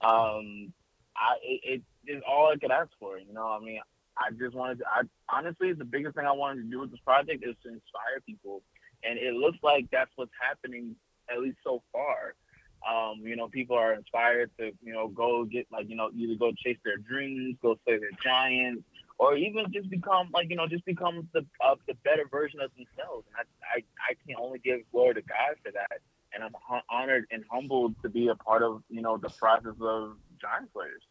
Um, 0.00 0.72
I 1.16 1.36
it, 1.42 1.82
it 2.06 2.12
is 2.12 2.22
all 2.28 2.48
I 2.52 2.56
could 2.56 2.70
ask 2.70 2.90
for. 2.98 3.18
You 3.18 3.32
know, 3.32 3.46
I 3.46 3.60
mean, 3.60 3.80
I 4.18 4.30
just 4.38 4.54
wanted 4.54 4.78
to. 4.78 4.84
I 4.86 5.02
honestly, 5.28 5.72
the 5.72 5.84
biggest 5.84 6.16
thing 6.16 6.26
I 6.26 6.32
wanted 6.32 6.62
to 6.62 6.70
do 6.70 6.80
with 6.80 6.90
this 6.90 7.00
project 7.00 7.44
is 7.46 7.56
to 7.62 7.68
inspire 7.68 8.20
people, 8.26 8.62
and 9.02 9.18
it 9.18 9.34
looks 9.34 9.58
like 9.62 9.86
that's 9.90 10.10
what's 10.16 10.32
happening 10.40 10.96
at 11.30 11.40
least 11.40 11.58
so 11.64 11.82
far. 11.92 12.34
Um, 12.84 13.20
you 13.24 13.34
know, 13.34 13.48
people 13.48 13.78
are 13.78 13.94
inspired 13.94 14.50
to, 14.58 14.70
you 14.82 14.92
know, 14.92 15.08
go 15.08 15.44
get 15.44 15.66
like, 15.72 15.88
you 15.88 15.96
know, 15.96 16.10
either 16.14 16.34
go 16.34 16.52
chase 16.52 16.76
their 16.84 16.98
dreams, 16.98 17.56
go 17.62 17.78
play 17.86 17.98
their 17.98 18.10
giants, 18.22 18.84
or 19.18 19.36
even 19.36 19.66
just 19.72 19.90
become 19.90 20.30
like, 20.32 20.50
you 20.50 20.56
know, 20.56 20.66
just 20.68 20.84
become 20.84 21.28
the 21.32 21.46
uh, 21.64 21.74
the 21.86 21.94
better 22.04 22.26
version 22.30 22.60
of 22.60 22.70
themselves. 22.76 23.26
And 23.28 23.46
I, 23.64 23.78
I 23.78 24.12
I 24.12 24.14
can 24.26 24.36
only 24.40 24.58
give 24.58 24.80
glory 24.92 25.14
to 25.14 25.22
God 25.22 25.56
for 25.64 25.72
that. 25.72 26.00
And 26.34 26.42
I'm 26.42 26.54
honored 26.90 27.26
and 27.30 27.44
humbled 27.50 27.94
to 28.02 28.08
be 28.08 28.28
a 28.28 28.34
part 28.34 28.62
of, 28.62 28.82
you 28.90 29.02
know, 29.02 29.16
the 29.18 29.30
process 29.30 29.76
of 29.80 30.16
Giant 30.40 30.70
Slayers. 30.72 31.02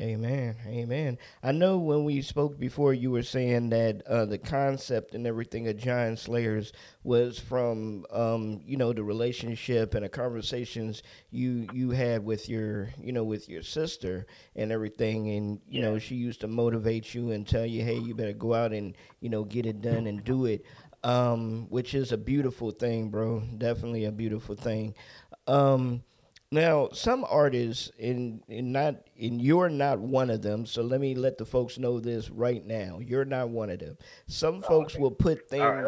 Amen. 0.00 0.56
Amen. 0.66 1.18
I 1.42 1.52
know 1.52 1.76
when 1.76 2.04
we 2.04 2.22
spoke 2.22 2.58
before, 2.58 2.94
you 2.94 3.10
were 3.10 3.22
saying 3.22 3.68
that 3.70 4.00
uh, 4.06 4.24
the 4.24 4.38
concept 4.38 5.14
and 5.14 5.26
everything 5.26 5.68
of 5.68 5.76
Giant 5.76 6.18
Slayers 6.18 6.72
was 7.04 7.38
from, 7.38 8.06
um, 8.10 8.62
you 8.64 8.78
know, 8.78 8.94
the 8.94 9.02
relationship 9.04 9.94
and 9.94 10.02
the 10.02 10.08
conversations 10.08 11.02
you 11.30 11.68
you 11.74 11.90
had 11.90 12.24
with 12.24 12.48
your, 12.48 12.88
you 12.98 13.12
know, 13.12 13.24
with 13.24 13.46
your 13.46 13.62
sister 13.62 14.26
and 14.56 14.72
everything, 14.72 15.28
and 15.32 15.60
you 15.68 15.82
know, 15.82 15.98
she 15.98 16.14
used 16.14 16.40
to 16.40 16.48
motivate 16.48 17.14
you 17.14 17.32
and 17.32 17.46
tell 17.46 17.66
you, 17.66 17.84
hey, 17.84 17.98
you 17.98 18.14
better 18.14 18.32
go 18.32 18.54
out 18.54 18.72
and 18.72 18.96
you 19.20 19.28
know 19.28 19.44
get 19.44 19.66
it 19.66 19.82
done 19.82 20.06
and 20.06 20.24
do 20.24 20.46
it, 20.46 20.64
um, 21.04 21.66
which 21.68 21.92
is 21.92 22.10
a 22.10 22.16
beautiful 22.16 22.70
thing, 22.70 23.10
bro. 23.10 23.40
Definitely 23.58 24.06
a 24.06 24.12
beautiful 24.12 24.54
thing. 24.54 24.94
Um, 25.46 26.04
now, 26.52 26.88
some 26.92 27.24
artists, 27.28 27.92
in, 27.96 28.42
in 28.48 28.72
not, 28.72 28.96
and 29.20 29.40
you're 29.40 29.68
not 29.68 30.00
one 30.00 30.30
of 30.30 30.42
them. 30.42 30.66
So 30.66 30.82
let 30.82 31.00
me 31.00 31.14
let 31.14 31.38
the 31.38 31.44
folks 31.44 31.78
know 31.78 32.00
this 32.00 32.28
right 32.28 32.66
now. 32.66 32.98
You're 33.00 33.24
not 33.24 33.50
one 33.50 33.70
of 33.70 33.78
them. 33.78 33.96
Some 34.26 34.56
oh, 34.56 34.60
folks 34.68 34.96
will 34.96 35.12
put 35.12 35.48
things. 35.48 35.62
Right, 35.62 35.86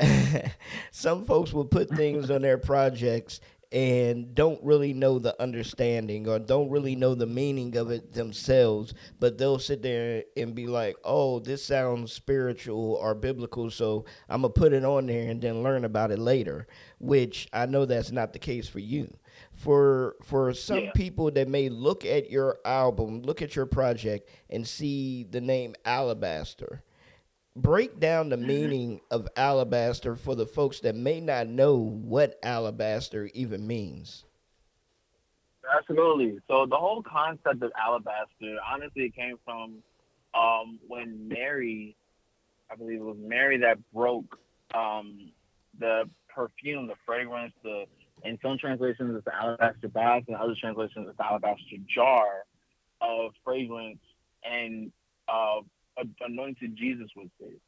okay. 0.00 0.52
some 0.90 1.26
folks 1.26 1.52
will 1.52 1.66
put 1.66 1.90
things 1.90 2.30
on 2.30 2.40
their 2.40 2.56
projects 2.56 3.40
and 3.72 4.34
don't 4.34 4.60
really 4.64 4.92
know 4.94 5.18
the 5.18 5.40
understanding 5.40 6.26
or 6.26 6.38
don't 6.38 6.70
really 6.70 6.96
know 6.96 7.14
the 7.14 7.26
meaning 7.26 7.76
of 7.76 7.90
it 7.90 8.12
themselves, 8.12 8.94
but 9.20 9.38
they'll 9.38 9.60
sit 9.60 9.82
there 9.82 10.24
and 10.36 10.54
be 10.54 10.66
like, 10.66 10.96
"Oh, 11.04 11.38
this 11.38 11.64
sounds 11.64 12.12
spiritual 12.12 12.94
or 12.94 13.14
biblical, 13.14 13.70
so 13.70 14.06
I'm 14.28 14.40
gonna 14.40 14.52
put 14.52 14.72
it 14.72 14.84
on 14.84 15.06
there 15.06 15.30
and 15.30 15.40
then 15.40 15.62
learn 15.62 15.84
about 15.84 16.10
it 16.10 16.18
later." 16.18 16.66
Which 16.98 17.48
I 17.52 17.66
know 17.66 17.84
that's 17.84 18.10
not 18.10 18.32
the 18.32 18.40
case 18.40 18.66
for 18.66 18.80
you 18.80 19.16
for 19.60 20.16
for 20.22 20.54
some 20.54 20.84
Yeah. 20.84 20.92
people 20.92 21.30
that 21.32 21.46
may 21.46 21.68
look 21.68 22.04
at 22.04 22.30
your 22.30 22.58
album, 22.64 23.20
look 23.22 23.42
at 23.42 23.54
your 23.54 23.66
project, 23.66 24.28
and 24.48 24.66
see 24.66 25.24
the 25.24 25.40
name 25.40 25.74
Alabaster. 25.84 26.82
Break 27.54 28.00
down 28.00 28.30
the 28.30 28.38
meaning 28.38 29.00
of 29.10 29.28
alabaster 29.36 30.16
for 30.16 30.34
the 30.34 30.46
folks 30.46 30.80
that 30.80 30.94
may 30.94 31.20
not 31.20 31.46
know 31.48 31.76
what 31.76 32.38
alabaster 32.42 33.28
even 33.34 33.66
means. 33.66 34.24
Absolutely. 35.76 36.40
So 36.48 36.64
the 36.64 36.76
whole 36.76 37.02
concept 37.02 37.62
of 37.62 37.70
alabaster, 37.78 38.56
honestly, 38.66 39.04
it 39.06 39.14
came 39.14 39.36
from 39.44 39.82
um, 40.32 40.78
when 40.86 41.28
Mary, 41.28 41.96
I 42.70 42.76
believe 42.76 43.00
it 43.00 43.04
was 43.04 43.18
Mary 43.18 43.58
that 43.58 43.78
broke 43.92 44.38
um, 44.72 45.32
the 45.78 46.08
perfume, 46.28 46.86
the 46.86 46.94
fragrance, 47.04 47.52
the 47.62 47.84
in 48.24 48.38
some 48.42 48.58
translations 48.58 49.14
it's 49.14 49.24
the 49.24 49.34
alabaster 49.34 49.88
box, 49.88 50.24
and 50.28 50.36
other 50.36 50.54
translations 50.58 51.06
it's 51.08 51.16
the 51.16 51.26
alabaster 51.26 51.76
jar 51.92 52.44
of 53.00 53.32
fragrance, 53.44 54.00
and 54.44 54.92
uh, 55.28 55.60
anointed 56.20 56.76
Jesus 56.76 57.08
with 57.16 57.30
it. 57.40 57.60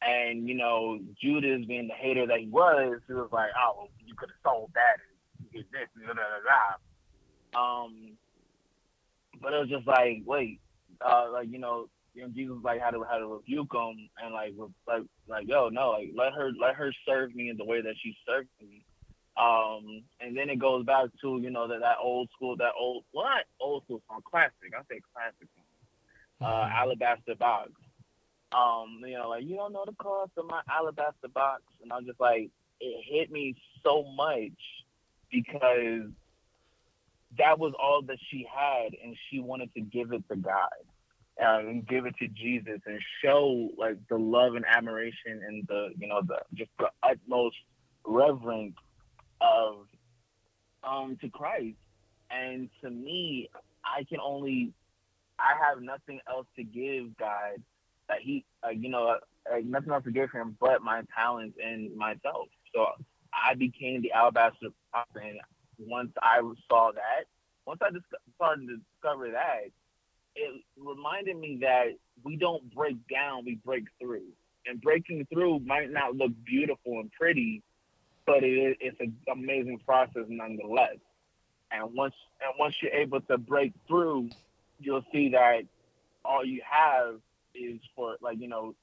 And 0.00 0.48
you 0.48 0.54
know, 0.54 1.00
Judas 1.20 1.64
being 1.66 1.88
the 1.88 1.94
hater 1.94 2.26
that 2.26 2.38
he 2.38 2.48
was, 2.48 3.00
he 3.06 3.14
was 3.14 3.30
like, 3.32 3.50
"Oh, 3.58 3.74
well, 3.76 3.88
you 4.06 4.14
could 4.14 4.30
have 4.30 4.52
sold 4.52 4.70
that 4.74 4.98
and 5.38 5.52
get 5.52 5.70
this." 5.72 5.88
And 5.96 6.06
da, 6.06 6.14
da, 6.14 6.20
da. 6.44 7.84
Um, 7.84 8.12
but 9.40 9.52
it 9.52 9.58
was 9.58 9.68
just 9.68 9.86
like, 9.86 10.22
wait, 10.24 10.60
uh, 11.00 11.26
like 11.32 11.48
you 11.50 11.58
know, 11.58 11.88
and 12.16 12.34
Jesus 12.34 12.56
like 12.62 12.80
had 12.80 12.92
to 12.92 13.02
had 13.02 13.18
to 13.18 13.26
rebuke 13.26 13.72
him 13.72 14.08
and 14.22 14.34
like 14.34 14.54
like 14.86 15.02
like 15.28 15.46
yo 15.48 15.68
no 15.68 15.90
like 15.90 16.10
let 16.16 16.32
her 16.32 16.50
let 16.60 16.74
her 16.74 16.92
serve 17.06 17.34
me 17.34 17.48
in 17.50 17.56
the 17.56 17.64
way 17.64 17.80
that 17.80 17.94
she 18.02 18.16
served 18.26 18.48
me. 18.60 18.84
Um, 19.38 20.02
and 20.20 20.36
then 20.36 20.50
it 20.50 20.58
goes 20.58 20.84
back 20.84 21.06
to 21.20 21.38
you 21.40 21.50
know 21.50 21.68
that 21.68 21.80
that 21.80 21.96
old 22.02 22.28
school 22.34 22.56
that 22.56 22.72
old 22.78 23.04
what 23.12 23.44
old 23.60 23.84
school 23.84 24.02
song 24.08 24.20
classic 24.28 24.72
I 24.74 24.82
say 24.90 25.00
classic 25.14 25.48
uh, 26.40 26.44
mm-hmm. 26.44 26.72
Alabaster 26.76 27.36
Box. 27.36 27.70
Um, 28.50 29.00
you 29.06 29.16
know 29.16 29.28
like 29.28 29.44
you 29.44 29.56
don't 29.56 29.72
know 29.72 29.84
the 29.86 29.94
cost 29.94 30.32
of 30.36 30.46
my 30.46 30.60
Alabaster 30.68 31.28
Box, 31.32 31.62
and 31.82 31.92
I'm 31.92 32.04
just 32.04 32.18
like 32.18 32.50
it 32.80 33.04
hit 33.08 33.30
me 33.30 33.54
so 33.84 34.02
much 34.02 34.58
because 35.30 36.10
that 37.38 37.58
was 37.58 37.74
all 37.80 38.02
that 38.02 38.18
she 38.30 38.44
had, 38.52 38.94
and 39.04 39.16
she 39.30 39.38
wanted 39.38 39.72
to 39.74 39.80
give 39.80 40.12
it 40.12 40.24
to 40.30 40.36
God 40.36 40.68
um, 41.40 41.68
and 41.68 41.86
give 41.86 42.06
it 42.06 42.16
to 42.18 42.26
Jesus 42.28 42.80
and 42.86 42.98
show 43.22 43.68
like 43.76 43.98
the 44.08 44.16
love 44.16 44.54
and 44.54 44.64
admiration 44.66 45.42
and 45.46 45.64
the 45.68 45.90
you 45.96 46.08
know 46.08 46.22
the 46.26 46.38
just 46.54 46.70
the 46.78 46.88
utmost 47.02 47.56
reverence 48.04 48.74
of 49.40 49.86
um 50.82 51.16
to 51.20 51.28
Christ. 51.28 51.76
And 52.30 52.68
to 52.82 52.90
me, 52.90 53.48
I 53.84 54.04
can 54.04 54.18
only 54.20 54.72
I 55.38 55.54
have 55.68 55.82
nothing 55.82 56.20
else 56.28 56.46
to 56.56 56.64
give 56.64 57.16
God 57.16 57.62
that 58.08 58.18
He 58.20 58.44
uh, 58.64 58.70
you 58.70 58.88
know 58.88 59.16
uh, 59.50 59.56
nothing 59.64 59.92
else 59.92 60.04
to 60.04 60.10
give 60.10 60.30
Him 60.30 60.56
but 60.60 60.82
my 60.82 61.02
talents 61.16 61.56
and 61.62 61.94
myself. 61.96 62.48
So 62.74 62.86
I 63.32 63.54
became 63.54 64.02
the 64.02 64.12
alabaster 64.12 64.68
and 65.14 65.40
once 65.78 66.10
I 66.22 66.40
saw 66.68 66.90
that, 66.92 67.24
once 67.66 67.80
I 67.82 67.90
just 67.90 68.06
started 68.34 68.66
to 68.68 68.76
discover 68.76 69.30
that, 69.30 69.70
it 70.34 70.62
reminded 70.76 71.36
me 71.36 71.58
that 71.60 71.88
we 72.24 72.36
don't 72.36 72.74
break 72.74 72.96
down, 73.08 73.44
we 73.44 73.58
break 73.64 73.84
through. 74.00 74.26
And 74.66 74.80
breaking 74.80 75.26
through 75.32 75.60
might 75.60 75.90
not 75.90 76.16
look 76.16 76.32
beautiful 76.44 77.00
and 77.00 77.10
pretty, 77.12 77.62
but 78.28 78.44
it, 78.44 78.76
it's 78.80 79.00
an 79.00 79.16
amazing 79.32 79.80
process 79.86 80.24
nonetheless. 80.28 80.96
And 81.72 81.94
once 81.94 82.14
and 82.40 82.52
once 82.58 82.76
you're 82.82 82.92
able 82.92 83.20
to 83.22 83.38
break 83.38 83.72
through, 83.86 84.30
you'll 84.78 85.04
see 85.12 85.30
that 85.30 85.62
all 86.24 86.44
you 86.44 86.60
have 86.70 87.16
is 87.54 87.80
for 87.96 88.16
like 88.20 88.38
you 88.38 88.48
know 88.48 88.74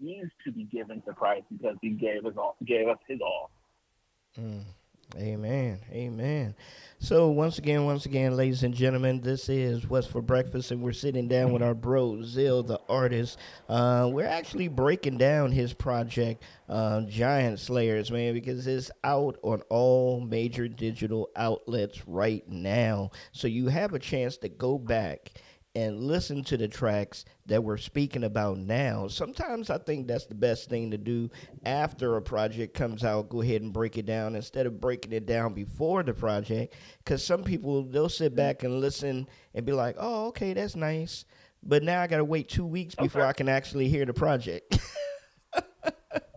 needs 0.00 0.30
to 0.44 0.52
be 0.52 0.64
given 0.64 1.02
to 1.02 1.12
Christ 1.12 1.44
because 1.50 1.76
He 1.82 1.90
gave 1.90 2.24
us 2.24 2.34
all, 2.36 2.56
gave 2.64 2.88
us 2.88 2.98
His 3.06 3.20
all. 3.20 3.50
Mm. 4.38 4.62
Amen. 5.16 5.80
Amen. 5.90 6.54
So 6.98 7.28
once 7.28 7.58
again, 7.58 7.86
once 7.86 8.04
again, 8.04 8.36
ladies 8.36 8.62
and 8.62 8.74
gentlemen, 8.74 9.20
this 9.22 9.48
is 9.48 9.88
What's 9.88 10.06
for 10.06 10.20
Breakfast, 10.20 10.70
and 10.70 10.82
we're 10.82 10.92
sitting 10.92 11.28
down 11.28 11.52
with 11.52 11.62
our 11.62 11.74
bro 11.74 12.16
Zsel, 12.16 12.66
the 12.66 12.78
artist. 12.90 13.38
Uh, 13.68 14.10
we're 14.12 14.26
actually 14.26 14.68
breaking 14.68 15.16
down 15.16 15.50
his 15.50 15.72
project, 15.72 16.42
uh, 16.68 17.00
Giant 17.02 17.58
Slayers, 17.58 18.10
man, 18.10 18.34
because 18.34 18.66
it's 18.66 18.90
out 19.02 19.38
on 19.42 19.62
all 19.70 20.20
major 20.20 20.68
digital 20.68 21.30
outlets 21.36 22.06
right 22.06 22.46
now. 22.46 23.10
So 23.32 23.48
you 23.48 23.68
have 23.68 23.94
a 23.94 23.98
chance 23.98 24.36
to 24.38 24.50
go 24.50 24.76
back 24.76 25.30
and 25.78 26.02
listen 26.02 26.42
to 26.42 26.56
the 26.56 26.66
tracks 26.66 27.24
that 27.46 27.62
we're 27.62 27.76
speaking 27.76 28.24
about 28.24 28.58
now. 28.58 29.06
Sometimes 29.06 29.70
I 29.70 29.78
think 29.78 30.08
that's 30.08 30.26
the 30.26 30.34
best 30.34 30.68
thing 30.68 30.90
to 30.90 30.98
do 30.98 31.30
after 31.64 32.16
a 32.16 32.22
project 32.22 32.74
comes 32.74 33.04
out. 33.04 33.28
Go 33.28 33.42
ahead 33.42 33.62
and 33.62 33.72
break 33.72 33.96
it 33.96 34.04
down 34.04 34.34
instead 34.34 34.66
of 34.66 34.80
breaking 34.80 35.12
it 35.12 35.24
down 35.24 35.54
before 35.54 36.02
the 36.02 36.12
project. 36.12 36.74
Because 36.98 37.22
some 37.22 37.44
people, 37.44 37.84
they'll 37.84 38.08
sit 38.08 38.34
back 38.34 38.64
and 38.64 38.80
listen 38.80 39.28
and 39.54 39.64
be 39.64 39.70
like, 39.70 39.94
oh, 40.00 40.26
okay, 40.26 40.52
that's 40.52 40.74
nice. 40.74 41.24
But 41.62 41.84
now 41.84 42.02
I 42.02 42.08
got 42.08 42.16
to 42.16 42.24
wait 42.24 42.48
two 42.48 42.66
weeks 42.66 42.96
before 42.96 43.22
okay. 43.22 43.28
I 43.28 43.32
can 43.32 43.48
actually 43.48 43.88
hear 43.88 44.04
the 44.04 44.14
project. 44.14 44.80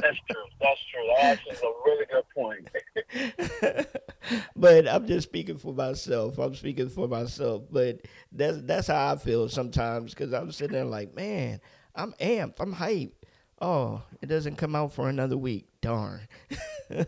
That's 0.00 0.18
true. 0.30 0.44
That's 0.60 0.80
true. 0.90 1.08
That's 1.20 1.62
a 1.62 1.66
really 1.84 2.06
good 2.10 2.24
point. 2.34 3.86
but 4.56 4.88
I'm 4.88 5.06
just 5.06 5.28
speaking 5.28 5.56
for 5.56 5.74
myself. 5.74 6.38
I'm 6.38 6.54
speaking 6.54 6.88
for 6.88 7.08
myself. 7.08 7.64
But 7.70 8.02
that's 8.32 8.58
that's 8.62 8.86
how 8.88 9.12
I 9.12 9.16
feel 9.16 9.48
sometimes 9.48 10.14
because 10.14 10.32
I'm 10.32 10.52
sitting 10.52 10.74
there 10.74 10.84
like, 10.84 11.14
man, 11.14 11.60
I'm 11.94 12.12
amped. 12.20 12.60
I'm 12.60 12.74
hyped. 12.74 13.12
Oh, 13.60 14.02
it 14.22 14.26
doesn't 14.26 14.56
come 14.56 14.74
out 14.74 14.92
for 14.94 15.08
another 15.08 15.36
week. 15.36 15.66
Darn. 15.82 16.20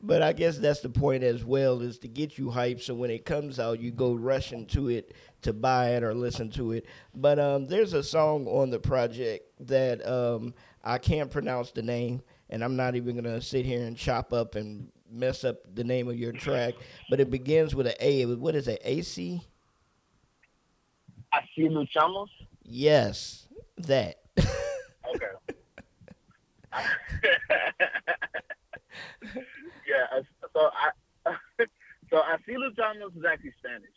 but 0.00 0.22
I 0.22 0.32
guess 0.32 0.58
that's 0.58 0.80
the 0.80 0.88
point 0.88 1.22
as 1.22 1.44
well 1.44 1.80
is 1.82 1.98
to 2.00 2.08
get 2.08 2.38
you 2.38 2.46
hyped 2.46 2.82
so 2.82 2.94
when 2.94 3.10
it 3.10 3.24
comes 3.24 3.58
out 3.58 3.80
you 3.80 3.90
go 3.90 4.14
rushing 4.14 4.66
to 4.66 4.88
it 4.88 5.14
to 5.42 5.52
buy 5.52 5.90
it 5.90 6.02
or 6.02 6.14
listen 6.14 6.50
to 6.50 6.72
it. 6.72 6.86
But 7.14 7.38
um, 7.38 7.66
there's 7.66 7.92
a 7.92 8.02
song 8.02 8.46
on 8.46 8.70
the 8.70 8.78
project 8.78 9.46
that 9.66 10.06
um, 10.06 10.54
I 10.84 10.98
can't 10.98 11.30
pronounce 11.30 11.70
the 11.70 11.82
name 11.82 12.22
and 12.50 12.62
I'm 12.64 12.76
not 12.76 12.96
even 12.96 13.14
gonna 13.14 13.40
sit 13.40 13.64
here 13.64 13.84
and 13.84 13.96
chop 13.96 14.32
up 14.32 14.56
and 14.56 14.90
mess 15.10 15.44
up 15.44 15.56
the 15.74 15.84
name 15.84 16.08
of 16.08 16.18
your 16.18 16.32
track. 16.32 16.74
But 17.08 17.20
it 17.20 17.30
begins 17.30 17.74
with 17.74 17.86
an 17.86 17.94
A. 18.00 18.26
What 18.26 18.54
is 18.54 18.68
it? 18.68 18.80
AC? 18.84 19.40
Así 21.32 21.68
luchamos. 21.70 22.28
Yes, 22.64 23.46
that. 23.78 24.16
okay. 24.36 24.46
yeah, 29.86 30.20
so 30.52 30.70
I 30.72 30.90
so 32.10 32.16
Así 32.16 32.56
luchamos 32.56 33.16
is 33.16 33.24
actually 33.24 33.54
Spanish. 33.58 33.90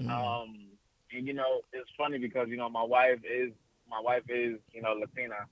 Mm-hmm. 0.00 0.10
Um, 0.10 0.70
and 1.16 1.26
you 1.26 1.34
know, 1.34 1.62
it's 1.72 1.90
funny 1.96 2.18
because 2.18 2.48
you 2.48 2.56
know 2.56 2.68
my 2.68 2.82
wife 2.82 3.20
is 3.24 3.52
my 3.88 4.00
wife 4.00 4.24
is 4.28 4.58
you 4.72 4.82
know 4.82 4.92
Latina, 4.92 5.46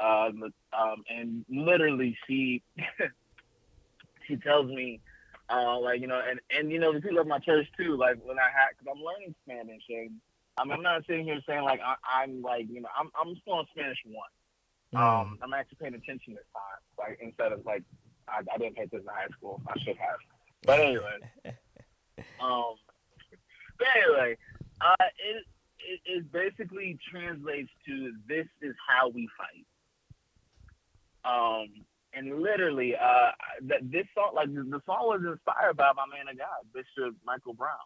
uh, 0.00 0.30
um, 0.76 1.04
and 1.08 1.44
literally 1.48 2.16
she 2.26 2.62
she 4.26 4.36
tells 4.36 4.66
me 4.66 5.00
uh, 5.48 5.78
like 5.78 6.00
you 6.00 6.06
know, 6.06 6.20
and 6.28 6.40
and 6.50 6.70
you 6.72 6.78
know 6.78 6.92
the 6.92 7.00
people 7.00 7.20
at 7.20 7.26
my 7.26 7.38
church 7.38 7.66
too. 7.76 7.96
Like 7.96 8.16
when 8.24 8.38
I 8.38 8.50
had, 8.52 8.74
because 8.76 8.92
I'm 8.94 9.02
learning 9.02 9.34
Spanish, 9.44 9.82
and 9.88 10.10
I'm, 10.58 10.70
I'm 10.70 10.82
not 10.82 11.02
sitting 11.06 11.24
here 11.24 11.40
saying 11.46 11.62
like 11.62 11.80
I, 11.80 12.24
am 12.24 12.42
like 12.42 12.66
you 12.68 12.80
know 12.80 12.88
I'm 12.98 13.10
I'm 13.20 13.36
still 13.42 13.54
on 13.54 13.66
Spanish 13.70 13.98
one. 14.06 14.28
Mm. 14.94 15.00
Um, 15.00 15.38
I'm 15.42 15.54
actually 15.54 15.78
paying 15.80 15.94
attention 15.94 16.34
this 16.34 16.44
time, 16.52 16.80
like 16.98 17.18
instead 17.20 17.52
of 17.52 17.64
like 17.64 17.84
I, 18.28 18.40
I 18.52 18.58
didn't 18.58 18.76
pay 18.76 18.82
attention 18.82 19.08
in 19.08 19.14
high 19.14 19.28
school. 19.36 19.60
I 19.68 19.78
should 19.78 19.96
have. 19.96 20.18
But 20.64 20.80
anyway, 20.80 21.18
um, 22.40 22.74
but 23.78 23.88
anyway, 23.96 24.36
uh, 24.80 24.94
it, 25.00 25.44
it 25.78 26.00
it 26.04 26.32
basically 26.32 26.98
translates 27.10 27.70
to 27.86 28.12
this 28.28 28.46
is 28.62 28.74
how 28.86 29.08
we 29.08 29.28
fight. 29.36 29.66
Um, 31.24 31.68
and 32.14 32.40
literally, 32.40 32.94
uh, 32.94 33.30
that 33.62 33.90
this 33.90 34.06
song, 34.14 34.32
like 34.34 34.52
the 34.52 34.80
song, 34.86 35.06
was 35.06 35.20
inspired 35.26 35.76
by 35.76 35.92
my 35.96 36.06
man 36.06 36.28
of 36.30 36.38
God, 36.38 36.64
Bishop 36.72 37.14
Michael 37.26 37.52
Brown, 37.52 37.76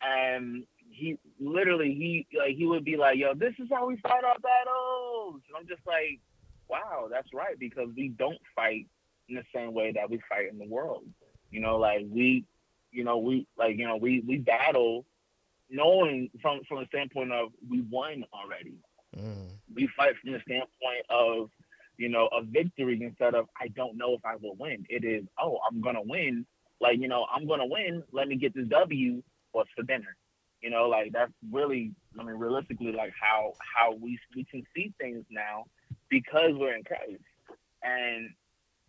and 0.00 0.64
he 0.90 1.18
literally 1.40 1.94
he 1.94 2.26
like 2.38 2.56
he 2.56 2.66
would 2.66 2.84
be 2.84 2.96
like, 2.96 3.18
"Yo, 3.18 3.34
this 3.34 3.54
is 3.58 3.68
how 3.70 3.86
we 3.86 3.96
fight 3.96 4.24
our 4.24 4.38
battles," 4.38 5.40
and 5.48 5.56
I'm 5.58 5.66
just 5.66 5.86
like, 5.86 6.20
"Wow, 6.68 7.08
that's 7.10 7.28
right," 7.32 7.58
because 7.58 7.88
we 7.96 8.08
don't 8.08 8.38
fight 8.54 8.86
in 9.28 9.36
the 9.36 9.44
same 9.54 9.74
way 9.74 9.92
that 9.92 10.10
we 10.10 10.20
fight 10.28 10.50
in 10.50 10.58
the 10.58 10.68
world. 10.68 11.04
You 11.50 11.60
know, 11.60 11.78
like 11.78 12.06
we, 12.08 12.44
you 12.92 13.04
know, 13.04 13.18
we 13.18 13.46
like 13.56 13.76
you 13.76 13.86
know 13.86 13.96
we 13.96 14.20
we 14.26 14.38
battle 14.38 15.04
knowing 15.72 16.30
from 16.40 16.60
from 16.68 16.80
the 16.80 16.86
standpoint 16.86 17.32
of 17.32 17.48
we 17.68 17.80
won 17.90 18.24
already. 18.32 18.74
Mm. 19.16 19.48
We 19.74 19.88
fight 19.96 20.14
from 20.22 20.32
the 20.32 20.40
standpoint 20.46 21.06
of 21.10 21.48
you 22.02 22.08
know, 22.08 22.28
a 22.32 22.42
victory 22.42 23.00
instead 23.02 23.34
of 23.34 23.46
I 23.60 23.68
don't 23.68 23.96
know 23.96 24.14
if 24.14 24.24
I 24.24 24.36
will 24.36 24.56
win. 24.56 24.84
It 24.88 25.04
is, 25.04 25.24
oh, 25.40 25.58
I'm 25.68 25.80
gonna 25.80 26.02
win. 26.02 26.46
Like, 26.80 26.98
you 26.98 27.08
know, 27.08 27.26
I'm 27.32 27.46
gonna 27.46 27.66
win. 27.66 28.02
Let 28.12 28.28
me 28.28 28.36
get 28.36 28.54
this 28.54 28.66
W. 28.68 29.22
What's 29.52 29.70
for 29.76 29.82
dinner? 29.82 30.16
You 30.62 30.70
know, 30.70 30.88
like 30.88 31.12
that's 31.12 31.32
really, 31.50 31.92
I 32.18 32.24
mean, 32.24 32.36
realistically, 32.36 32.92
like 32.92 33.12
how 33.20 33.52
how 33.76 33.94
we 33.94 34.18
we 34.34 34.44
can 34.44 34.64
see 34.74 34.92
things 35.00 35.24
now 35.30 35.64
because 36.08 36.52
we're 36.54 36.74
in 36.74 36.84
Christ. 36.84 37.22
And 37.82 38.30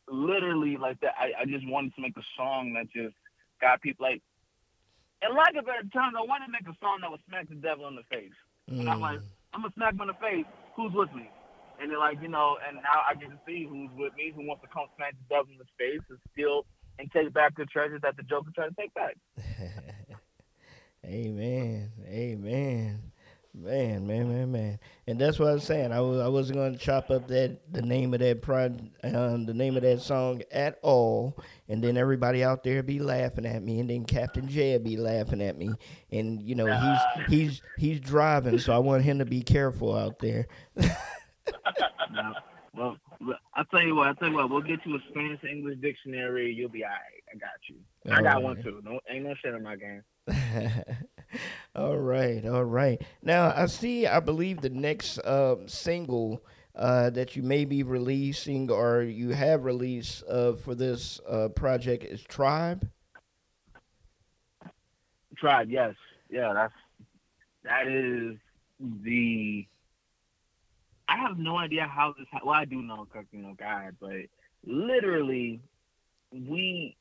literally, 0.07 0.77
like 0.77 0.99
that, 1.01 1.13
I, 1.19 1.41
I 1.41 1.45
just 1.45 1.67
wanted 1.67 1.95
to 1.95 2.01
make 2.01 2.17
a 2.17 2.23
song 2.37 2.73
that 2.73 2.91
just 2.91 3.15
got 3.61 3.81
people 3.81 4.05
like 4.05 4.21
and 5.23 5.35
lack 5.35 5.55
of 5.55 5.65
better 5.65 5.87
terms, 5.93 6.15
I 6.17 6.21
wanted 6.21 6.47
to 6.47 6.51
make 6.51 6.67
a 6.67 6.75
song 6.83 6.99
that 7.01 7.09
would 7.09 7.23
smack 7.27 7.47
the 7.49 7.55
devil 7.55 7.87
in 7.87 7.95
the 7.95 8.03
face. 8.11 8.35
And 8.67 8.89
I'm 8.89 8.99
like, 8.99 9.19
mm. 9.19 9.27
I'm 9.53 9.61
gonna 9.61 9.73
smack 9.73 9.93
him 9.93 10.01
in 10.01 10.07
the 10.07 10.19
face. 10.19 10.45
Who's 10.75 10.93
with 10.93 11.13
me? 11.13 11.29
And 11.79 11.89
they're 11.91 11.99
like, 11.99 12.21
you 12.21 12.27
know, 12.27 12.57
and 12.67 12.77
now 12.77 13.01
I 13.07 13.15
get 13.15 13.29
to 13.29 13.39
see 13.45 13.65
who's 13.67 13.89
with 13.97 14.13
me, 14.15 14.31
who 14.35 14.45
wants 14.45 14.61
to 14.61 14.69
come 14.69 14.85
smack 14.95 15.15
the 15.15 15.35
devil 15.35 15.51
in 15.51 15.57
the 15.57 15.69
face 15.77 16.01
and 16.09 16.19
steal 16.31 16.65
and 16.99 17.11
take 17.11 17.33
back 17.33 17.55
the 17.57 17.65
treasures 17.65 18.01
that 18.03 18.15
the 18.15 18.23
Joker 18.23 18.51
tried 18.53 18.69
to 18.69 18.75
take 18.75 18.93
back. 18.93 19.17
Amen. 21.05 21.91
Amen. 22.07 23.11
Man, 23.55 24.07
man, 24.07 24.29
man, 24.29 24.51
man, 24.51 24.79
and 25.05 25.21
that's 25.21 25.37
what 25.37 25.49
I 25.49 25.53
was 25.53 25.63
saying. 25.63 25.91
I 25.91 26.01
was 26.01 26.19
I 26.19 26.27
wasn't 26.27 26.57
going 26.57 26.73
to 26.73 26.79
chop 26.79 27.11
up 27.11 27.27
that 27.27 27.59
the 27.71 27.83
name 27.83 28.15
of 28.15 28.19
that 28.19 28.41
prod, 28.41 28.89
um, 29.03 29.45
the 29.45 29.53
name 29.53 29.77
of 29.77 29.83
that 29.83 30.01
song 30.01 30.41
at 30.51 30.79
all, 30.81 31.37
and 31.69 31.83
then 31.83 31.95
everybody 31.95 32.43
out 32.43 32.63
there 32.63 32.81
be 32.81 32.97
laughing 32.97 33.45
at 33.45 33.61
me, 33.61 33.79
and 33.79 33.87
then 33.91 34.05
Captain 34.05 34.47
J 34.47 34.79
be 34.79 34.97
laughing 34.97 35.39
at 35.39 35.55
me, 35.55 35.69
and 36.11 36.41
you 36.41 36.55
know 36.55 36.65
he's 36.65 37.27
he's 37.29 37.61
he's 37.77 37.99
driving, 37.99 38.57
so 38.57 38.73
I 38.73 38.79
want 38.79 39.03
him 39.03 39.19
to 39.19 39.25
be 39.25 39.43
careful 39.43 39.95
out 39.95 40.17
there. 40.17 40.47
no. 40.75 42.33
Well, 42.75 42.97
I'll 43.53 43.65
tell 43.65 43.83
you 43.83 43.93
what. 43.93 44.07
I'll 44.07 44.15
tell 44.15 44.29
you 44.29 44.35
what. 44.35 44.49
We'll 44.49 44.61
get 44.61 44.79
you 44.83 44.95
a 44.95 44.99
Spanish 45.11 45.43
English 45.43 45.77
dictionary. 45.79 46.51
You'll 46.51 46.69
be 46.69 46.83
all 46.83 46.89
right. 46.89 47.23
I 47.31 47.37
got 47.37 47.49
you. 47.69 47.75
I 48.11 48.21
got 48.23 48.41
one 48.41 48.63
too. 48.63 48.81
No, 48.83 48.99
ain't 49.07 49.25
no 49.25 49.35
shit 49.35 49.53
in 49.53 49.61
my 49.61 49.75
game. 49.75 50.01
all 51.75 51.97
right, 51.97 52.45
all 52.45 52.63
right. 52.63 53.01
Now 53.21 53.53
I 53.55 53.65
see. 53.67 54.07
I 54.07 54.19
believe 54.19 54.61
the 54.61 54.69
next 54.69 55.19
um, 55.25 55.67
single 55.67 56.43
uh, 56.75 57.09
that 57.11 57.35
you 57.35 57.43
may 57.43 57.65
be 57.65 57.83
releasing 57.83 58.69
or 58.71 59.03
you 59.03 59.29
have 59.29 59.63
released 59.63 60.23
uh, 60.27 60.53
for 60.53 60.75
this 60.75 61.19
uh, 61.29 61.49
project 61.49 62.03
is 62.03 62.21
Tribe. 62.23 62.89
Tribe, 65.37 65.69
yes, 65.69 65.95
yeah. 66.29 66.53
That's 66.53 66.73
that 67.63 67.87
is 67.87 68.37
the. 68.79 69.67
I 71.07 71.17
have 71.17 71.37
no 71.37 71.57
idea 71.57 71.85
how 71.85 72.13
this. 72.17 72.27
Well, 72.43 72.55
I 72.55 72.65
do 72.65 72.81
know, 72.81 73.07
you 73.31 73.41
know, 73.41 73.55
God, 73.59 73.95
but 73.99 74.21
literally, 74.65 75.59
we 76.31 76.95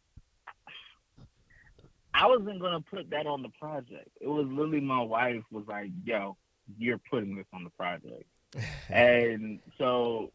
I 2.14 2.26
wasn't 2.26 2.60
gonna 2.60 2.80
put 2.80 3.10
that 3.10 3.26
on 3.26 3.42
the 3.42 3.48
project. 3.60 4.08
It 4.20 4.28
was 4.28 4.46
literally 4.46 4.80
my 4.80 5.02
wife 5.02 5.42
was 5.50 5.64
like, 5.66 5.90
"Yo, 6.04 6.36
you're 6.78 7.00
putting 7.10 7.36
this 7.36 7.46
on 7.52 7.64
the 7.64 7.70
project," 7.70 8.24
and 8.90 9.60
so 9.78 10.32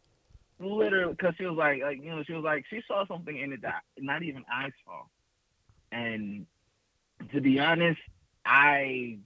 literally, 0.59 1.13
because 1.13 1.35
she 1.37 1.45
was 1.45 1.57
like, 1.57 1.81
like 1.81 2.01
you 2.01 2.09
know, 2.09 2.23
she 2.23 2.33
was 2.33 2.43
like, 2.43 2.65
she 2.69 2.81
saw 2.87 3.05
something 3.07 3.37
in 3.37 3.53
it 3.53 3.61
that 3.61 3.83
not 3.97 4.23
even 4.23 4.43
I 4.51 4.71
saw, 4.85 5.03
and 5.91 6.47
to 7.31 7.41
be 7.41 7.59
honest, 7.59 7.99
I 8.45 9.19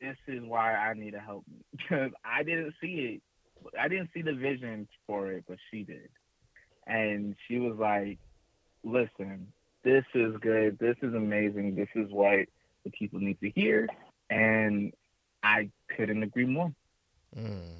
this 0.00 0.16
is 0.26 0.42
why 0.42 0.74
I 0.74 0.94
need 0.94 1.12
to 1.12 1.20
help 1.20 1.44
me 1.48 1.64
because 1.72 2.12
I 2.24 2.42
didn't 2.42 2.74
see 2.80 3.16
it. 3.16 3.22
I 3.78 3.88
didn't 3.88 4.10
see 4.14 4.22
the 4.22 4.32
vision 4.32 4.88
for 5.06 5.32
it, 5.32 5.44
but 5.46 5.58
she 5.70 5.82
did, 5.82 6.08
and 6.86 7.36
she 7.46 7.58
was 7.58 7.76
like, 7.78 8.18
"Listen, 8.82 9.52
this 9.84 10.04
is 10.14 10.34
good. 10.40 10.78
This 10.78 10.96
is 11.02 11.14
amazing. 11.14 11.74
This 11.74 11.88
is 11.94 12.10
what 12.10 12.46
the 12.84 12.90
people 12.90 13.20
need 13.20 13.40
to 13.40 13.50
hear. 13.50 13.88
And 14.30 14.92
I 15.42 15.70
couldn't 15.96 16.22
agree 16.22 16.46
more. 16.46 16.72
Mm. 17.36 17.76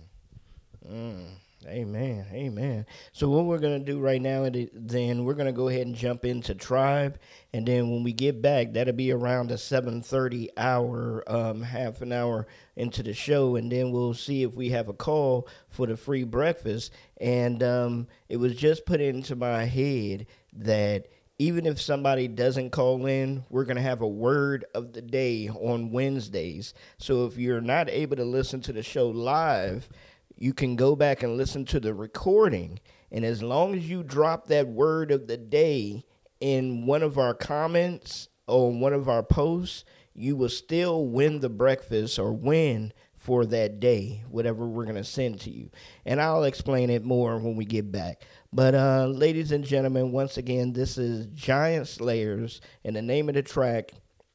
Mm. 0.88 1.26
Amen. 1.66 2.24
Amen. 2.32 2.86
So 3.12 3.28
what 3.28 3.46
we're 3.46 3.58
gonna 3.58 3.80
do 3.80 3.98
right 3.98 4.22
now, 4.22 4.48
then 4.72 5.24
we're 5.24 5.34
gonna 5.34 5.52
go 5.52 5.68
ahead 5.68 5.86
and 5.86 5.94
jump 5.94 6.24
into 6.24 6.54
tribe, 6.54 7.18
and 7.52 7.66
then 7.66 7.90
when 7.90 8.04
we 8.04 8.12
get 8.12 8.40
back, 8.40 8.72
that'll 8.72 8.94
be 8.94 9.10
around 9.10 9.50
a 9.50 9.58
seven 9.58 10.00
thirty 10.00 10.50
hour, 10.56 11.24
um, 11.26 11.62
half 11.62 12.00
an 12.00 12.12
hour 12.12 12.46
into 12.76 13.02
the 13.02 13.12
show, 13.12 13.56
and 13.56 13.72
then 13.72 13.90
we'll 13.90 14.14
see 14.14 14.44
if 14.44 14.54
we 14.54 14.70
have 14.70 14.88
a 14.88 14.92
call 14.92 15.48
for 15.68 15.88
the 15.88 15.96
free 15.96 16.22
breakfast. 16.22 16.92
And 17.20 17.60
um, 17.64 18.06
it 18.28 18.36
was 18.36 18.54
just 18.54 18.86
put 18.86 19.00
into 19.00 19.34
my 19.34 19.64
head 19.64 20.26
that 20.52 21.08
even 21.38 21.66
if 21.66 21.80
somebody 21.80 22.26
doesn't 22.26 22.70
call 22.70 23.06
in, 23.06 23.44
we're 23.48 23.64
going 23.64 23.76
to 23.76 23.82
have 23.82 24.00
a 24.00 24.08
word 24.08 24.64
of 24.74 24.92
the 24.92 25.02
day 25.02 25.48
on 25.48 25.92
Wednesdays. 25.92 26.74
So 26.98 27.26
if 27.26 27.38
you're 27.38 27.60
not 27.60 27.88
able 27.88 28.16
to 28.16 28.24
listen 28.24 28.60
to 28.62 28.72
the 28.72 28.82
show 28.82 29.08
live, 29.08 29.88
you 30.36 30.52
can 30.52 30.74
go 30.74 30.96
back 30.96 31.22
and 31.22 31.36
listen 31.36 31.64
to 31.66 31.80
the 31.80 31.94
recording. 31.94 32.80
And 33.12 33.24
as 33.24 33.42
long 33.42 33.74
as 33.76 33.88
you 33.88 34.02
drop 34.02 34.48
that 34.48 34.66
word 34.66 35.12
of 35.12 35.28
the 35.28 35.36
day 35.36 36.04
in 36.40 36.86
one 36.86 37.02
of 37.02 37.18
our 37.18 37.34
comments 37.34 38.28
or 38.48 38.72
one 38.72 38.92
of 38.92 39.08
our 39.08 39.22
posts, 39.22 39.84
you 40.14 40.34
will 40.34 40.48
still 40.48 41.06
win 41.06 41.38
the 41.38 41.48
breakfast 41.48 42.18
or 42.18 42.32
win 42.32 42.92
for 43.14 43.44
that 43.46 43.78
day, 43.78 44.22
whatever 44.30 44.66
we're 44.66 44.84
going 44.84 44.96
to 44.96 45.04
send 45.04 45.40
to 45.40 45.50
you. 45.50 45.70
And 46.04 46.20
I'll 46.20 46.44
explain 46.44 46.88
it 46.88 47.04
more 47.04 47.38
when 47.38 47.56
we 47.56 47.64
get 47.64 47.92
back. 47.92 48.22
But, 48.52 48.74
uh, 48.74 49.06
ladies 49.06 49.52
and 49.52 49.64
gentlemen, 49.64 50.10
once 50.10 50.38
again, 50.38 50.72
this 50.72 50.96
is 50.96 51.26
Giant 51.26 51.86
Slayers, 51.86 52.60
and 52.84 52.96
the 52.96 53.02
name 53.02 53.28
of 53.28 53.34
the 53.34 53.42
track 53.42 53.92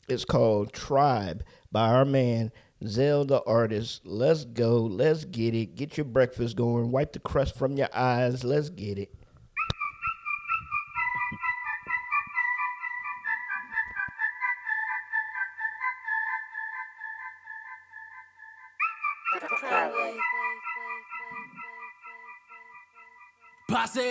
is 0.07 0.23
called 0.23 0.71
Tribe 0.71 1.43
by 1.71 1.89
our 1.89 2.05
man 2.05 2.51
Zsel 2.83 3.27
the 3.27 3.41
artist. 3.43 4.01
Let's 4.05 4.45
go. 4.45 4.81
Let's 4.81 5.25
get 5.25 5.55
it. 5.55 5.75
Get 5.75 5.97
your 5.97 6.05
breakfast 6.05 6.55
going. 6.55 6.91
Wipe 6.91 7.13
the 7.13 7.19
crust 7.19 7.55
from 7.55 7.77
your 7.77 7.89
eyes. 7.93 8.43
Let's 8.43 8.69
get 8.69 8.97
it. 8.97 9.15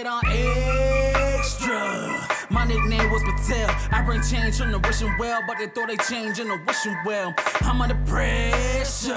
Pass 0.03 0.25
on 0.25 0.31
extra. 1.39 2.27
My 2.51 2.65
nickname 2.65 3.11
was 3.11 3.23
Patel. 3.23 3.71
I 3.93 4.03
bring 4.05 4.21
change 4.23 4.59
from 4.59 4.73
the 4.73 4.79
wishing 4.81 5.15
well, 5.19 5.41
but 5.47 5.59
they 5.59 5.67
thought 5.67 5.89
they 5.89 5.97
change 5.97 6.39
in 6.39 6.49
the 6.49 6.61
wishing 6.67 6.97
well. 7.05 7.35
I'm 7.63 7.81
under 7.81 7.95
pressure, 8.07 9.13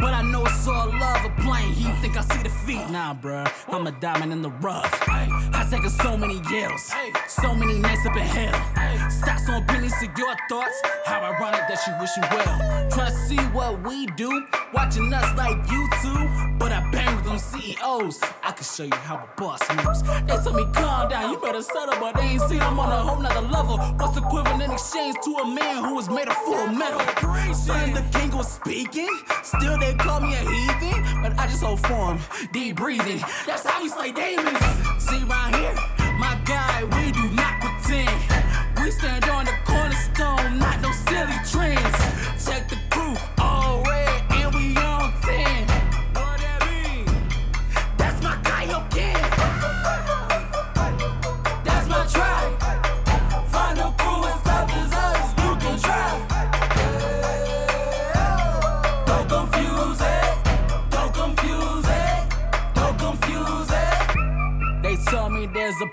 but 0.00 0.12
I 0.14 0.22
know 0.22 0.44
it's 0.46 0.66
all 0.66 0.88
love. 0.88 1.24
A 1.24 1.30
plane, 1.42 1.74
you 1.76 1.92
think 2.00 2.16
I 2.16 2.22
see 2.22 2.42
the 2.42 2.48
feet? 2.48 2.90
Nah, 2.90 3.14
bruh, 3.14 3.50
I'm 3.68 3.86
a 3.86 3.92
diamond 3.92 4.32
in 4.32 4.42
the 4.42 4.50
rough. 4.50 4.92
I 5.08 5.66
taken 5.70 5.90
so 5.90 6.16
many 6.16 6.40
yells, 6.50 6.92
so 7.28 7.54
many 7.54 7.78
nights 7.78 8.04
up 8.06 8.16
in 8.16 8.22
hell. 8.22 9.10
Stocks 9.10 9.48
on 9.48 9.64
pennies 9.66 9.94
to 10.00 10.06
your 10.16 10.34
thoughts. 10.48 10.80
How 11.06 11.20
ironic 11.20 11.68
that 11.68 11.80
you 11.86 11.92
wish 12.00 12.10
wishing 12.16 12.24
well. 12.32 12.90
Trying 12.90 13.12
to 13.12 13.18
see 13.28 13.38
what 13.54 13.82
we 13.86 14.06
do, 14.06 14.46
watching 14.74 15.12
us 15.12 15.36
like 15.36 15.56
you 15.70 15.80
YouTube. 15.90 16.58
But 16.58 16.72
I 16.72 16.90
bang 16.90 17.19
them 17.30 17.38
CEOs. 17.38 18.20
I 18.42 18.52
can 18.52 18.64
show 18.64 18.82
you 18.82 18.94
how 19.06 19.16
a 19.16 19.40
boss 19.40 19.60
moves. 19.70 20.02
They 20.02 20.36
told 20.42 20.56
me 20.56 20.66
calm 20.74 21.08
down, 21.08 21.30
you 21.32 21.38
better 21.38 21.62
settle, 21.62 21.94
but 22.00 22.16
they 22.16 22.34
ain't 22.34 22.42
see 22.42 22.58
I'm 22.58 22.78
on 22.78 22.90
a 22.90 22.96
whole 22.96 23.20
nother 23.22 23.46
level. 23.46 23.78
What's 23.78 24.18
equivalent 24.18 24.62
in 24.62 24.72
exchange 24.72 25.16
to 25.24 25.30
a 25.36 25.46
man 25.46 25.84
who 25.84 25.94
was 25.94 26.08
made 26.10 26.28
of 26.28 26.36
full 26.38 26.66
metal? 26.66 27.00
Son, 27.54 27.94
the 27.94 28.04
king 28.18 28.30
was 28.36 28.50
speaking. 28.50 29.10
Still, 29.44 29.78
they 29.78 29.94
call 29.94 30.20
me 30.20 30.34
a 30.34 30.42
heathen, 30.42 31.22
but 31.22 31.38
I 31.38 31.46
just 31.46 31.62
hold 31.62 31.80
form, 31.86 32.18
deep 32.52 32.76
breathing. 32.76 33.22
That's 33.46 33.64
how 33.64 33.82
we 33.82 33.88
slay 33.88 34.12
demons. 34.12 34.58
See, 34.98 35.22
right 35.24 35.54
here, 35.54 35.74
my 36.18 36.36
guy, 36.44 36.82
we 36.82 37.12
do 37.12 37.30
not 37.30 37.60
pretend. 37.62 38.10
We 38.82 38.90
stand 38.90 39.24
on 39.26 39.44
the 39.44 39.54
cornerstone, 39.64 40.58
not 40.58 40.80
no 40.80 40.90
silly 41.06 41.38
trends. 41.46 41.98
Check 42.44 42.68
the 42.68 42.79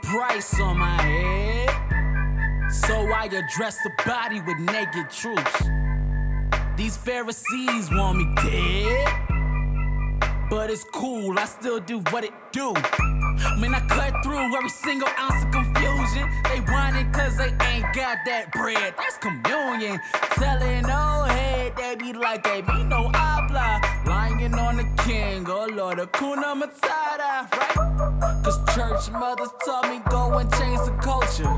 price 0.07 0.57
on 0.61 0.77
my 0.77 1.01
head. 1.01 2.71
So 2.71 2.95
I 2.95 3.25
address 3.25 3.77
the 3.83 3.91
body 4.05 4.39
with 4.39 4.57
naked 4.59 5.09
truths. 5.09 5.69
These 6.77 6.95
Pharisees 6.95 7.89
want 7.91 8.17
me 8.17 8.25
dead. 8.35 9.07
But 10.49 10.69
it's 10.69 10.85
cool, 10.93 11.37
I 11.37 11.43
still 11.43 11.81
do 11.81 11.99
what 12.11 12.23
it 12.23 12.31
do. 12.53 12.73
Man, 13.59 13.75
I 13.75 13.81
cut 13.89 14.23
through 14.23 14.55
every 14.55 14.69
single 14.69 15.09
ounce 15.19 15.43
of 15.43 15.51
confusion. 15.51 16.29
They 16.45 16.59
whining 16.71 17.11
cause 17.11 17.37
they 17.37 17.51
ain't 17.67 17.93
got 17.93 18.19
that 18.25 18.51
bread. 18.53 18.93
That's 18.97 19.17
communion. 19.17 19.99
Telling 20.35 20.85
old 20.85 21.29
head, 21.29 21.75
they 21.75 21.95
be 21.95 22.13
like, 22.13 22.43
they 22.43 22.61
me 22.61 22.83
no 22.85 23.11
habla. 23.13 23.86
Lying 24.17 24.55
on 24.55 24.77
the 24.77 24.87
king, 25.03 25.45
oh 25.47 25.67
Lord, 25.71 25.99
Hakuna 25.99 26.49
Matata, 26.59 27.33
right? 27.55 28.43
Cause 28.43 28.57
church 28.73 29.11
mothers 29.11 29.53
taught 29.63 29.87
me 29.91 29.99
go 30.09 30.39
and 30.39 30.51
change 30.53 30.79
the 30.89 30.95
culture. 31.09 31.53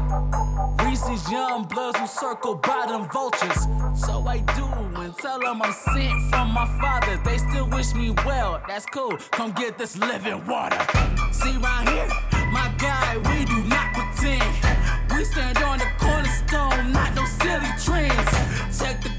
Reese's 0.84 1.24
young 1.32 1.64
bloods 1.64 1.98
who 1.98 2.06
circle 2.06 2.56
by 2.56 2.86
them 2.90 3.08
vultures. 3.14 3.62
So 3.96 4.28
I 4.28 4.40
do 4.58 4.66
and 5.02 5.16
tell 5.16 5.40
them 5.40 5.62
I'm 5.62 5.72
sent 5.72 6.20
from 6.30 6.52
my 6.52 6.68
father. 6.82 7.16
They 7.24 7.38
still 7.38 7.70
wish 7.70 7.94
me 7.94 8.14
well, 8.26 8.62
that's 8.68 8.86
cool. 8.88 9.16
Come 9.32 9.54
get 9.54 9.78
this 9.78 9.96
living 9.96 10.46
water. 10.46 10.82
See 11.32 11.56
right 11.68 11.88
here, 11.88 12.10
my 12.52 12.68
guy, 12.78 13.10
we 13.30 13.46
do 13.46 13.58
not 13.70 13.88
pretend. 13.94 14.52
We 15.12 15.24
stand 15.24 15.60
on 15.60 15.80
the 15.80 15.90
cornerstone, 15.98 16.92
not 16.92 17.16
no 17.16 17.24
silly 17.24 17.72
trends. 17.86 18.32
Check 18.78 19.02
the 19.02 19.19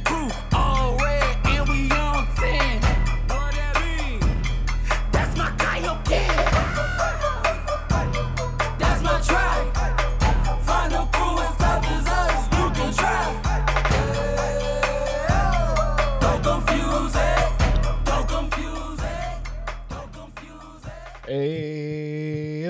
Hey, 21.31 22.65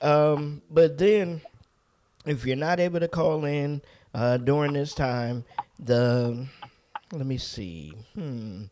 um, 0.00 0.62
but 0.70 0.98
then 0.98 1.40
if 2.26 2.44
you're 2.44 2.56
not 2.56 2.80
able 2.80 3.00
to 3.00 3.08
call 3.08 3.44
in 3.44 3.82
uh, 4.14 4.38
during 4.38 4.72
this 4.72 4.94
time, 4.94 5.44
the 5.78 6.46
let 7.12 7.26
me 7.26 7.38
see. 7.38 7.94
Hmm. 8.14 8.64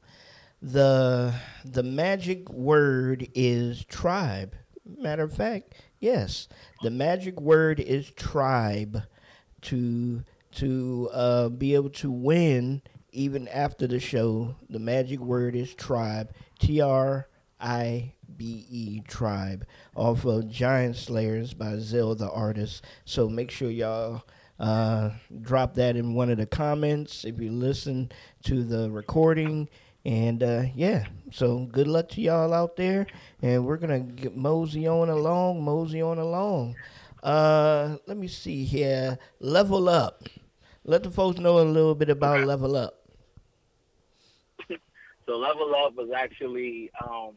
The 0.62 1.34
the 1.64 1.82
magic 1.82 2.48
word 2.50 3.28
is 3.34 3.84
tribe. 3.84 4.56
Matter 4.98 5.24
of 5.24 5.32
fact, 5.32 5.74
yes, 6.00 6.48
the 6.82 6.90
magic 6.90 7.40
word 7.40 7.80
is 7.80 8.10
tribe 8.10 9.02
to 9.62 10.22
to 10.52 11.10
uh, 11.12 11.48
be 11.50 11.74
able 11.74 11.90
to 11.90 12.10
win 12.10 12.82
even 13.12 13.48
after 13.48 13.86
the 13.86 14.00
show. 14.00 14.56
The 14.70 14.78
magic 14.78 15.20
word 15.20 15.54
is 15.54 15.74
tribe. 15.74 16.32
T 16.58 16.80
R 16.80 17.28
I 17.60 18.14
B 18.36 18.66
E 18.70 19.00
tribe 19.06 19.66
off 19.94 20.24
of 20.24 20.48
Giant 20.48 20.96
Slayers 20.96 21.54
by 21.54 21.74
Zsel 21.74 22.16
the 22.16 22.30
artist. 22.30 22.84
So 23.04 23.28
make 23.28 23.50
sure 23.50 23.70
y'all 23.70 24.22
uh, 24.58 25.10
drop 25.40 25.74
that 25.74 25.96
in 25.96 26.14
one 26.14 26.30
of 26.30 26.38
the 26.38 26.46
comments 26.46 27.24
if 27.24 27.38
you 27.38 27.50
listen 27.50 28.10
to 28.44 28.64
the 28.64 28.90
recording. 28.90 29.68
And 30.06 30.40
uh, 30.44 30.62
yeah, 30.76 31.06
so 31.32 31.66
good 31.72 31.88
luck 31.88 32.10
to 32.10 32.20
y'all 32.20 32.54
out 32.54 32.76
there. 32.76 33.08
And 33.42 33.66
we're 33.66 33.76
gonna 33.76 33.98
get 33.98 34.36
mosey 34.36 34.86
on 34.86 35.10
along, 35.10 35.64
mosey 35.64 36.00
on 36.00 36.18
along. 36.18 36.76
Uh, 37.24 37.96
let 38.06 38.16
me 38.16 38.28
see 38.28 38.62
here. 38.62 39.18
Level 39.40 39.88
up. 39.88 40.22
Let 40.84 41.02
the 41.02 41.10
folks 41.10 41.40
know 41.40 41.58
a 41.58 41.66
little 41.66 41.96
bit 41.96 42.08
about 42.08 42.46
level 42.46 42.76
up. 42.76 43.02
So 45.26 45.36
level 45.36 45.74
up 45.74 45.96
was 45.96 46.10
actually 46.16 46.88
um, 47.02 47.34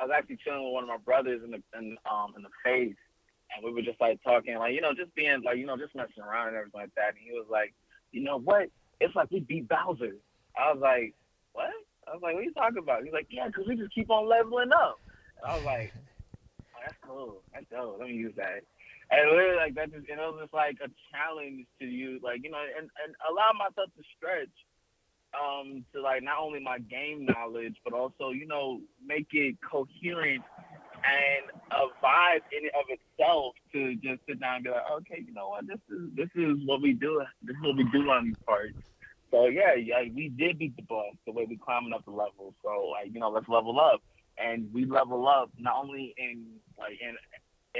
I 0.00 0.04
was 0.04 0.12
actually 0.16 0.36
chilling 0.36 0.62
with 0.62 0.72
one 0.72 0.84
of 0.84 0.88
my 0.88 0.98
brothers 0.98 1.42
in 1.42 1.50
the 1.50 1.60
in 1.76 1.98
um 2.08 2.32
in 2.36 2.44
the 2.44 2.48
face, 2.62 2.94
and 3.52 3.64
we 3.64 3.72
were 3.72 3.82
just 3.82 4.00
like 4.00 4.22
talking, 4.22 4.56
like 4.56 4.72
you 4.72 4.80
know, 4.80 4.94
just 4.94 5.12
being 5.16 5.42
like 5.42 5.56
you 5.56 5.66
know, 5.66 5.76
just 5.76 5.96
messing 5.96 6.22
around 6.22 6.46
and 6.46 6.56
everything 6.58 6.80
like 6.80 6.94
that. 6.94 7.08
And 7.08 7.18
he 7.18 7.32
was 7.32 7.46
like, 7.50 7.74
you 8.12 8.22
know 8.22 8.38
what? 8.38 8.68
It's 9.00 9.16
like 9.16 9.32
we 9.32 9.40
beat 9.40 9.68
Bowser. 9.68 10.14
I 10.56 10.72
was 10.72 10.80
like, 10.80 11.12
what? 11.52 11.70
I 12.08 12.14
was 12.14 12.22
like, 12.22 12.34
what 12.34 12.40
are 12.40 12.44
you 12.44 12.54
talking 12.54 12.82
about? 12.82 13.04
He's 13.04 13.12
like, 13.12 13.28
yeah, 13.30 13.46
because 13.46 13.66
we 13.68 13.76
just 13.76 13.94
keep 13.94 14.10
on 14.10 14.28
leveling 14.28 14.72
up. 14.72 14.98
And 15.42 15.52
I 15.52 15.56
was 15.56 15.64
like, 15.64 15.92
oh, 16.74 16.80
that's 16.82 16.98
cool. 17.06 17.42
That's 17.52 17.66
dope. 17.70 17.96
Let 17.98 18.08
me 18.08 18.14
use 18.14 18.34
that. 18.36 18.64
And 19.10 19.30
literally, 19.30 19.56
like 19.56 19.74
that, 19.74 19.92
just, 19.92 20.08
and 20.08 20.20
it 20.20 20.22
was 20.22 20.38
just 20.40 20.54
like 20.54 20.78
a 20.82 20.90
challenge 21.10 21.66
to 21.80 21.86
you, 21.86 22.20
like 22.22 22.44
you 22.44 22.50
know, 22.50 22.62
and 22.62 22.86
and 23.02 23.10
allow 23.26 23.50
myself 23.58 23.90
to 23.98 24.02
stretch 24.16 24.54
um, 25.34 25.84
to 25.92 26.00
like 26.00 26.22
not 26.22 26.38
only 26.38 26.60
my 26.60 26.78
game 26.78 27.26
knowledge, 27.26 27.74
but 27.82 27.92
also 27.92 28.30
you 28.30 28.46
know 28.46 28.80
make 29.04 29.26
it 29.32 29.56
coherent 29.68 30.42
and 31.02 31.44
a 31.72 31.88
vibe 32.04 32.44
in 32.52 32.68
and 32.68 32.74
of 32.78 32.86
itself 32.88 33.54
to 33.72 33.94
just 33.96 34.20
sit 34.28 34.40
down 34.40 34.56
and 34.56 34.64
be 34.64 34.70
like, 34.70 34.90
okay, 34.92 35.24
you 35.26 35.32
know 35.32 35.48
what, 35.48 35.66
this 35.66 35.80
is 35.90 36.10
this 36.14 36.30
is 36.34 36.58
what 36.64 36.82
we 36.82 36.92
do. 36.92 37.22
This 37.42 37.56
is 37.56 37.62
what 37.62 37.76
we 37.76 37.84
do 37.90 38.10
on 38.10 38.26
these 38.26 38.42
parts. 38.46 38.74
So 39.30 39.46
yeah, 39.46 39.74
yeah, 39.74 40.02
we 40.14 40.28
did 40.28 40.58
beat 40.58 40.76
the 40.76 40.82
boss 40.82 41.14
the 41.26 41.32
way 41.32 41.46
we 41.48 41.56
climbing 41.56 41.92
up 41.92 42.04
the 42.04 42.10
level. 42.10 42.54
So 42.62 42.90
like 42.92 43.12
you 43.12 43.20
know, 43.20 43.30
let's 43.30 43.48
level 43.48 43.78
up, 43.80 44.02
and 44.38 44.72
we 44.72 44.84
level 44.84 45.28
up 45.28 45.50
not 45.58 45.74
only 45.76 46.14
in 46.18 46.46
like 46.78 46.98
in 47.00 47.16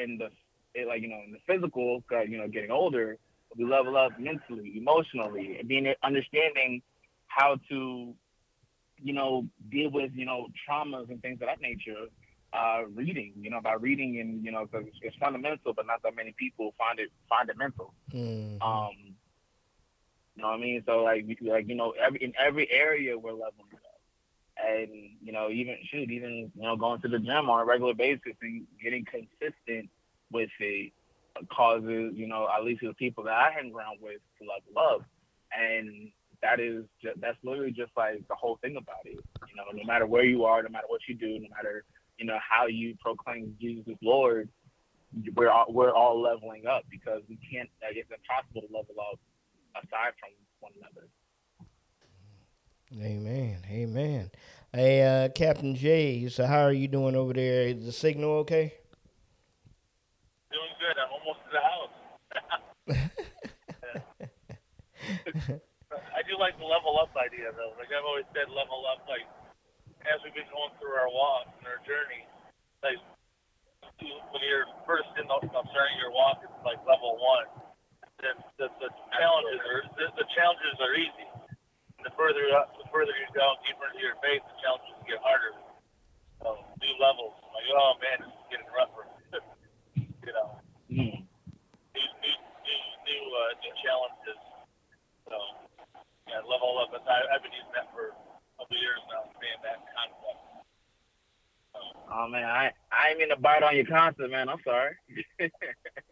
in 0.00 0.18
the 0.18 0.30
it, 0.74 0.86
like 0.86 1.02
you 1.02 1.08
know 1.08 1.20
in 1.24 1.32
the 1.32 1.38
physical, 1.46 2.02
'cause, 2.08 2.26
you 2.28 2.38
know, 2.38 2.48
getting 2.48 2.70
older, 2.70 3.18
but 3.48 3.58
we 3.58 3.64
level 3.64 3.96
up 3.96 4.18
mentally, 4.18 4.76
emotionally, 4.76 5.58
and 5.58 5.68
being 5.68 5.92
understanding 6.02 6.82
how 7.26 7.56
to, 7.68 8.14
you 9.02 9.12
know, 9.12 9.46
deal 9.70 9.90
with, 9.90 10.12
you 10.14 10.24
know, 10.24 10.48
traumas 10.68 11.08
and 11.10 11.20
things 11.22 11.40
of 11.40 11.48
that 11.48 11.60
nature. 11.60 12.06
Uh, 12.52 12.82
reading, 12.94 13.32
you 13.40 13.48
know, 13.48 13.60
by 13.60 13.74
reading 13.74 14.18
and 14.18 14.44
you 14.44 14.50
know, 14.50 14.66
because 14.66 14.84
it's, 14.84 14.98
it's 15.02 15.16
fundamental, 15.16 15.72
but 15.72 15.86
not 15.86 16.02
that 16.02 16.16
many 16.16 16.32
people 16.36 16.74
find 16.76 16.98
it 16.98 17.08
find 17.28 17.48
it 17.48 17.56
mental. 17.56 17.94
Mm. 18.12 18.60
Um, 18.60 19.09
you 20.40 20.46
know 20.46 20.52
what 20.52 20.58
I 20.58 20.62
mean? 20.62 20.82
So 20.86 21.02
like, 21.02 21.26
we- 21.26 21.50
like 21.50 21.68
you 21.68 21.74
know, 21.74 21.90
every 21.90 22.24
in 22.24 22.32
every 22.38 22.70
area 22.70 23.18
we're 23.18 23.32
leveling 23.32 23.74
up, 23.74 24.00
and 24.56 24.88
you 25.22 25.32
know, 25.32 25.50
even 25.50 25.76
shoot, 25.90 26.10
even 26.10 26.50
you 26.54 26.62
know, 26.62 26.76
going 26.76 26.98
to 27.02 27.08
the 27.08 27.18
gym 27.18 27.50
on 27.50 27.60
a 27.60 27.64
regular 27.66 27.92
basis 27.92 28.32
and 28.40 28.66
getting 28.82 29.04
consistent 29.04 29.90
with 30.32 30.48
it 30.60 30.92
causes 31.54 32.12
you 32.14 32.26
know 32.26 32.48
at 32.54 32.64
least 32.64 32.80
the 32.82 32.94
people 32.94 33.22
that 33.24 33.34
I 33.34 33.50
hang 33.50 33.74
around 33.74 33.98
with 34.00 34.20
to 34.38 34.48
level 34.48 34.94
up, 34.94 35.04
and 35.52 36.10
that 36.40 36.58
is 36.58 36.84
ju- 37.02 37.12
that's 37.20 37.36
literally 37.44 37.72
just 37.72 37.92
like 37.94 38.26
the 38.28 38.34
whole 38.34 38.56
thing 38.62 38.76
about 38.78 39.04
it. 39.04 39.20
You 39.46 39.56
know, 39.56 39.64
no 39.74 39.84
matter 39.84 40.06
where 40.06 40.24
you 40.24 40.46
are, 40.46 40.62
no 40.62 40.70
matter 40.70 40.86
what 40.88 41.02
you 41.06 41.16
do, 41.16 41.38
no 41.38 41.48
matter 41.54 41.84
you 42.16 42.24
know 42.24 42.38
how 42.40 42.66
you 42.66 42.96
proclaim 43.02 43.54
Jesus 43.60 43.84
is 43.88 43.98
Lord, 44.00 44.48
we're 45.36 45.50
all, 45.50 45.66
we're 45.68 45.92
all 45.92 46.18
leveling 46.18 46.66
up 46.66 46.84
because 46.90 47.20
we 47.28 47.36
can't. 47.52 47.68
It's 47.82 48.08
impossible 48.10 48.62
to 48.62 48.74
level 48.74 48.94
up 49.12 49.20
aside 49.76 50.14
from 50.18 50.30
one 50.60 50.72
another. 50.78 51.08
Amen. 52.98 53.58
Amen. 53.70 54.30
Hey, 54.72 55.02
uh, 55.02 55.28
Captain 55.30 55.74
J. 55.74 56.28
So 56.28 56.46
how 56.46 56.62
are 56.62 56.72
you 56.72 56.88
doing 56.88 57.14
over 57.14 57.32
there? 57.32 57.68
Is 57.68 57.86
the 57.86 57.92
signal 57.92 58.42
okay? 58.46 58.74
Doing 60.50 60.74
good. 60.78 60.98
I'm 60.98 61.10
almost 61.14 61.38
to 61.46 61.50
the 61.54 61.62
house. 61.62 61.94
I 66.14 66.22
do 66.26 66.34
like 66.38 66.58
the 66.58 66.66
level 66.66 66.98
up 66.98 67.14
idea 67.14 67.50
though. 67.54 67.74
Like 67.78 67.94
I've 67.94 68.06
always 68.06 68.26
said, 68.34 68.50
level 68.50 68.82
up. 68.90 69.06
Like 69.06 69.26
as 70.06 70.18
we've 70.26 70.34
been 70.34 70.50
going 70.50 70.74
through 70.82 70.94
our 70.98 71.10
walk 71.10 71.46
and 71.62 71.66
our 71.70 71.78
journey, 71.86 72.26
like 72.82 72.98
when 74.02 74.42
you're 74.42 74.66
first 74.86 75.10
in 75.14 75.26
the 75.30 75.34
I'm 75.34 75.66
starting 75.70 75.98
your 75.98 76.10
walk, 76.10 76.42
it's 76.42 76.52
like 76.66 76.82
level 76.86 77.18
one. 77.18 77.69
Then 78.20 78.36
the, 78.60 78.68
the 78.84 78.90
challenges 79.16 79.60
are 79.64 79.80
the, 79.96 80.06
the 80.20 80.26
challenges 80.36 80.76
are 80.80 80.94
easy. 80.96 81.26
The 82.04 82.12
further 82.16 82.48
up, 82.56 82.72
the 82.80 82.84
further 82.92 83.12
you 83.16 83.28
go 83.32 83.56
deeper 83.64 83.88
into 83.92 84.00
your 84.00 84.16
faith, 84.24 84.40
the 84.44 84.56
challenges 84.60 84.92
get 85.08 85.20
harder. 85.24 85.56
So 86.44 86.60
new 86.80 86.94
levels. 87.00 87.36
Like 87.52 87.68
oh 87.72 87.92
man, 88.00 88.16
this 88.24 88.32
is 88.32 88.44
getting 88.52 88.70
rougher. 88.72 89.04
you 89.96 90.32
know, 90.36 90.60
Mm. 90.90 91.22
new 91.22 92.08
new 92.20 92.36
new 92.66 92.80
new, 93.06 93.22
uh, 93.30 93.52
new 93.62 93.74
challenges. 93.80 94.40
So 95.30 95.36
yeah, 96.28 96.42
level 96.44 96.76
up. 96.82 96.90
But 96.90 97.06
I, 97.06 97.24
I've 97.30 97.42
been 97.46 97.54
using 97.54 97.72
that 97.78 97.88
for 97.94 98.10
a 98.10 98.14
couple 98.58 98.76
years 98.76 98.98
now, 99.06 99.30
saying 99.38 99.62
that 99.64 99.78
concept. 99.94 100.40
Oh 102.10 102.26
man, 102.28 102.44
I 102.44 102.72
I 102.90 103.10
ain't 103.10 103.18
mean 103.22 103.28
to 103.30 103.36
bite 103.38 103.62
on 103.62 103.76
your 103.76 103.86
concept, 103.86 104.28
man. 104.30 104.48
I'm 104.50 104.58
sorry. 104.66 104.96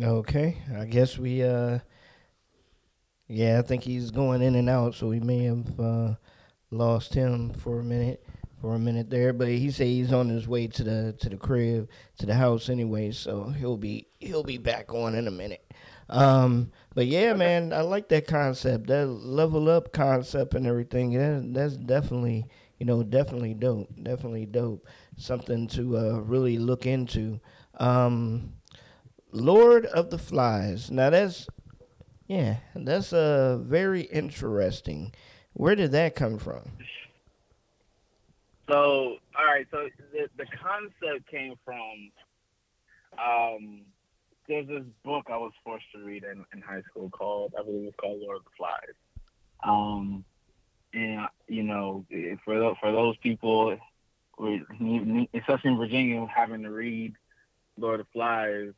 Okay, 0.00 0.56
I 0.74 0.84
guess 0.86 1.18
we 1.18 1.42
uh 1.42 1.78
yeah, 3.28 3.58
I 3.58 3.62
think 3.62 3.82
he's 3.82 4.10
going 4.10 4.42
in 4.42 4.54
and 4.54 4.68
out, 4.68 4.94
so 4.94 5.08
we 5.08 5.20
may 5.20 5.44
have 5.44 5.78
uh 5.80 6.14
lost 6.70 7.14
him 7.14 7.52
for 7.52 7.80
a 7.80 7.84
minute 7.84 8.24
for 8.60 8.74
a 8.74 8.78
minute 8.78 9.10
there, 9.10 9.32
but 9.32 9.48
he 9.48 9.70
said 9.70 9.88
he's 9.88 10.12
on 10.12 10.28
his 10.28 10.48
way 10.48 10.66
to 10.68 10.84
the 10.84 11.14
to 11.20 11.28
the 11.28 11.36
crib, 11.36 11.88
to 12.18 12.26
the 12.26 12.34
house 12.34 12.68
anyway, 12.68 13.10
so 13.10 13.50
he'll 13.50 13.76
be 13.76 14.06
he'll 14.18 14.44
be 14.44 14.58
back 14.58 14.92
on 14.94 15.14
in 15.14 15.26
a 15.28 15.30
minute. 15.30 15.64
Um 16.08 16.70
but 16.94 17.06
yeah, 17.06 17.34
man, 17.34 17.72
I 17.72 17.82
like 17.82 18.08
that 18.08 18.26
concept. 18.26 18.86
That 18.88 19.06
level 19.06 19.68
up 19.68 19.92
concept 19.92 20.54
and 20.54 20.66
everything. 20.66 21.12
That 21.12 21.52
that's 21.52 21.76
definitely, 21.76 22.46
you 22.78 22.86
know, 22.86 23.02
definitely 23.02 23.54
dope. 23.54 23.88
Definitely 24.02 24.46
dope. 24.46 24.86
Something 25.18 25.66
to 25.68 25.98
uh 25.98 26.18
really 26.20 26.58
look 26.58 26.86
into. 26.86 27.40
Um 27.78 28.54
Lord 29.32 29.86
of 29.86 30.10
the 30.10 30.18
Flies. 30.18 30.90
Now 30.90 31.10
that's 31.10 31.48
yeah, 32.28 32.56
that's 32.74 33.12
uh 33.12 33.58
very 33.60 34.02
interesting. 34.02 35.12
Where 35.54 35.74
did 35.74 35.92
that 35.92 36.14
come 36.14 36.38
from? 36.38 36.62
So, 38.68 39.16
all 39.38 39.44
right. 39.44 39.66
So 39.70 39.88
the 40.12 40.28
the 40.36 40.46
concept 40.46 41.30
came 41.30 41.54
from 41.64 42.10
um, 43.18 43.80
there's 44.48 44.66
this 44.66 44.84
book 45.04 45.26
I 45.30 45.36
was 45.36 45.52
forced 45.64 45.84
to 45.94 45.98
read 46.02 46.24
in, 46.24 46.44
in 46.54 46.60
high 46.62 46.82
school 46.90 47.10
called 47.10 47.54
I 47.58 47.62
believe 47.62 47.88
it's 47.88 47.96
called 47.96 48.20
Lord 48.20 48.38
of 48.38 48.44
the 48.44 48.50
Flies. 48.56 48.94
Um, 49.64 50.24
and 50.94 51.26
you 51.48 51.62
know, 51.62 52.04
for 52.44 52.74
for 52.80 52.92
those 52.92 53.16
people, 53.18 53.76
especially 55.34 55.70
in 55.70 55.78
Virginia, 55.78 56.26
having 56.34 56.62
to 56.62 56.70
read 56.70 57.14
Lord 57.78 58.00
of 58.00 58.06
the 58.06 58.12
Flies, 58.12 58.72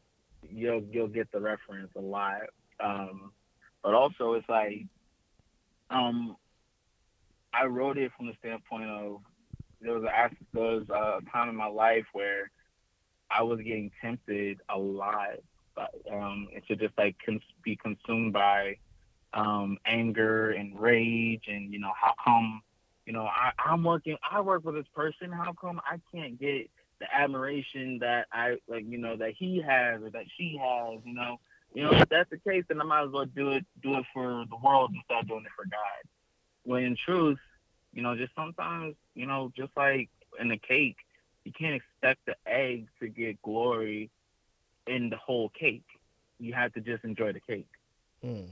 you'll 0.50 0.82
you'll 0.90 1.08
get 1.08 1.30
the 1.32 1.40
reference 1.40 1.90
a 1.96 2.00
lot. 2.00 2.42
Um, 2.82 3.32
but 3.82 3.94
also, 3.94 4.34
it's 4.34 4.48
like 4.48 4.86
um, 5.90 6.36
I 7.52 7.66
wrote 7.66 7.98
it 7.98 8.10
from 8.16 8.26
the 8.26 8.34
standpoint 8.38 8.90
of 8.90 9.18
there 9.80 9.94
was 9.94 10.04
a 10.04 10.30
there 10.52 10.62
was 10.62 10.88
a 10.88 11.30
time 11.30 11.48
in 11.48 11.56
my 11.56 11.68
life 11.68 12.06
where 12.12 12.50
I 13.30 13.42
was 13.42 13.58
getting 13.58 13.90
tempted 14.00 14.60
a 14.68 14.78
lot, 14.78 15.36
but 15.74 15.90
um, 16.12 16.48
to 16.68 16.76
just 16.76 16.96
like 16.96 17.16
cons- 17.24 17.42
be 17.62 17.76
consumed 17.76 18.32
by 18.32 18.76
um, 19.32 19.78
anger 19.86 20.50
and 20.52 20.78
rage, 20.78 21.44
and 21.48 21.72
you 21.72 21.80
know 21.80 21.92
how 22.00 22.14
come 22.24 22.62
you 23.06 23.12
know 23.12 23.24
I, 23.26 23.52
I'm 23.58 23.84
working 23.84 24.16
I 24.28 24.40
work 24.40 24.64
with 24.64 24.74
this 24.74 24.86
person, 24.94 25.30
how 25.32 25.52
come 25.60 25.80
I 25.84 26.00
can't 26.14 26.38
get 26.38 26.70
the 27.00 27.06
admiration 27.12 27.98
that 28.00 28.26
I 28.32 28.56
like 28.68 28.84
you 28.86 28.98
know 28.98 29.16
that 29.16 29.34
he 29.38 29.62
has 29.62 30.02
or 30.02 30.10
that 30.10 30.24
she 30.36 30.58
has, 30.60 31.00
you 31.04 31.14
know. 31.14 31.38
You 31.74 31.82
know, 31.82 31.90
if 31.90 32.08
that's 32.08 32.30
the 32.30 32.38
case, 32.38 32.62
then 32.68 32.80
I 32.80 32.84
might 32.84 33.04
as 33.04 33.10
well 33.10 33.24
do 33.24 33.50
it 33.50 33.66
do 33.82 33.96
it 33.96 34.04
for 34.14 34.44
the 34.48 34.56
world 34.56 34.92
instead 34.94 35.22
of 35.22 35.28
doing 35.28 35.44
it 35.44 35.52
for 35.56 35.64
God. 35.64 36.08
When 36.62 36.84
in 36.84 36.96
truth, 36.96 37.38
you 37.92 38.02
know, 38.02 38.16
just 38.16 38.34
sometimes, 38.36 38.94
you 39.14 39.26
know, 39.26 39.52
just 39.56 39.72
like 39.76 40.08
in 40.40 40.52
a 40.52 40.58
cake, 40.58 40.98
you 41.44 41.52
can't 41.52 41.74
expect 41.74 42.20
the 42.26 42.36
egg 42.46 42.88
to 43.00 43.08
get 43.08 43.42
glory 43.42 44.10
in 44.86 45.10
the 45.10 45.16
whole 45.16 45.48
cake. 45.48 45.84
You 46.38 46.52
have 46.54 46.72
to 46.74 46.80
just 46.80 47.04
enjoy 47.04 47.32
the 47.32 47.40
cake. 47.40 47.68
Mm. 48.24 48.46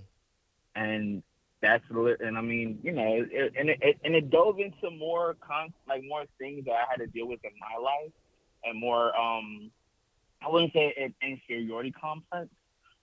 And 0.74 1.22
that's 1.60 1.84
and 1.90 2.36
I 2.36 2.40
mean, 2.40 2.80
you 2.82 2.92
know, 2.92 3.24
it, 3.30 3.52
and 3.56 3.70
it, 3.70 4.00
and 4.04 4.14
it 4.14 4.30
dove 4.30 4.58
into 4.58 4.90
more 4.96 5.36
con 5.40 5.72
like 5.88 6.02
more 6.06 6.24
things 6.38 6.64
that 6.64 6.72
I 6.72 6.84
had 6.90 6.96
to 6.98 7.06
deal 7.06 7.28
with 7.28 7.40
in 7.44 7.52
my 7.60 7.80
life, 7.80 8.12
and 8.64 8.78
more 8.78 9.16
um, 9.18 9.70
I 10.44 10.50
wouldn't 10.50 10.72
say 10.72 10.94
an 10.98 11.14
inferiority 11.22 11.92
complex, 11.92 12.48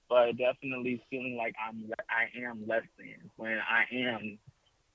but 0.10 0.38
definitely 0.38 1.04
feeling 1.10 1.38
like 1.38 1.56
I'm 1.66 1.90
I 2.10 2.46
am 2.46 2.68
less 2.68 2.84
than 2.98 3.30
when 3.38 3.58
I 3.60 3.86
am 3.94 4.40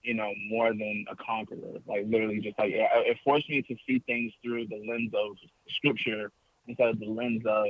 you 0.05 0.13
know, 0.13 0.33
more 0.49 0.69
than 0.69 1.07
a 1.11 1.17
conqueror. 1.17 1.81
Like 1.89 2.05
literally, 2.07 2.39
just 2.41 2.59
like 2.59 2.73
it 2.73 3.19
forced 3.25 3.49
me 3.49 3.63
to 3.63 3.75
see 3.87 4.01
things 4.07 4.33
through 4.43 4.69
the 4.69 4.85
lens 4.87 5.13
of 5.15 5.37
scripture 5.77 6.31
instead 6.69 6.89
of 6.89 7.01
the 7.01 7.07
lens 7.07 7.43
of 7.47 7.67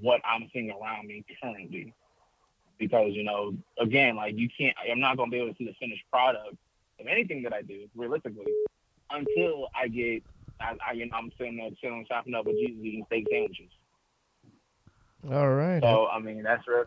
what 0.00 0.20
I'm 0.24 0.48
seeing 0.52 0.70
around 0.70 1.08
me 1.08 1.24
currently. 1.42 1.94
Because 2.78 3.12
you 3.14 3.24
know, 3.24 3.56
again, 3.80 4.16
like 4.16 4.36
you 4.36 4.48
can't. 4.56 4.76
I'm 4.90 5.00
not 5.00 5.16
gonna 5.16 5.30
be 5.30 5.38
able 5.38 5.48
to 5.48 5.54
see 5.56 5.64
the 5.64 5.74
finished 5.80 6.04
product 6.12 6.54
of 7.00 7.06
anything 7.08 7.42
that 7.44 7.54
I 7.54 7.62
do 7.62 7.88
realistically 7.96 8.52
until 9.10 9.68
I 9.74 9.88
get. 9.88 10.22
I, 10.60 10.72
I 10.88 10.92
you 10.94 11.06
know, 11.06 11.16
I'm 11.16 11.30
sitting 11.38 11.56
there 11.56 11.70
chilling, 11.80 12.04
chopping 12.08 12.34
up 12.34 12.46
with 12.46 12.56
Jesus 12.56 12.78
eating 12.82 13.04
steak 13.06 13.24
sandwiches. 13.30 13.70
All 15.30 15.50
right. 15.54 15.82
So 15.82 16.06
I 16.06 16.18
mean, 16.20 16.42
that's 16.42 16.66
real. 16.66 16.84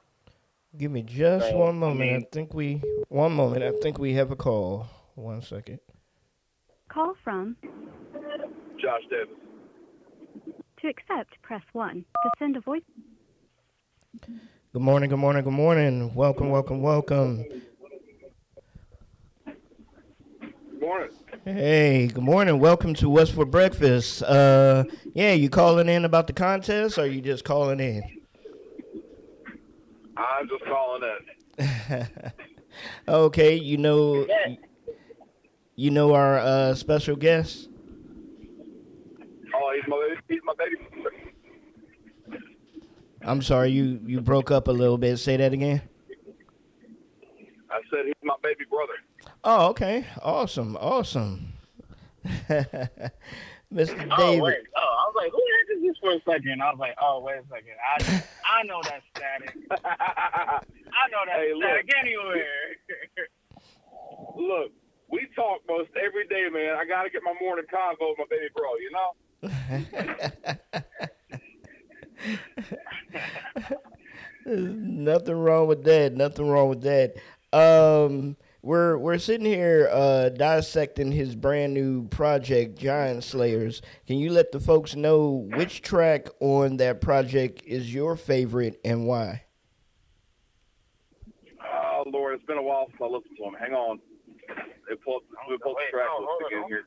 Give 0.78 0.91
me 0.91 1.01
just 1.01 1.49
So, 1.49 1.57
one 1.57 1.80
moment. 1.80 2.09
I, 2.09 2.13
mean- 2.13 2.26
think 2.32 2.53
we 2.53 2.82
one 3.09 3.32
moment. 3.34 3.63
I 3.63 3.72
think 3.82 3.97
we 3.97 4.13
have 4.13 4.32
a 4.32 4.36
call. 4.36 4.88
One 5.15 5.41
second. 5.41 5.80
Call 6.89 7.15
from 7.24 7.57
Josh 8.80 9.01
Davis. 9.09 9.30
to 10.82 10.88
accept, 10.88 11.41
press 11.41 11.63
1. 11.74 12.05
To 12.24 12.30
send 12.38 12.55
a 12.55 12.61
voice. 12.61 12.82
Good 14.74 14.82
morning. 14.82 15.09
Good 15.09 15.18
morning. 15.18 15.43
Good 15.43 15.53
morning. 15.53 16.13
Welcome. 16.13 16.49
Welcome. 16.51 16.82
Welcome. 16.82 17.43
Good 19.43 20.82
morning. 20.82 21.09
Hey, 21.47 22.07
good 22.07 22.25
morning. 22.25 22.59
Welcome 22.59 22.93
to 22.95 23.07
What's 23.07 23.31
for 23.31 23.45
Breakfast. 23.45 24.21
Uh, 24.21 24.83
yeah, 25.13 25.31
you 25.31 25.49
calling 25.49 25.87
in 25.87 26.03
about 26.03 26.27
the 26.27 26.33
contest, 26.33 26.97
or 26.97 27.07
you 27.07 27.21
just 27.21 27.45
calling 27.45 27.79
in? 27.79 28.03
I'm 30.17 30.49
just 30.49 30.65
calling 30.65 31.03
in. 31.57 32.09
okay, 33.07 33.55
you 33.55 33.77
know, 33.77 34.27
you 35.77 35.89
know 35.89 36.13
our 36.15 36.37
uh, 36.37 36.75
special 36.75 37.15
guest. 37.15 37.69
Oh, 39.55 39.73
he's 39.73 39.87
my. 39.87 40.15
He's 40.27 40.41
my 40.43 40.53
baby. 40.59 42.41
I'm 43.21 43.41
sorry, 43.41 43.69
you 43.69 44.01
you 44.05 44.19
broke 44.19 44.51
up 44.51 44.67
a 44.67 44.73
little 44.73 44.97
bit. 44.97 45.15
Say 45.15 45.37
that 45.37 45.53
again. 45.53 45.81
I 47.71 47.79
said 47.89 48.05
he's 48.05 48.15
my 48.21 48.35
baby 48.43 48.65
brother. 48.69 48.95
Oh, 49.49 49.67
okay. 49.69 50.05
Awesome. 50.21 50.75
Awesome. 50.75 51.53
Mr. 52.25 52.91
Oh 54.11 54.17
David. 54.17 54.41
wait, 54.43 54.57
oh 54.75 54.95
I 54.99 55.07
was 55.07 55.13
like, 55.15 55.31
who 55.31 55.41
is 55.75 55.81
this 55.83 55.97
for 56.01 56.11
a 56.11 56.19
second? 56.29 56.61
I 56.61 56.69
was 56.71 56.79
like, 56.79 56.95
oh 57.01 57.21
wait 57.21 57.37
a 57.39 57.43
second, 57.47 57.75
I 57.79 58.23
I 58.59 58.63
know 58.63 58.81
that 58.83 59.01
static. 59.15 59.55
I 59.85 61.07
know 61.11 61.23
that 61.27 61.35
Hey, 61.39 61.53
look. 61.53 61.63
static 61.63 61.89
anywhere. 62.01 62.43
Look, 64.35 64.71
we 65.09 65.27
talk 65.35 65.61
most 65.67 65.89
every 65.95 66.27
day, 66.27 66.47
man. 66.51 66.75
I 66.75 66.85
gotta 66.85 67.09
get 67.09 67.21
my 67.23 67.33
morning 67.41 67.65
convo 67.73 68.09
with 68.11 68.19
my 68.19 68.25
baby 68.29 68.49
bro. 68.53 68.75
You 68.75 68.91
know. 68.91 69.15
There's 74.45 74.75
nothing 74.75 75.35
wrong 75.35 75.67
with 75.67 75.83
that. 75.85 76.13
Nothing 76.13 76.47
wrong 76.49 76.69
with 76.69 76.81
that. 76.83 77.15
Um, 77.53 78.35
we're 78.68 78.97
we're 78.97 79.18
sitting 79.18 79.45
here 79.45 79.88
uh, 79.89 80.28
dissecting 80.28 81.09
his 81.13 81.38
brand 81.38 81.74
new 81.74 82.05
project, 82.09 82.78
Giant 82.78 83.24
Slayers. 83.24 83.82
Can 84.05 84.18
you 84.18 84.30
let 84.30 84.51
the 84.51 84.59
folks 84.59 84.93
know 84.93 85.47
which 85.55 85.82
track 85.82 86.28
on 86.41 86.76
that 86.78 86.99
project 86.99 87.63
is 87.65 87.93
your 87.93 88.18
favorite 88.18 88.78
and 88.84 89.07
why? 89.07 89.43
Oh 91.63 92.03
Lord, 92.07 92.36
it's 92.36 92.43
been 92.43 92.57
a 92.57 92.61
while 92.61 92.88
since 92.89 92.99
I 93.01 93.05
listened 93.05 93.38
to 93.38 93.43
him. 93.45 93.53
Hang 93.57 93.72
on. 93.72 93.99
They 94.89 94.95
pulled. 94.95 95.24
We 95.49 95.57
pulled 95.59 95.78
Wait, 95.78 95.86
the 95.91 95.97
track 95.97 96.07
no, 96.11 96.28
hold 96.28 96.43
list 96.43 96.43
on, 96.43 96.47
again 96.51 96.59
hold 96.59 96.72
here. 96.72 96.84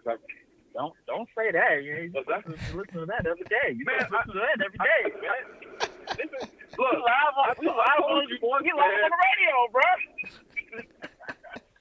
Don't 0.75 0.95
don't 1.07 1.29
say 1.35 1.51
that. 1.51 1.83
You 1.83 1.97
you 1.97 2.11
What's 2.13 2.29
that? 2.29 2.47
listen, 2.47 2.77
listen 2.77 3.01
to 3.01 3.07
that 3.07 3.25
every 3.25 3.49
day. 3.49 3.73
You 3.73 3.87
Man, 3.87 4.05
listen 4.05 4.37
to 4.37 4.41
that 4.45 4.61
every 4.61 4.79
day, 4.85 5.17
man. 5.17 5.89
Listen, 6.11 6.51
We 6.77 6.85
look, 6.85 7.07
live 7.07 7.35
on, 7.39 7.55
we 7.61 7.67
live 7.69 7.77
on, 7.79 8.27
we 8.29 8.35
live 8.35 8.53
on 8.53 8.65
the 8.67 9.17
radio, 9.17 9.57
bro. 9.73 11.01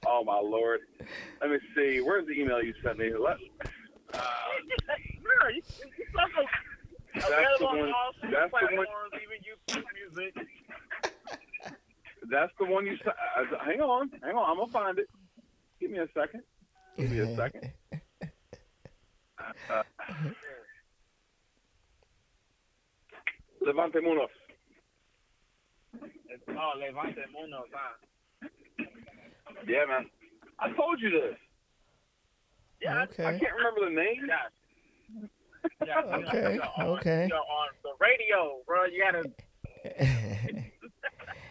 Oh 0.06 0.24
my 0.24 0.38
lord. 0.38 0.80
Let 1.40 1.50
me 1.50 1.58
see. 1.76 2.00
Where's 2.00 2.26
the 2.26 2.32
email 2.32 2.62
you 2.62 2.74
sent 2.82 2.98
me? 2.98 3.12
Let, 3.12 3.36
Bro, 4.12 5.48
you, 5.54 5.62
you 5.98 6.04
That's 7.14 7.58
the 7.58 7.64
one- 7.64 7.92
that's 8.30 8.50
the 8.52 8.76
one- 8.76 8.86
even 9.14 9.38
YouTube 9.44 9.84
Music. 9.94 10.34
that's 12.30 12.52
the 12.58 12.64
one 12.64 12.86
you 12.86 12.96
sent. 12.98 13.08
Uh, 13.36 13.58
hang 13.64 13.80
on. 13.80 14.10
Hang 14.22 14.36
on. 14.36 14.50
I'm 14.50 14.56
gonna 14.58 14.72
find 14.72 14.98
it. 14.98 15.08
Give 15.80 15.90
me 15.90 15.98
a 15.98 16.08
second. 16.14 16.42
Give 16.96 17.10
me 17.10 17.18
a 17.18 17.36
second. 17.36 17.70
Uh, 19.70 19.82
Levante 23.60 24.00
Munoz. 24.00 24.30
Oh, 26.02 26.72
Levante 26.78 27.20
Munoz, 27.32 27.68
huh? 27.72 27.94
Yeah, 29.66 29.84
man. 29.86 30.06
I 30.58 30.72
told 30.72 31.00
you 31.00 31.10
this. 31.10 31.36
Yeah, 32.80 33.02
Okay. 33.02 33.24
I 33.24 33.38
can't 33.38 33.54
remember 33.56 33.84
the 33.86 33.94
name. 33.96 34.26
Yeah. 34.26 35.86
Yeah, 35.86 36.00
Okay, 36.28 36.54
you're 36.54 36.64
on, 36.88 36.98
okay. 36.98 37.26
You're 37.28 37.38
on 37.38 37.68
the 37.82 37.90
radio, 38.00 38.58
bro. 38.66 38.84
You 38.86 39.04
gotta 39.04 39.30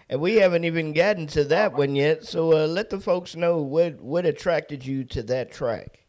and 0.10 0.20
we 0.22 0.36
haven't 0.36 0.64
even 0.64 0.94
gotten 0.94 1.28
to 1.28 1.44
that 1.46 1.74
one 1.74 1.96
yet. 1.96 2.24
So 2.26 2.54
uh, 2.54 2.68
let 2.68 2.90
the 2.90 3.00
folks 3.00 3.36
know 3.36 3.58
what 3.58 4.00
what 4.02 4.26
attracted 4.26 4.86
you 4.86 5.04
to 5.06 5.24
that 5.24 5.52
track. 5.52 6.06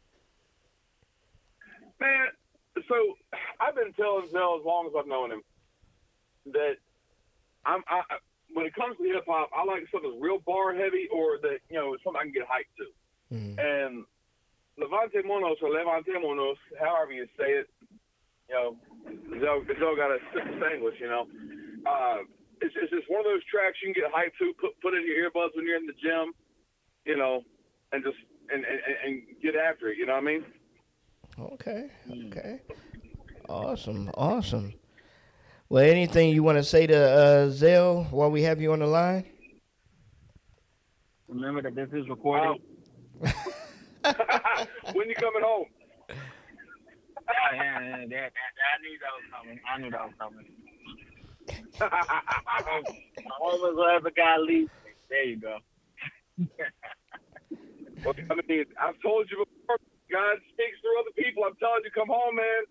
Man, 2.01 2.29
so 2.89 2.95
I've 3.61 3.75
been 3.75 3.93
telling 3.93 4.27
Zsel 4.29 4.59
as 4.59 4.65
long 4.65 4.87
as 4.87 4.93
I've 4.99 5.07
known 5.07 5.33
him 5.33 5.43
that 6.53 6.77
I'm 7.67 7.83
I, 7.89 8.01
I- 8.11 8.19
when 8.55 8.67
it 8.67 8.75
comes 8.75 8.97
to 8.99 9.05
hip 9.05 9.25
hop, 9.27 9.51
I 9.55 9.65
like 9.65 9.87
something 9.93 10.11
that's 10.11 10.23
real 10.23 10.39
bar 10.45 10.75
heavy 10.75 11.09
or 11.13 11.39
that 11.43 11.59
you 11.69 11.79
know 11.79 11.97
something 12.03 12.21
I 12.21 12.25
can 12.25 12.33
get 12.33 12.49
hyped 12.49 12.75
to. 12.79 12.87
And 13.59 14.05
Levante 14.79 15.23
Monos 15.27 15.59
or 15.63 15.71
Levante 15.71 16.13
Monos, 16.21 16.59
however 16.79 17.13
you 17.13 17.27
say 17.39 17.63
it, 17.63 17.69
you 18.49 18.55
know, 18.55 18.77
Zsel, 19.39 19.63
Zsel 19.67 19.97
got 19.97 20.11
a 20.11 20.19
simple 20.35 20.69
English, 20.75 20.99
you 21.01 21.09
know. 21.09 21.27
Uh, 21.87 22.19
it's, 22.61 22.75
it's 22.77 22.91
just 22.91 23.09
one 23.09 23.21
of 23.21 23.27
those 23.27 23.45
tracks 23.47 23.79
you 23.83 23.93
can 23.93 24.03
get 24.03 24.13
hyped 24.13 24.37
to, 24.39 24.53
put 24.61 24.79
put 24.81 24.95
in 24.95 25.07
your 25.07 25.31
earbuds 25.31 25.55
when 25.55 25.67
you're 25.67 25.77
in 25.77 25.87
the 25.87 25.95
gym, 26.03 26.33
you 27.05 27.17
know, 27.17 27.43
and 27.93 28.03
just 28.03 28.17
and, 28.53 28.65
and, 28.65 28.81
and 29.05 29.23
get 29.43 29.55
after 29.55 29.89
it. 29.89 29.99
You 29.99 30.07
know 30.07 30.15
what 30.15 30.23
I 30.23 30.27
mean? 30.27 30.45
Okay. 31.39 31.91
Okay. 32.27 32.61
Awesome. 33.49 34.11
Awesome. 34.15 34.75
Well, 35.71 35.85
anything 35.85 36.31
you 36.31 36.43
want 36.43 36.59
to 36.59 36.65
say 36.65 36.89
to 36.89 36.97
uh, 36.97 37.47
Zsel 37.47 38.11
while 38.11 38.29
we 38.29 38.43
have 38.43 38.61
you 38.61 38.73
on 38.73 38.81
the 38.81 38.89
line? 38.89 39.25
Remember 41.29 41.63
that 41.63 41.77
this 41.77 41.89
is 41.93 42.09
recorded. 42.09 42.61
when 43.21 43.31
you 45.09 45.15
coming 45.15 45.43
home? 45.45 45.67
yeah, 46.09 46.17
yeah, 47.55 47.81
yeah, 47.89 47.97
that, 48.01 48.09
that, 48.09 48.53
I 48.67 48.83
knew 48.83 48.99
that 48.99 49.15
was 49.15 49.27
coming. 49.31 49.61
I 49.65 49.79
knew 49.79 49.91
that 49.93 50.05
was 50.07 50.15
coming. 50.19 50.47
I 51.81 53.39
always 53.41 53.77
let 53.77 54.03
the 54.03 54.11
guy 54.11 54.39
leave. 54.39 54.65
me. 54.65 54.91
There 55.09 55.25
you 55.25 55.37
go. 55.37 55.59
Well, 58.03 58.15
I 58.31 58.35
mean, 58.49 58.65
I've 58.81 58.99
told 59.03 59.29
you 59.31 59.45
before. 59.45 59.77
God 60.11 60.39
speaks 60.49 60.81
through 60.81 61.01
other 61.01 61.11
people. 61.15 61.45
I'm 61.45 61.55
telling 61.57 61.85
you, 61.85 61.91
come 61.93 62.09
home, 62.09 62.35
man. 62.35 62.65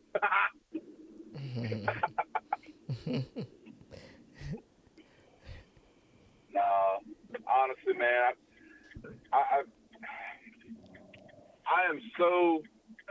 no, 6.53 7.01
honestly, 7.49 7.93
man, 7.97 8.34
I, 9.34 9.38
I, 9.38 9.64
I 11.66 11.89
am 11.89 11.99
so 12.18 12.62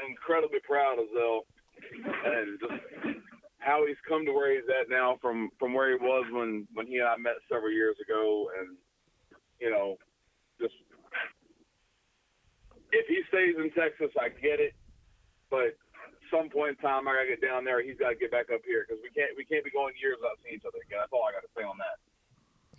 incredibly 0.08 0.60
proud 0.60 0.98
of 1.00 1.06
Zsel 1.10 1.40
and 2.24 2.60
just 2.60 3.18
how 3.58 3.84
he's 3.86 3.96
come 4.08 4.24
to 4.24 4.32
where 4.32 4.54
he's 4.54 4.68
at 4.80 4.88
now 4.88 5.18
from 5.20 5.50
from 5.58 5.74
where 5.74 5.90
he 5.90 5.96
was 5.96 6.26
when 6.30 6.66
when 6.74 6.86
he 6.86 6.98
and 6.98 7.08
I 7.08 7.16
met 7.16 7.34
several 7.50 7.72
years 7.72 7.96
ago, 8.00 8.50
and 8.58 8.76
you 9.60 9.70
know, 9.70 9.96
just 10.60 10.74
if 12.92 13.06
he 13.08 13.22
stays 13.28 13.56
in 13.58 13.70
Texas, 13.72 14.14
I 14.20 14.28
get 14.28 14.60
it, 14.60 14.74
but 15.50 15.76
some 16.30 16.48
point 16.48 16.76
in 16.76 16.80
time, 16.82 17.08
I 17.08 17.14
gotta 17.14 17.28
get 17.28 17.42
down 17.42 17.64
there. 17.64 17.82
He's 17.82 17.98
got 17.98 18.10
to 18.10 18.14
get 18.14 18.30
back 18.30 18.50
up 18.52 18.60
here 18.64 18.84
because 18.86 19.02
we 19.02 19.10
can't 19.10 19.36
we 19.36 19.44
can't 19.44 19.64
be 19.64 19.70
going 19.70 19.94
years 20.00 20.16
without 20.20 20.38
seeing 20.42 20.56
each 20.56 20.64
other 20.64 20.78
again. 20.86 21.00
That's 21.00 21.12
all 21.12 21.24
I 21.28 21.32
got 21.32 21.42
to 21.42 21.52
say 21.56 21.64
on 21.64 21.76
that. 21.78 21.96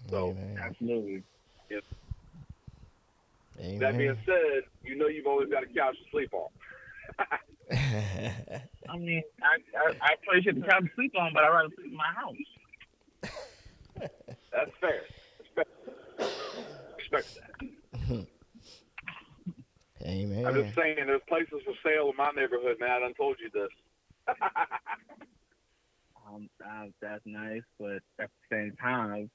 So 0.09 0.35
absolutely. 0.59 1.23
Yeah. 1.69 1.79
Amen. 3.59 3.79
That 3.79 3.97
being 3.97 4.17
said, 4.25 4.63
you 4.83 4.95
know 4.97 5.07
you've 5.07 5.27
always 5.27 5.49
got 5.49 5.63
a 5.63 5.67
couch 5.67 5.97
to 5.97 6.09
sleep 6.11 6.33
on. 6.33 6.49
I 8.89 8.97
mean, 8.97 9.21
I, 9.43 9.57
I, 9.77 9.93
I 10.01 10.13
appreciate 10.23 10.59
the 10.59 10.65
time 10.65 10.87
to 10.87 10.93
sleep 10.95 11.13
on, 11.19 11.31
but 11.33 11.43
I'd 11.43 11.49
rather 11.49 11.69
sleep 11.75 11.91
in 11.91 11.97
my 11.97 12.13
house. 12.15 12.35
That's 14.51 14.71
fair. 14.81 15.01
Respect, 15.39 15.69
respect 16.97 17.35
that. 17.35 17.68
Amen. 20.09 20.45
I'm 20.45 20.55
just 20.55 20.75
saying, 20.75 20.97
there's 21.05 21.21
places 21.27 21.61
for 21.65 21.73
sale 21.83 22.09
in 22.09 22.17
my 22.17 22.31
neighborhood, 22.35 22.77
man. 22.79 22.89
I 22.89 22.99
done 22.99 23.13
told 23.13 23.37
you 23.39 23.49
this. 23.53 24.35
Um, 26.29 26.49
uh, 26.63 26.85
that's 27.01 27.23
nice, 27.25 27.63
but 27.79 28.01
at 28.19 28.29
the 28.29 28.47
same 28.51 28.77
time, 28.79 29.31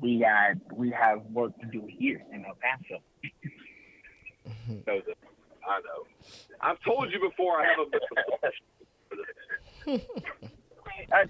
we 0.00 0.20
got 0.20 0.56
we 0.76 0.90
have 0.90 1.22
work 1.32 1.58
to 1.60 1.66
do 1.66 1.86
here 1.88 2.22
in 2.32 2.44
El 2.44 2.56
Paso. 2.60 3.02
I 5.66 5.80
know. 5.80 6.04
I've 6.60 6.80
told 6.82 7.10
you 7.12 7.20
before. 7.20 7.60
I 7.60 7.66
have 7.66 7.78
a. 9.88 10.00
I, 11.12 11.24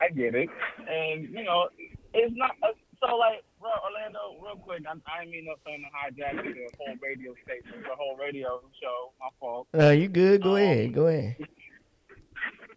I 0.00 0.08
get 0.10 0.34
it, 0.34 0.48
and 0.88 1.28
you 1.30 1.42
know, 1.42 1.68
it's 2.14 2.34
not 2.36 2.52
uh, 2.62 2.68
so 3.00 3.16
like 3.16 3.42
bro, 3.60 3.70
Orlando. 3.84 4.36
Real 4.42 4.56
quick, 4.56 4.82
I, 4.86 4.92
I 5.10 5.20
didn't 5.24 5.32
mean 5.32 5.44
no 5.46 5.54
thing 5.64 5.84
to 5.84 5.90
hijack 5.92 6.42
the 6.42 6.68
whole 6.78 6.96
radio 7.02 7.34
station, 7.44 7.82
the 7.82 7.94
whole 7.96 8.16
radio 8.16 8.60
show. 8.80 9.12
My 9.20 9.28
fault. 9.38 9.68
Uh, 9.78 9.90
you 9.90 10.08
good? 10.08 10.42
Go 10.42 10.56
ahead. 10.56 10.94
Go 10.94 11.06
ahead. 11.06 11.36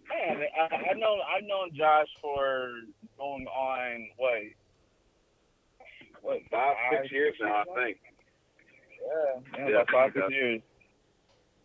Man, 0.10 0.42
I, 0.60 0.92
I 0.92 0.94
know 0.94 1.18
I've 1.28 1.44
known 1.44 1.72
Josh 1.76 2.08
for 2.22 2.72
going 3.18 3.46
on 3.48 4.08
what 4.18 4.44
what 6.22 6.40
Five, 6.52 6.76
six 6.92 7.12
years 7.12 7.36
now, 7.42 7.62
I 7.62 7.84
think. 7.84 7.98
Yeah, 9.02 9.60
yeah, 9.60 9.70
Yeah, 9.70 9.84
five 9.92 10.12
yeah. 10.16 10.22
six 10.22 10.32
years. 10.32 10.62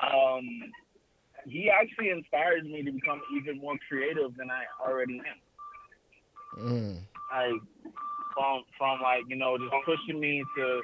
Um, 0.00 0.44
he 1.46 1.70
actually 1.70 2.10
inspires 2.10 2.64
me 2.64 2.82
to 2.82 2.92
become 2.92 3.20
even 3.36 3.58
more 3.58 3.76
creative 3.88 4.36
than 4.36 4.50
I 4.50 4.64
already 4.84 5.20
am. 5.20 6.64
Mm. 6.64 6.96
Like 7.32 7.60
from 8.38 8.62
from 8.78 9.02
like 9.02 9.24
you 9.28 9.36
know 9.36 9.58
just 9.58 9.74
pushing 9.84 10.20
me 10.20 10.44
to 10.56 10.80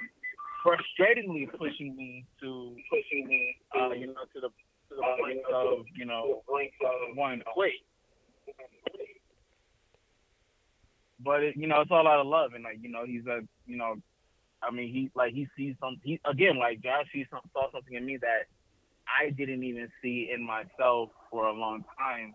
frustratingly 0.66 1.46
pushing 1.56 1.94
me 1.96 2.24
to 2.40 2.74
pushing 2.90 3.26
me 3.28 3.56
uh, 3.78 3.90
you 3.90 4.08
know 4.08 4.24
to 4.34 4.40
the 4.40 4.48
to 4.88 4.96
the 4.96 5.02
point 5.02 5.38
of 5.54 5.84
you 5.94 6.04
know 6.04 6.42
wanting 7.16 7.38
to 7.38 7.44
quit. 7.54 7.72
But 11.20 11.42
it, 11.44 11.56
you 11.56 11.68
know 11.68 11.80
it's 11.80 11.90
all 11.90 12.08
out 12.08 12.20
of 12.20 12.26
love 12.26 12.52
and 12.54 12.64
like 12.64 12.78
you 12.82 12.90
know 12.90 13.04
he's 13.06 13.26
a 13.26 13.40
you 13.66 13.76
know 13.76 13.94
I 14.62 14.70
mean 14.72 14.92
he 14.92 15.10
like 15.14 15.32
he 15.32 15.46
sees 15.56 15.76
some 15.80 16.00
he 16.02 16.20
again 16.28 16.58
like 16.58 16.82
Josh 16.82 17.06
some, 17.30 17.40
saw 17.52 17.70
something 17.70 17.94
in 17.94 18.04
me 18.04 18.18
that 18.20 18.48
I 19.06 19.30
didn't 19.30 19.62
even 19.62 19.88
see 20.02 20.30
in 20.34 20.44
myself 20.44 21.10
for 21.30 21.46
a 21.46 21.52
long 21.52 21.84
time. 21.98 22.34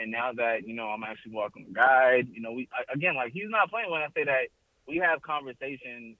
And 0.00 0.12
now 0.12 0.30
that 0.36 0.66
you 0.66 0.74
know 0.74 0.86
I'm 0.86 1.02
actually 1.02 1.32
walking 1.32 1.66
the 1.68 1.74
guide, 1.74 2.28
you 2.32 2.40
know 2.40 2.52
we 2.52 2.68
again 2.94 3.16
like 3.16 3.32
he's 3.32 3.50
not 3.50 3.70
playing 3.70 3.90
when 3.90 4.02
I 4.02 4.06
say 4.14 4.24
that 4.24 4.48
we 4.90 4.98
have 4.98 5.22
conversations 5.22 6.16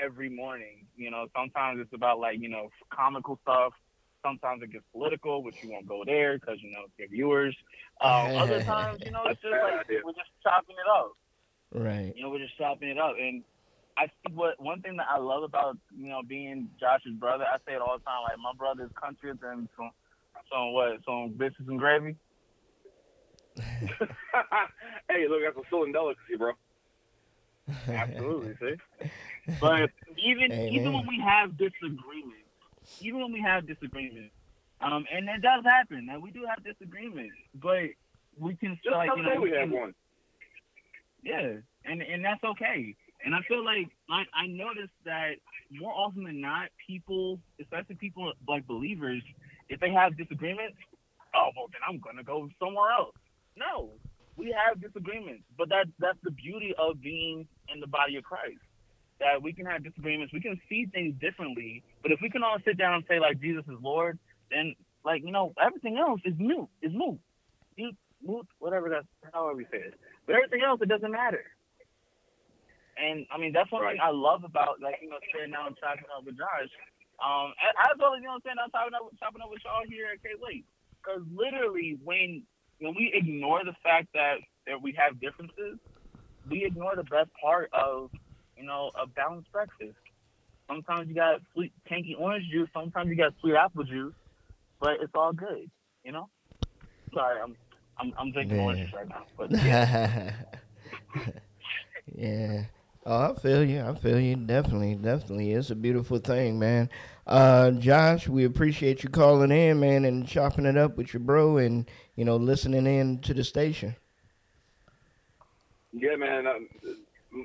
every 0.00 0.28
morning. 0.28 0.86
You 0.96 1.10
know 1.10 1.26
sometimes 1.34 1.80
it's 1.80 1.92
about 1.94 2.18
like 2.20 2.38
you 2.40 2.48
know 2.48 2.70
comical 2.90 3.38
stuff. 3.42 3.72
Sometimes 4.24 4.62
it 4.62 4.72
gets 4.72 4.84
political, 4.92 5.42
which 5.42 5.56
you 5.62 5.70
won't 5.70 5.86
go 5.86 6.02
there 6.04 6.38
because 6.38 6.58
you 6.60 6.70
know 6.72 6.80
it's 6.84 6.98
your 6.98 7.08
viewers. 7.08 7.56
Um, 8.00 8.36
other 8.36 8.62
times, 8.62 8.98
you 9.04 9.12
know, 9.12 9.22
it's 9.26 9.40
just 9.40 9.52
like 9.52 9.88
we're 10.04 10.12
just 10.12 10.30
chopping 10.42 10.76
it 10.76 10.90
up. 10.90 11.12
Right. 11.72 12.12
You 12.14 12.22
know, 12.22 12.30
we're 12.30 12.40
just 12.40 12.56
chopping 12.58 12.88
it 12.88 12.98
up. 12.98 13.14
And 13.18 13.42
I 13.96 14.02
think 14.02 14.36
what 14.36 14.60
one 14.60 14.82
thing 14.82 14.96
that 14.96 15.06
I 15.10 15.18
love 15.18 15.42
about 15.42 15.78
you 15.96 16.08
know 16.08 16.22
being 16.26 16.68
Josh's 16.78 17.14
brother, 17.14 17.44
I 17.44 17.58
say 17.66 17.74
it 17.74 17.80
all 17.80 17.98
the 17.98 18.04
time. 18.04 18.22
Like 18.24 18.38
my 18.38 18.52
brother's 18.56 18.90
country 19.00 19.32
than 19.40 19.68
some 19.76 19.90
some 20.52 20.72
what 20.72 20.98
some 21.06 21.34
biscuits 21.36 21.68
and 21.68 21.78
gravy. 21.78 22.16
hey, 23.56 25.26
look, 25.28 25.40
that's 25.44 25.56
a 25.56 25.66
still 25.66 25.90
delicacy, 25.90 26.36
bro. 26.36 26.52
Absolutely, 27.88 28.54
see. 28.60 28.74
But 29.60 29.90
even 30.16 30.52
even 30.68 30.92
when 30.92 31.06
we 31.06 31.20
have 31.24 31.56
disagreements, 31.56 32.50
even 33.00 33.20
when 33.20 33.32
we 33.32 33.40
have 33.40 33.66
disagreements, 33.66 34.34
um, 34.80 35.04
and 35.12 35.28
it 35.28 35.42
does 35.42 35.64
happen, 35.64 36.08
and 36.10 36.22
we 36.22 36.30
do 36.30 36.44
have 36.48 36.62
disagreements, 36.64 37.34
but 37.54 37.90
we 38.38 38.54
can 38.56 38.76
still 38.80 38.92
like 38.92 39.10
you 39.16 39.22
know 39.22 39.40
we 39.40 39.50
we 39.50 39.56
have 39.56 39.70
one. 39.70 39.94
Yeah, 41.22 41.54
and 41.84 42.02
and 42.02 42.24
that's 42.24 42.42
okay. 42.44 42.94
And 43.24 43.34
I 43.34 43.40
feel 43.48 43.64
like 43.64 43.88
like 44.08 44.28
I 44.34 44.46
noticed 44.46 44.94
that 45.04 45.36
more 45.70 45.92
often 45.92 46.24
than 46.24 46.40
not, 46.40 46.68
people, 46.86 47.40
especially 47.60 47.96
people 47.96 48.32
like 48.48 48.66
believers, 48.66 49.22
if 49.68 49.80
they 49.80 49.90
have 49.90 50.16
disagreements, 50.16 50.76
oh 51.34 51.50
well, 51.56 51.66
then 51.72 51.80
I'm 51.88 51.98
gonna 52.00 52.22
go 52.22 52.48
somewhere 52.60 52.92
else. 52.92 53.14
No, 53.56 53.92
we 54.36 54.54
have 54.54 54.80
disagreements, 54.80 55.44
but 55.56 55.68
that 55.70 55.86
that's 55.98 56.18
the 56.22 56.30
beauty 56.30 56.74
of 56.78 57.00
being 57.00 57.48
in 57.72 57.80
the 57.80 57.86
body 57.86 58.16
of 58.16 58.24
Christ. 58.24 58.60
That 59.18 59.42
we 59.42 59.52
can 59.52 59.64
have 59.64 59.82
disagreements, 59.82 60.32
we 60.32 60.40
can 60.40 60.60
see 60.68 60.86
things 60.92 61.14
differently, 61.20 61.82
but 62.02 62.12
if 62.12 62.20
we 62.20 62.28
can 62.28 62.42
all 62.42 62.58
sit 62.64 62.76
down 62.76 62.94
and 62.94 63.04
say 63.08 63.18
like 63.18 63.40
Jesus 63.40 63.64
is 63.64 63.78
Lord, 63.80 64.18
then 64.50 64.74
like 65.04 65.22
you 65.24 65.32
know 65.32 65.54
everything 65.60 65.96
else 65.96 66.20
is 66.24 66.34
new, 66.38 66.68
is 66.82 66.92
moot, 66.92 67.18
moot, 67.78 67.96
moot, 68.24 68.46
whatever 68.58 68.90
that's 68.90 69.06
however 69.32 69.56
we 69.56 69.64
say 69.72 69.78
it. 69.78 69.94
But 70.26 70.36
everything 70.36 70.60
else, 70.60 70.80
it 70.82 70.88
doesn't 70.88 71.10
matter. 71.10 71.44
And 72.96 73.26
I 73.32 73.36
mean, 73.36 73.52
that's 73.52 73.70
one 73.72 73.84
thing 73.84 74.00
I 74.00 74.10
love 74.10 74.44
about 74.44 74.80
like 74.80 75.00
you 75.00 75.08
know 75.08 75.20
sitting 75.32 75.52
down 75.52 75.72
and 75.72 75.76
chopping 75.76 76.08
up 76.12 76.24
with 76.24 76.36
Josh. 76.36 76.72
Um, 77.16 77.56
as 77.60 77.96
well 77.96 78.12
as 78.12 78.20
you 78.20 78.28
know 78.28 78.36
sitting 78.44 78.60
down 78.60 78.68
chopping 78.68 78.92
up, 78.92 79.08
chopping 79.16 79.40
up 79.40 79.48
with 79.48 79.64
y'all 79.64 79.84
here 79.88 80.12
at 80.12 80.20
K 80.20 80.36
Lake. 80.40 80.64
Because 81.00 81.24
literally, 81.32 81.96
when 82.04 82.44
when 82.80 82.94
we 82.94 83.10
ignore 83.14 83.64
the 83.64 83.74
fact 83.82 84.08
that 84.14 84.36
if 84.66 84.82
we 84.82 84.92
have 84.98 85.20
differences, 85.20 85.78
we 86.50 86.64
ignore 86.64 86.94
the 86.96 87.04
best 87.04 87.30
part 87.40 87.70
of 87.72 88.10
you 88.56 88.64
know 88.64 88.90
a 89.00 89.06
balanced 89.06 89.50
breakfast. 89.52 89.96
Sometimes 90.68 91.08
you 91.08 91.14
got 91.14 91.40
sweet 91.54 91.72
tanky 91.90 92.14
orange 92.18 92.44
juice. 92.50 92.68
Sometimes 92.72 93.08
you 93.08 93.16
got 93.16 93.34
sweet 93.40 93.54
apple 93.54 93.84
juice, 93.84 94.14
but 94.80 94.94
it's 95.00 95.12
all 95.14 95.32
good. 95.32 95.70
You 96.04 96.12
know. 96.12 96.28
Sorry, 97.14 97.40
I'm 97.40 97.56
I'm, 97.98 98.12
I'm 98.18 98.32
drinking 98.32 98.58
Yeah. 98.58 98.60
orange 98.60 98.80
juice 98.80 98.92
right 98.94 99.08
now. 99.08 99.24
But 99.36 99.50
yeah. 99.62 100.32
yeah. 102.14 102.64
Oh, 103.04 103.32
I 103.32 103.40
feel 103.40 103.64
you. 103.64 103.80
I 103.82 103.94
feel 103.94 104.18
you. 104.18 104.34
Definitely, 104.36 104.96
definitely. 104.96 105.52
It's 105.52 105.70
a 105.70 105.76
beautiful 105.76 106.18
thing, 106.18 106.58
man. 106.58 106.90
Uh, 107.26 107.70
Josh, 107.72 108.28
we 108.28 108.44
appreciate 108.44 109.02
you 109.04 109.08
calling 109.08 109.52
in, 109.52 109.78
man, 109.78 110.04
and 110.04 110.26
chopping 110.26 110.66
it 110.66 110.76
up 110.76 110.96
with 110.96 111.12
your 111.12 111.20
bro, 111.20 111.56
and 111.58 111.88
you 112.16 112.24
know, 112.24 112.36
listening 112.36 112.86
in 112.86 113.18
to 113.20 113.34
the 113.34 113.44
station. 113.44 113.94
Yeah, 115.92 116.16
man. 116.16 116.46
Um, 116.46 116.68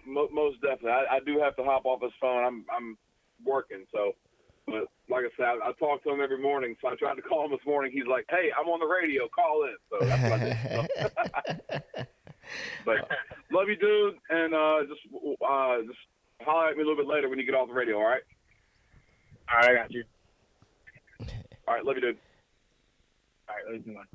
mo- 0.06 0.30
most 0.32 0.62
definitely. 0.62 0.92
I, 0.92 1.18
I 1.18 1.20
do 1.26 1.40
have 1.40 1.56
to 1.58 1.64
hop 1.64 1.86
off 1.86 2.02
this 2.02 2.12
phone. 2.20 2.44
I'm 2.44 2.66
I'm 2.76 2.98
working, 3.46 3.86
so. 3.94 4.14
But 4.68 4.86
like 5.10 5.26
I 5.26 5.30
said, 5.36 5.46
I, 5.46 5.70
I 5.70 5.72
talk 5.80 6.04
to 6.04 6.12
him 6.12 6.22
every 6.22 6.42
morning. 6.42 6.76
So 6.82 6.88
I 6.88 6.96
tried 6.96 7.16
to 7.16 7.22
call 7.22 7.46
him 7.46 7.52
this 7.52 7.66
morning. 7.66 7.92
He's 7.92 8.08
like, 8.08 8.26
"Hey, 8.30 8.50
I'm 8.58 8.68
on 8.68 8.80
the 8.80 8.86
radio. 8.86 9.28
Call 9.28 9.64
in." 9.64 9.76
So 9.90 10.06
that's 10.06 10.24
what 10.24 10.34
I 10.34 11.80
did. 11.98 12.08
but 12.86 13.10
love 13.52 13.68
you, 13.68 13.76
dude, 13.76 14.16
and 14.30 14.54
uh, 14.54 14.82
just 14.88 15.02
uh, 15.42 15.78
just 15.82 16.00
holler 16.42 16.70
at 16.70 16.78
me 16.78 16.84
a 16.84 16.86
little 16.86 17.04
bit 17.04 17.08
later 17.08 17.28
when 17.28 17.40
you 17.40 17.46
get 17.46 17.56
off 17.56 17.68
the 17.68 17.74
radio. 17.74 17.98
All 17.98 18.04
right. 18.04 18.22
All 19.52 19.60
right, 19.60 19.72
I 19.72 19.76
got 19.76 19.92
you. 19.92 20.04
All 21.68 21.74
right, 21.74 21.84
love 21.84 21.96
you, 21.96 22.02
dude. 22.02 22.18
All 23.50 23.56
right, 23.56 23.74
let's 23.74 23.86
do 23.86 23.94
one. 23.94 24.06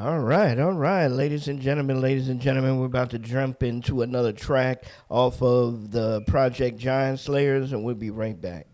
All 0.00 0.20
right, 0.20 0.56
all 0.60 0.74
right, 0.74 1.08
ladies 1.08 1.48
and 1.48 1.60
gentlemen, 1.60 2.00
ladies 2.00 2.28
and 2.28 2.40
gentlemen, 2.40 2.78
we're 2.78 2.86
about 2.86 3.10
to 3.10 3.18
jump 3.18 3.64
into 3.64 4.02
another 4.02 4.32
track 4.32 4.84
off 5.08 5.42
of 5.42 5.90
the 5.90 6.20
Project 6.20 6.78
Giant 6.78 7.18
Slayers, 7.18 7.72
and 7.72 7.82
we'll 7.82 7.96
be 7.96 8.10
right 8.10 8.40
back. 8.40 8.68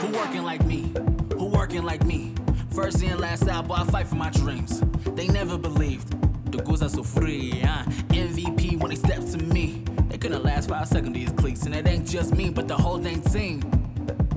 Who 0.00 0.08
working 0.08 0.42
like 0.42 0.64
me? 0.66 0.92
Who 1.34 1.46
working 1.46 1.84
like 1.84 2.04
me? 2.04 2.34
First 2.74 3.04
in, 3.04 3.18
last 3.18 3.46
out, 3.46 3.68
boy, 3.68 3.74
I 3.74 3.84
fight 3.84 4.08
for 4.08 4.16
my 4.16 4.30
dreams. 4.30 4.82
They 5.14 5.28
never 5.28 5.56
believed. 5.56 6.10
The 6.50 6.58
goals 6.58 6.82
are 6.82 6.88
so 6.88 7.04
free, 7.04 7.62
uh. 7.62 7.84
MVP 8.08 8.80
when 8.80 8.90
they 8.90 8.96
step 8.96 9.20
to 9.20 9.38
me. 9.38 9.81
They 10.22 10.28
couldn't 10.28 10.44
last 10.44 10.68
five 10.68 10.86
seconds, 10.86 11.14
these 11.14 11.32
cliques. 11.32 11.64
And 11.64 11.74
it 11.74 11.88
ain't 11.88 12.06
just 12.06 12.32
me, 12.32 12.48
but 12.48 12.68
the 12.68 12.76
whole 12.76 12.96
dang 12.96 13.22
team. 13.22 13.60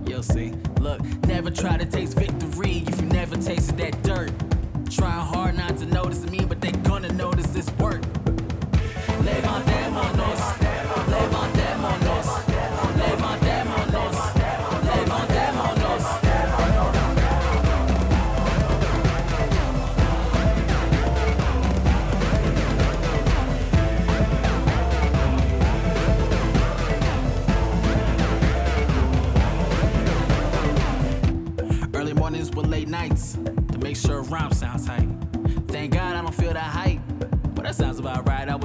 You'll 0.08 0.24
see. 0.24 0.52
Look, 0.80 1.00
never 1.28 1.52
try 1.52 1.78
to 1.78 1.86
taste 1.86 2.18
victory 2.18 2.84
if 2.88 3.00
you 3.00 3.06
never 3.06 3.36
tasted 3.36 3.78
that 3.78 4.02
dirt. 4.02 4.32
Trying 4.90 5.28
hard 5.28 5.56
not 5.56 5.78
to 5.78 5.86
notice 5.86 6.28
me, 6.28 6.40
but 6.40 6.60
they 6.60 6.72
gonna 6.72 7.14
notice 7.14 7.46
this 7.48 7.70
work. 7.78 8.02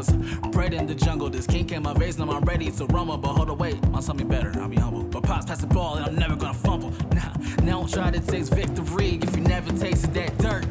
Was 0.00 0.48
bred 0.52 0.72
in 0.72 0.86
the 0.86 0.94
jungle. 0.94 1.28
This 1.28 1.46
king 1.46 1.66
came 1.66 1.86
age, 1.86 2.18
now 2.18 2.30
I'm 2.30 2.44
ready 2.44 2.70
to 2.70 2.86
rumble. 2.86 3.18
But 3.18 3.34
hold 3.34 3.50
on, 3.50 3.58
wait, 3.58 3.76
on 3.92 4.02
something 4.02 4.26
better. 4.26 4.52
I'll 4.58 4.68
be 4.68 4.76
humble. 4.76 5.02
But 5.02 5.24
pops 5.24 5.46
pass 5.46 5.60
the 5.60 5.66
ball 5.66 5.96
and 5.96 6.06
I'm 6.06 6.14
never 6.16 6.36
gonna 6.36 6.54
fumble. 6.54 6.90
Nah, 7.12 7.32
now 7.62 7.80
don't 7.80 7.92
try 7.92 8.10
to 8.10 8.20
taste 8.20 8.54
victory 8.54 9.18
if 9.22 9.36
you 9.36 9.42
never 9.42 9.70
tasted 9.76 10.14
that 10.14 10.36
dirt. 10.38 10.66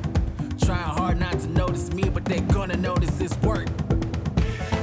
Trying 0.60 0.98
hard 0.98 1.20
not 1.20 1.40
to 1.40 1.48
notice 1.50 1.94
me, 1.94 2.10
but 2.10 2.26
they 2.26 2.40
gonna 2.42 2.78
notice 2.78 3.12
this 3.12 3.36
work. 3.42 3.68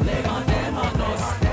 Levantémonos. 0.05 1.23
Levantémonos. 1.41 1.46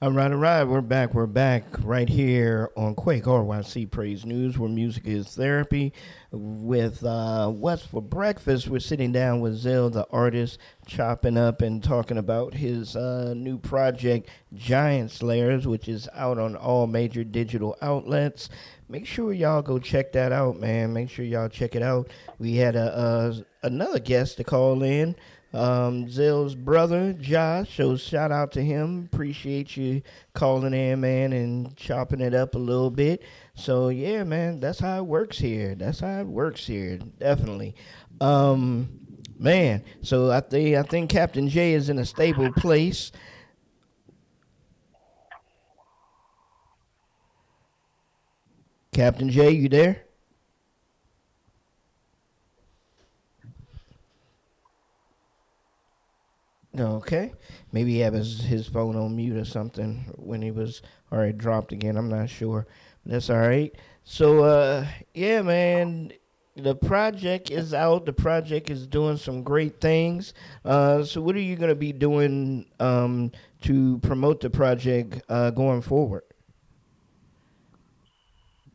All 0.00 0.12
right, 0.12 0.30
all 0.30 0.38
right, 0.38 0.62
we're 0.62 0.80
back. 0.80 1.12
We're 1.12 1.26
back 1.26 1.64
right 1.82 2.08
here 2.08 2.70
on 2.76 2.94
Quake 2.94 3.24
RYC 3.24 3.90
Praise 3.90 4.24
News, 4.24 4.56
where 4.56 4.68
music 4.68 5.08
is 5.08 5.26
therapy. 5.34 5.92
With 6.30 7.02
uh, 7.04 7.48
What's 7.48 7.84
for 7.84 8.00
Breakfast, 8.00 8.68
we're 8.68 8.78
sitting 8.78 9.10
down 9.10 9.40
with 9.40 9.60
Zsel, 9.60 9.92
the 9.92 10.06
artist, 10.12 10.60
chopping 10.86 11.36
up 11.36 11.62
and 11.62 11.82
talking 11.82 12.16
about 12.16 12.54
his 12.54 12.94
uh, 12.94 13.34
new 13.36 13.58
project, 13.58 14.28
Giant 14.54 15.10
Slayers, 15.10 15.66
which 15.66 15.88
is 15.88 16.08
out 16.14 16.38
on 16.38 16.54
all 16.54 16.86
major 16.86 17.24
digital 17.24 17.76
outlets. 17.82 18.50
Make 18.88 19.04
sure 19.04 19.32
y'all 19.32 19.62
go 19.62 19.80
check 19.80 20.12
that 20.12 20.30
out, 20.30 20.60
man. 20.60 20.92
Make 20.92 21.10
sure 21.10 21.24
y'all 21.24 21.48
check 21.48 21.74
it 21.74 21.82
out. 21.82 22.08
We 22.38 22.54
had 22.54 22.76
a, 22.76 22.96
uh 22.96 23.34
another 23.64 23.98
guest 23.98 24.36
to 24.36 24.44
call 24.44 24.84
in 24.84 25.16
um, 25.58 26.08
Zsel's 26.08 26.54
brother, 26.54 27.12
Josh. 27.14 27.76
So 27.76 27.96
shout 27.96 28.30
out 28.30 28.52
to 28.52 28.62
him. 28.62 29.08
Appreciate 29.12 29.76
you 29.76 30.02
calling 30.32 30.72
in, 30.72 31.00
man, 31.00 31.32
and 31.32 31.76
chopping 31.76 32.20
it 32.20 32.32
up 32.32 32.54
a 32.54 32.58
little 32.58 32.90
bit. 32.90 33.24
So 33.54 33.88
yeah, 33.88 34.22
man, 34.22 34.60
that's 34.60 34.78
how 34.78 34.98
it 34.98 35.06
works 35.06 35.36
here. 35.36 35.74
That's 35.74 36.00
how 36.00 36.20
it 36.20 36.26
works 36.26 36.64
here. 36.64 36.98
Definitely. 37.18 37.74
Um, 38.20 38.88
man, 39.36 39.82
so 40.00 40.30
I 40.30 40.40
think 40.40 40.76
I 40.76 40.82
think 40.82 41.10
Captain 41.10 41.48
J 41.48 41.74
is 41.74 41.88
in 41.88 41.98
a 41.98 42.04
stable 42.04 42.52
place. 42.52 43.10
Captain 48.92 49.28
J, 49.28 49.50
you 49.50 49.68
there? 49.68 50.07
Okay. 56.76 57.32
Maybe 57.72 57.94
he 57.94 58.00
had 58.00 58.12
his, 58.12 58.40
his 58.42 58.66
phone 58.66 58.96
on 58.96 59.16
mute 59.16 59.36
or 59.36 59.44
something 59.44 60.12
when 60.16 60.42
he 60.42 60.50
was 60.50 60.82
already 61.12 61.32
dropped 61.32 61.72
again. 61.72 61.96
I'm 61.96 62.08
not 62.08 62.28
sure. 62.28 62.66
That's 63.06 63.30
all 63.30 63.38
right. 63.38 63.74
So, 64.04 64.44
uh, 64.44 64.86
yeah, 65.14 65.42
man, 65.42 66.12
the 66.56 66.74
project 66.74 67.50
is 67.50 67.72
out. 67.72 68.04
The 68.04 68.12
project 68.12 68.70
is 68.70 68.86
doing 68.86 69.16
some 69.16 69.42
great 69.42 69.80
things. 69.80 70.34
Uh, 70.64 71.04
so, 71.04 71.20
what 71.20 71.36
are 71.36 71.40
you 71.40 71.56
going 71.56 71.70
to 71.70 71.74
be 71.74 71.92
doing 71.92 72.66
um, 72.80 73.32
to 73.62 73.98
promote 73.98 74.40
the 74.40 74.50
project 74.50 75.22
uh, 75.28 75.50
going 75.50 75.82
forward? 75.82 76.24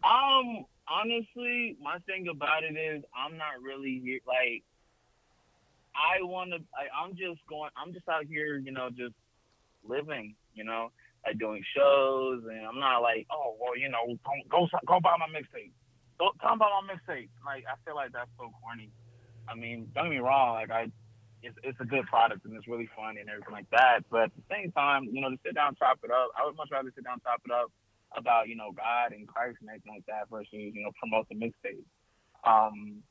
Um, 0.03 0.65
honestly, 0.87 1.77
my 1.81 1.97
thing 2.05 2.27
about 2.27 2.63
it 2.63 2.75
is 2.77 3.03
I'm 3.15 3.37
not 3.37 3.61
really 3.61 4.01
here. 4.03 4.19
Like, 4.27 4.63
I 5.95 6.23
want 6.23 6.51
to. 6.51 6.57
I'm 6.93 7.11
just 7.11 7.45
going. 7.47 7.69
I'm 7.77 7.93
just 7.93 8.07
out 8.09 8.25
here, 8.25 8.57
you 8.57 8.71
know, 8.71 8.89
just 8.89 9.15
living. 9.83 10.35
You 10.53 10.63
know, 10.63 10.91
like 11.25 11.39
doing 11.39 11.63
shows, 11.75 12.43
and 12.49 12.65
I'm 12.65 12.79
not 12.79 12.99
like, 12.99 13.25
oh, 13.31 13.55
well, 13.59 13.77
you 13.77 13.89
know, 13.89 14.17
go 14.49 14.67
go, 14.85 14.99
buy 14.99 15.15
my 15.17 15.27
mixtape. 15.27 15.71
Go 16.19 16.29
'em 16.45 16.55
about 16.61 16.69
my 16.85 16.93
mixtape. 16.93 17.29
Like, 17.45 17.65
I 17.65 17.75
feel 17.85 17.95
like 17.95 18.11
that's 18.11 18.29
so 18.37 18.51
corny. 18.61 18.91
I 19.49 19.55
mean, 19.55 19.89
don't 19.95 20.05
get 20.05 20.11
me 20.11 20.17
wrong. 20.19 20.53
Like, 20.53 20.69
I 20.69 20.91
it's, 21.43 21.57
it's 21.63 21.79
a 21.81 21.85
good 21.85 22.05
product 22.07 22.45
and 22.45 22.55
it's 22.55 22.67
really 22.67 22.89
fun 22.95 23.17
and 23.19 23.29
everything 23.29 23.51
like 23.53 23.69
that. 23.71 24.07
But 24.09 24.31
at 24.31 24.35
the 24.35 24.47
same 24.49 24.71
time, 24.71 25.09
you 25.11 25.21
know, 25.21 25.29
to 25.29 25.37
sit 25.45 25.55
down 25.55 25.75
chop 25.75 25.99
it 26.03 26.11
up, 26.11 26.31
I 26.39 26.45
would 26.45 26.55
much 26.55 26.69
rather 26.71 26.91
sit 26.95 27.03
down 27.03 27.19
chop 27.21 27.41
it 27.45 27.51
up 27.51 27.69
about, 28.15 28.47
you 28.47 28.55
know, 28.55 28.71
God 28.71 29.11
and 29.11 29.27
Christ 29.27 29.57
and 29.59 29.69
everything 29.69 29.93
like 29.93 30.07
that 30.07 30.31
versus, 30.31 30.49
you 30.51 30.81
know, 30.81 30.91
promote 30.97 31.27
the 31.27 31.35
mixtape. 31.35 31.83
Um, 32.47 33.03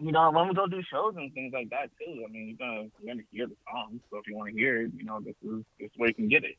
you 0.00 0.12
know, 0.12 0.30
when 0.30 0.48
we 0.48 0.54
go 0.54 0.66
do 0.66 0.80
shows 0.90 1.14
and 1.16 1.32
things 1.34 1.52
like 1.52 1.70
that 1.70 1.90
too, 1.98 2.24
I 2.24 2.30
mean, 2.30 2.48
you're 2.48 2.68
gonna 2.68 2.88
you're 3.00 3.14
gonna 3.14 3.26
hear 3.30 3.46
the 3.46 3.56
song. 3.70 4.00
So 4.10 4.18
if 4.18 4.26
you 4.26 4.36
want 4.36 4.50
to 4.50 4.54
hear 4.54 4.82
it, 4.82 4.92
you 4.96 5.04
know, 5.04 5.20
this 5.20 5.34
is 5.42 5.64
this 5.78 5.86
is 5.86 5.92
where 5.96 6.08
you 6.08 6.14
can 6.14 6.28
get 6.28 6.44
it. 6.44 6.56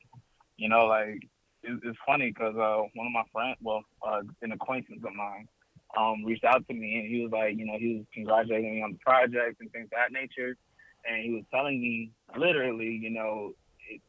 You 0.58 0.70
know, 0.70 0.86
like 0.88 1.22
it's, 1.64 1.82
it's 1.84 1.98
funny 2.06 2.30
because 2.30 2.56
uh, 2.56 2.84
one 2.96 3.08
of 3.08 3.14
my 3.14 3.24
friends, 3.32 3.58
well, 3.62 3.84
uh, 4.06 4.22
an 4.42 4.52
acquaintance 4.52 5.02
of 5.06 5.14
mine, 5.14 5.48
um, 5.98 6.24
reached 6.26 6.44
out 6.44 6.68
to 6.68 6.74
me 6.74 7.00
and 7.00 7.08
he 7.08 7.24
was 7.24 7.32
like, 7.32 7.58
you 7.58 7.66
know, 7.66 7.78
he 7.80 7.98
was 7.98 8.06
congratulating 8.14 8.76
me 8.76 8.82
on 8.82 8.94
the 8.94 9.00
project 9.00 9.62
and 9.62 9.72
things 9.72 9.86
of 9.86 9.92
that 9.92 10.12
nature, 10.12 10.56
and 11.10 11.24
he 11.24 11.32
was 11.32 11.44
telling 11.52 11.82
me 11.82 12.12
literally, 12.38 13.00
you 13.02 13.10
know, 13.10 13.54
it, 13.90 14.02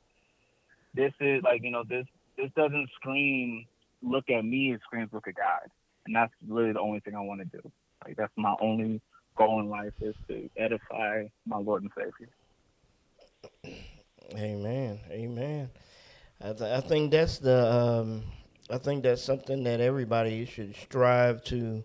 this 0.95 1.13
is 1.21 1.43
like, 1.45 1.63
you 1.63 1.71
know, 1.71 1.85
this 1.89 2.07
this 2.37 2.51
doesn't 2.57 2.89
scream 2.97 3.67
look 4.03 4.29
at 4.31 4.45
me, 4.45 4.73
it 4.73 4.81
screams 4.85 5.11
look 5.13 5.29
at 5.29 5.35
God, 5.37 5.71
and 6.07 6.17
that's 6.17 6.33
really 6.49 6.73
the 6.73 6.81
only 6.81 7.01
thing 7.01 7.15
I 7.15 7.21
want 7.21 7.41
to 7.41 7.47
do. 7.47 7.71
Like 8.05 8.17
that's 8.17 8.33
my 8.37 8.55
only 8.61 9.01
goal 9.37 9.61
in 9.61 9.69
life 9.69 9.93
is 10.01 10.15
to 10.29 10.49
edify 10.57 11.25
my 11.47 11.59
Lord 11.59 11.83
and 11.83 11.93
Savior. 11.97 12.29
Amen. 14.35 15.01
Amen. 15.11 15.71
I, 16.41 16.53
th- 16.53 16.63
I 16.63 16.81
think 16.81 17.11
that's 17.11 17.39
the 17.39 17.71
um, 17.71 18.23
I 18.71 18.79
think 18.79 19.03
that's 19.03 19.23
something 19.23 19.65
that 19.65 19.81
everybody 19.81 20.45
should 20.45 20.77
strive 20.77 21.43
to, 21.45 21.85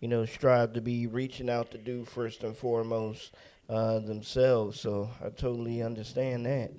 you 0.00 0.08
know, 0.08 0.24
strive 0.24 0.72
to 0.74 0.80
be 0.80 1.06
reaching 1.06 1.48
out 1.48 1.70
to 1.70 1.78
do 1.78 2.04
first 2.04 2.42
and 2.42 2.56
foremost 2.56 3.34
uh, 3.68 4.00
themselves. 4.00 4.80
So 4.80 5.10
I 5.24 5.28
totally 5.28 5.82
understand 5.82 6.46
that. 6.46 6.72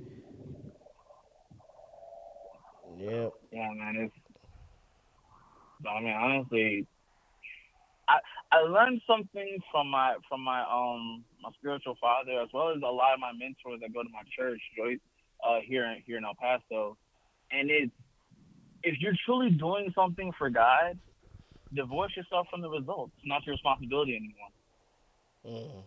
Yep. 2.97 3.31
Yeah, 3.53 3.69
man. 3.75 3.95
It's. 3.95 4.13
I 5.87 6.01
mean, 6.01 6.13
honestly, 6.13 6.85
I 8.09 8.19
I 8.51 8.61
learned 8.61 9.01
something 9.05 9.59
from 9.71 9.89
my 9.89 10.15
from 10.27 10.41
my 10.41 10.61
um 10.61 11.23
my 11.41 11.51
spiritual 11.59 11.95
father 12.01 12.41
as 12.41 12.49
well 12.53 12.71
as 12.71 12.81
a 12.81 12.85
lot 12.85 13.13
of 13.13 13.19
my 13.19 13.31
mentors 13.31 13.79
that 13.81 13.93
go 13.93 14.01
to 14.01 14.09
my 14.09 14.23
church, 14.35 14.59
Joyce, 14.75 14.99
uh, 15.45 15.59
here 15.63 15.85
in 15.85 16.01
here 16.05 16.17
in 16.17 16.25
El 16.25 16.33
Paso, 16.33 16.97
and 17.51 17.69
it's 17.69 17.91
if 18.83 18.95
you're 18.99 19.13
truly 19.25 19.51
doing 19.51 19.91
something 19.93 20.31
for 20.37 20.49
God, 20.49 20.97
divorce 21.73 22.15
yourself 22.15 22.47
from 22.49 22.61
the 22.61 22.69
results. 22.69 23.11
It's 23.17 23.27
not 23.27 23.45
your 23.45 23.53
responsibility 23.53 24.15
anymore. 24.15 24.49
Mm. 25.45 25.83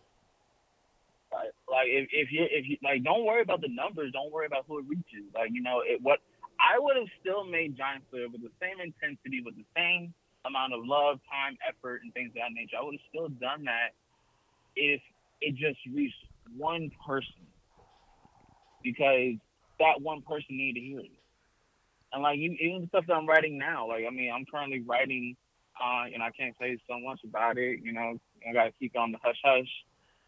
Like, 1.33 1.53
like 1.69 1.89
if 1.89 2.09
if 2.13 2.29
you 2.31 2.47
if 2.49 2.69
you 2.69 2.77
like, 2.83 3.03
don't 3.03 3.25
worry 3.25 3.43
about 3.43 3.61
the 3.61 3.69
numbers. 3.69 4.13
Don't 4.13 4.31
worry 4.31 4.47
about 4.47 4.67
who 4.69 4.79
it 4.79 4.85
reaches. 4.87 5.27
Like 5.35 5.51
you 5.53 5.63
know, 5.63 5.83
it 5.85 6.01
what 6.01 6.21
I 6.61 6.79
would 6.79 6.97
have 6.97 7.11
still 7.21 7.45
made 7.45 7.77
Giant 7.77 8.05
Slayer 8.11 8.29
with 8.29 8.43
the 8.43 8.55
same 8.61 8.79
intensity, 8.79 9.43
with 9.43 9.57
the 9.57 9.67
same 9.75 10.15
amount 10.45 10.73
of 10.75 10.81
love, 10.85 11.21
time, 11.31 11.57
effort, 11.67 12.01
and 12.03 12.13
things 12.15 12.31
of 12.31 12.35
that 12.35 12.53
nature. 12.53 12.77
I 12.81 12.85
would 12.85 12.95
have 12.95 13.09
still 13.09 13.29
done 13.29 13.65
that 13.65 13.95
if 14.77 15.01
it 15.41 15.55
just 15.55 15.79
reached 15.93 16.17
one 16.57 16.91
person, 17.07 17.47
because 18.83 19.35
that 19.79 20.01
one 20.01 20.23
person 20.23 20.57
needed 20.57 20.81
to 20.81 20.87
hear 20.87 21.01
it. 21.01 21.11
And 22.13 22.23
like 22.23 22.39
even 22.39 22.83
the 22.83 22.87
stuff 22.89 23.05
that 23.09 23.15
I'm 23.15 23.27
writing 23.27 23.59
now, 23.59 23.89
like 23.89 24.05
I 24.07 24.11
mean, 24.11 24.31
I'm 24.35 24.45
currently 24.45 24.81
writing, 24.81 25.37
uh, 25.81 26.05
and 26.13 26.23
I 26.23 26.31
can't 26.31 26.55
say 26.61 26.77
so 26.89 26.99
much 26.99 27.21
about 27.25 27.57
it. 27.57 27.81
You 27.83 27.93
know, 27.93 28.19
I 28.49 28.53
got 28.53 28.65
to 28.65 28.73
keep 28.79 28.97
on 28.97 29.13
the 29.13 29.19
hush 29.23 29.41
hush. 29.45 29.69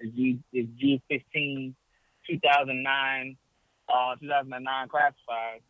It's 0.01 0.15
G, 0.17 0.39
it's 0.53 0.69
G15, 0.81 1.75
2009, 2.29 3.37
uh, 3.89 4.17
2009 4.21 4.89
classified. 4.89 5.61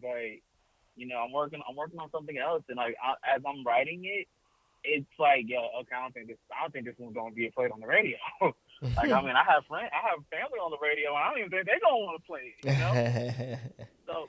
But 0.00 0.42
you 0.96 1.06
know, 1.06 1.18
I'm 1.18 1.32
working, 1.32 1.60
I'm 1.68 1.76
working 1.76 1.98
on 1.98 2.10
something 2.10 2.38
else, 2.38 2.62
and 2.68 2.76
like 2.76 2.96
I, 3.02 3.36
as 3.36 3.42
I'm 3.46 3.64
writing 3.64 4.02
it, 4.04 4.26
it's 4.84 5.08
like, 5.18 5.48
yo, 5.48 5.64
okay, 5.80 5.96
I 5.96 6.02
don't 6.02 6.12
think 6.12 6.28
this, 6.28 6.36
I 6.52 6.62
don't 6.62 6.72
think 6.72 6.84
this 6.84 6.94
one's 6.98 7.14
gonna 7.14 7.34
be 7.34 7.50
played 7.50 7.72
on 7.72 7.80
the 7.80 7.86
radio. 7.86 8.16
like, 8.42 9.10
I 9.10 9.20
mean, 9.24 9.34
I 9.34 9.44
have 9.48 9.64
friends, 9.66 9.90
I 9.92 10.04
have 10.12 10.20
family 10.28 10.60
on 10.60 10.70
the 10.70 10.80
radio, 10.80 11.16
and 11.16 11.22
I 11.24 11.28
don't 11.30 11.38
even 11.40 11.50
think 11.50 11.66
they're 11.66 11.82
gonna 11.82 12.04
want 12.04 12.20
to 12.20 12.26
play 12.26 12.52
it. 12.52 12.60
You 12.62 12.78
know, 12.78 12.92
so. 14.06 14.28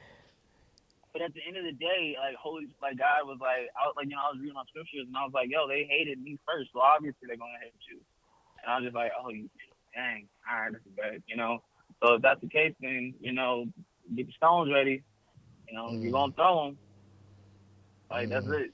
But 1.16 1.24
at 1.24 1.34
the 1.34 1.40
end 1.48 1.56
of 1.56 1.64
the 1.64 1.72
day, 1.72 2.20
like 2.20 2.36
holy, 2.36 2.68
like 2.84 3.00
God 3.00 3.24
was 3.24 3.40
like, 3.40 3.72
I 3.72 3.88
was 3.88 3.96
like, 3.96 4.12
you 4.12 4.20
know, 4.20 4.28
I 4.28 4.36
was 4.36 4.40
reading 4.44 4.60
my 4.60 4.68
scriptures, 4.68 5.08
and 5.08 5.16
I 5.16 5.24
was 5.24 5.32
like, 5.32 5.48
yo, 5.48 5.64
they 5.64 5.88
hated 5.88 6.20
me 6.20 6.36
first, 6.44 6.76
so 6.76 6.84
obviously 6.84 7.24
they're 7.32 7.40
gonna 7.40 7.56
hate 7.64 7.80
you. 7.88 8.04
And 8.60 8.68
I 8.68 8.76
was 8.76 8.84
just 8.84 9.00
like, 9.00 9.16
oh, 9.16 9.32
you, 9.32 9.48
dang, 9.96 10.28
all 10.44 10.60
right, 10.60 10.74
this 10.76 10.84
is 10.84 10.92
bad, 10.92 11.24
you 11.24 11.40
know. 11.40 11.64
So 12.04 12.16
if 12.16 12.22
that's 12.22 12.42
the 12.42 12.52
case, 12.52 12.76
then 12.82 13.14
you 13.22 13.32
know, 13.32 13.72
get 14.12 14.28
the 14.28 14.34
stones 14.36 14.72
ready. 14.72 15.04
You 15.68 15.76
know, 15.76 15.92
you're 15.92 16.12
gonna 16.12 16.34
throw 16.34 16.66
them. 16.66 16.78
Like 18.10 18.30
that's 18.30 18.48
it. 18.48 18.72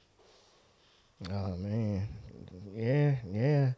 Oh 1.30 1.56
man, 1.58 2.08
yeah, 2.74 3.16
yeah. 3.32 3.72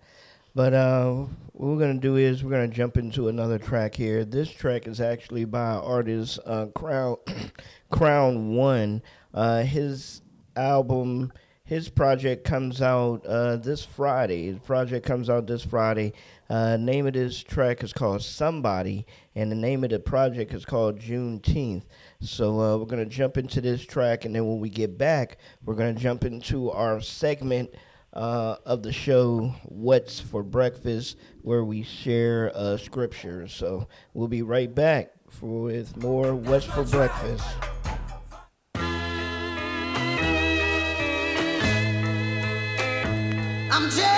But 0.56 0.74
uh, 0.74 1.26
what 1.54 1.68
we're 1.70 1.80
gonna 1.80 2.00
do 2.00 2.16
is 2.16 2.44
we're 2.44 2.52
gonna 2.52 2.68
jump 2.68 2.98
into 2.98 3.28
another 3.28 3.58
track 3.58 3.96
here. 3.96 4.24
This 4.24 4.50
track 4.52 4.88
is 4.88 5.02
actually 5.02 5.46
by 5.46 5.74
artist 5.74 6.40
uh, 6.46 6.68
Crown 6.68 7.18
Crown 7.92 8.56
One. 8.56 9.02
Uh, 9.34 9.64
his 9.64 10.22
album, 10.56 11.34
his 11.66 11.90
project 11.90 12.44
comes 12.44 12.82
out 12.82 13.26
uh, 13.26 13.56
this 13.56 13.84
Friday. 13.84 14.46
His 14.46 14.60
project 14.60 15.06
comes 15.06 15.30
out 15.30 15.48
this 15.48 15.64
Friday. 15.64 16.14
Uh, 16.50 16.78
name 16.78 17.08
of 17.08 17.14
this 17.14 17.42
track 17.42 17.84
is 17.84 17.94
called 17.94 18.22
Somebody, 18.22 19.08
and 19.34 19.52
the 19.52 19.56
name 19.56 19.84
of 19.84 19.90
the 19.90 20.00
project 20.00 20.54
is 20.54 20.66
called 20.66 21.00
Juneteenth. 21.00 21.84
So 22.24 22.60
uh, 22.60 22.78
we're 22.78 22.86
gonna 22.86 23.06
jump 23.06 23.38
into 23.38 23.60
this 23.60 23.86
track, 23.86 24.24
and 24.24 24.34
then 24.34 24.48
when 24.48 24.60
we 24.60 24.70
get 24.70 24.98
back, 24.98 25.38
we're 25.66 25.76
gonna 25.76 25.94
jump 25.94 26.24
into 26.24 26.72
our 26.72 27.02
segment 27.02 27.70
uh, 28.14 28.56
of 28.66 28.82
the 28.82 28.94
show, 28.94 29.54
What's 29.66 30.22
for 30.22 30.42
Breakfast, 30.42 31.18
where 31.42 31.66
we 31.66 31.84
share 31.84 32.52
uh, 32.56 32.78
scripture. 32.78 33.48
So 33.50 33.90
we'll 34.14 34.30
be 34.30 34.42
right 34.42 34.74
back 34.74 35.12
for, 35.30 35.64
with 35.64 35.98
more 35.98 36.34
What's 36.34 36.66
for 36.66 36.84
Breakfast. 36.84 37.46
I'm 43.70 43.90
just 43.90 44.13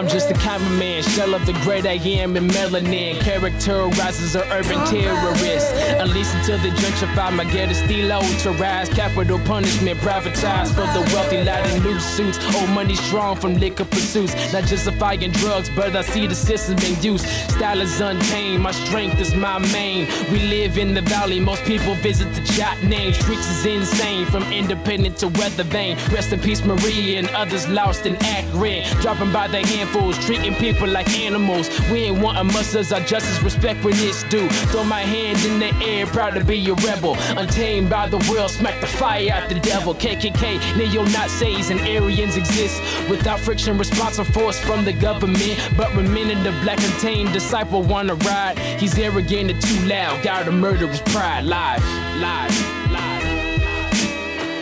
I'm 0.00 0.08
just 0.08 0.30
a 0.30 0.34
common 0.34 0.78
man, 0.78 1.02
shell 1.02 1.34
of 1.34 1.44
the 1.44 1.52
great 1.62 1.84
I 1.84 1.92
am 1.92 2.34
in 2.34 2.48
melanin. 2.48 3.20
Characterizes 3.20 4.34
an 4.34 4.44
urban 4.50 4.82
terrorist. 4.86 5.74
Unleashed 6.00 6.34
until 6.36 6.56
they 6.56 6.70
gentrify 6.70 7.30
my 7.36 7.44
ghetto 7.44 7.74
stilo 7.74 8.22
to 8.38 8.50
rise. 8.52 8.88
Capital 8.88 9.38
punishment, 9.40 10.00
privatized 10.00 10.68
for 10.68 10.88
the 10.96 11.02
wealthy, 11.12 11.46
of 11.46 11.84
new 11.84 12.00
suits. 12.00 12.38
Old 12.56 12.70
money 12.70 12.94
strong 12.94 13.36
from 13.36 13.56
liquor 13.56 13.84
pursuits. 13.84 14.32
Not 14.54 14.64
justifying 14.64 15.32
drugs, 15.32 15.68
but 15.76 15.94
I 15.94 16.00
see 16.00 16.26
the 16.26 16.34
system 16.34 16.76
being 16.76 16.98
used. 17.02 17.26
Style 17.50 17.82
is 17.82 18.00
untamed, 18.00 18.62
my 18.62 18.70
strength 18.70 19.20
is 19.20 19.34
my 19.34 19.58
main. 19.70 20.08
We 20.32 20.40
live 20.44 20.78
in 20.78 20.94
the 20.94 21.02
valley, 21.02 21.40
most 21.40 21.62
people 21.64 21.94
visit 21.96 22.32
the 22.32 22.40
jot 22.40 22.82
name. 22.82 23.12
Streets 23.12 23.46
is 23.50 23.66
insane, 23.66 24.24
from 24.24 24.44
independent 24.44 25.18
to 25.18 25.28
weather 25.28 25.64
vane. 25.64 25.98
Rest 26.10 26.32
in 26.32 26.40
peace, 26.40 26.64
Marie, 26.64 27.16
and 27.16 27.28
others 27.36 27.68
lost 27.68 28.06
in 28.06 28.16
Akron. 28.24 28.84
Dropping 29.02 29.30
by 29.30 29.46
the 29.46 29.58
handfuls, 29.90 30.24
treating 30.24 30.54
people 30.54 30.88
like 30.88 31.08
animals. 31.18 31.68
We 31.90 32.04
ain't 32.04 32.22
wanting 32.22 32.46
muscles, 32.48 32.92
our 32.92 33.00
justice, 33.00 33.42
respect 33.42 33.84
when 33.84 33.94
it's 33.96 34.22
due. 34.24 34.48
Throw 34.70 34.84
my 34.84 35.00
hand 35.00 35.38
in 35.44 35.58
the 35.58 35.84
air, 35.84 36.06
proud 36.06 36.34
to 36.34 36.44
be 36.44 36.68
a 36.70 36.74
rebel. 36.74 37.16
Untamed 37.36 37.90
by 37.90 38.08
the 38.08 38.18
world, 38.30 38.50
smack 38.50 38.80
the 38.80 38.86
fire 38.86 39.30
out 39.32 39.48
the 39.48 39.58
devil. 39.60 39.94
KKK, 39.94 40.76
neo 40.76 41.04
Nazis, 41.04 41.70
and 41.70 41.80
Aryans 41.80 42.36
exist 42.36 42.80
without 43.08 43.40
friction, 43.40 43.78
responsive 43.78 44.28
force 44.28 44.58
from 44.58 44.84
the 44.84 44.92
government. 44.92 45.58
But 45.76 45.94
remaining 45.94 46.42
the 46.42 46.52
black 46.62 46.78
untamed 46.78 47.32
disciple 47.32 47.82
wanna 47.82 48.14
ride. 48.14 48.58
He's 48.58 48.98
arrogant 48.98 49.50
and 49.50 49.62
too 49.62 49.86
loud, 49.86 50.22
gotta 50.22 50.52
murder 50.52 50.86
his 50.86 51.00
pride. 51.00 51.44
Live, 51.44 51.84
live, 52.20 52.90
live. 52.90 53.30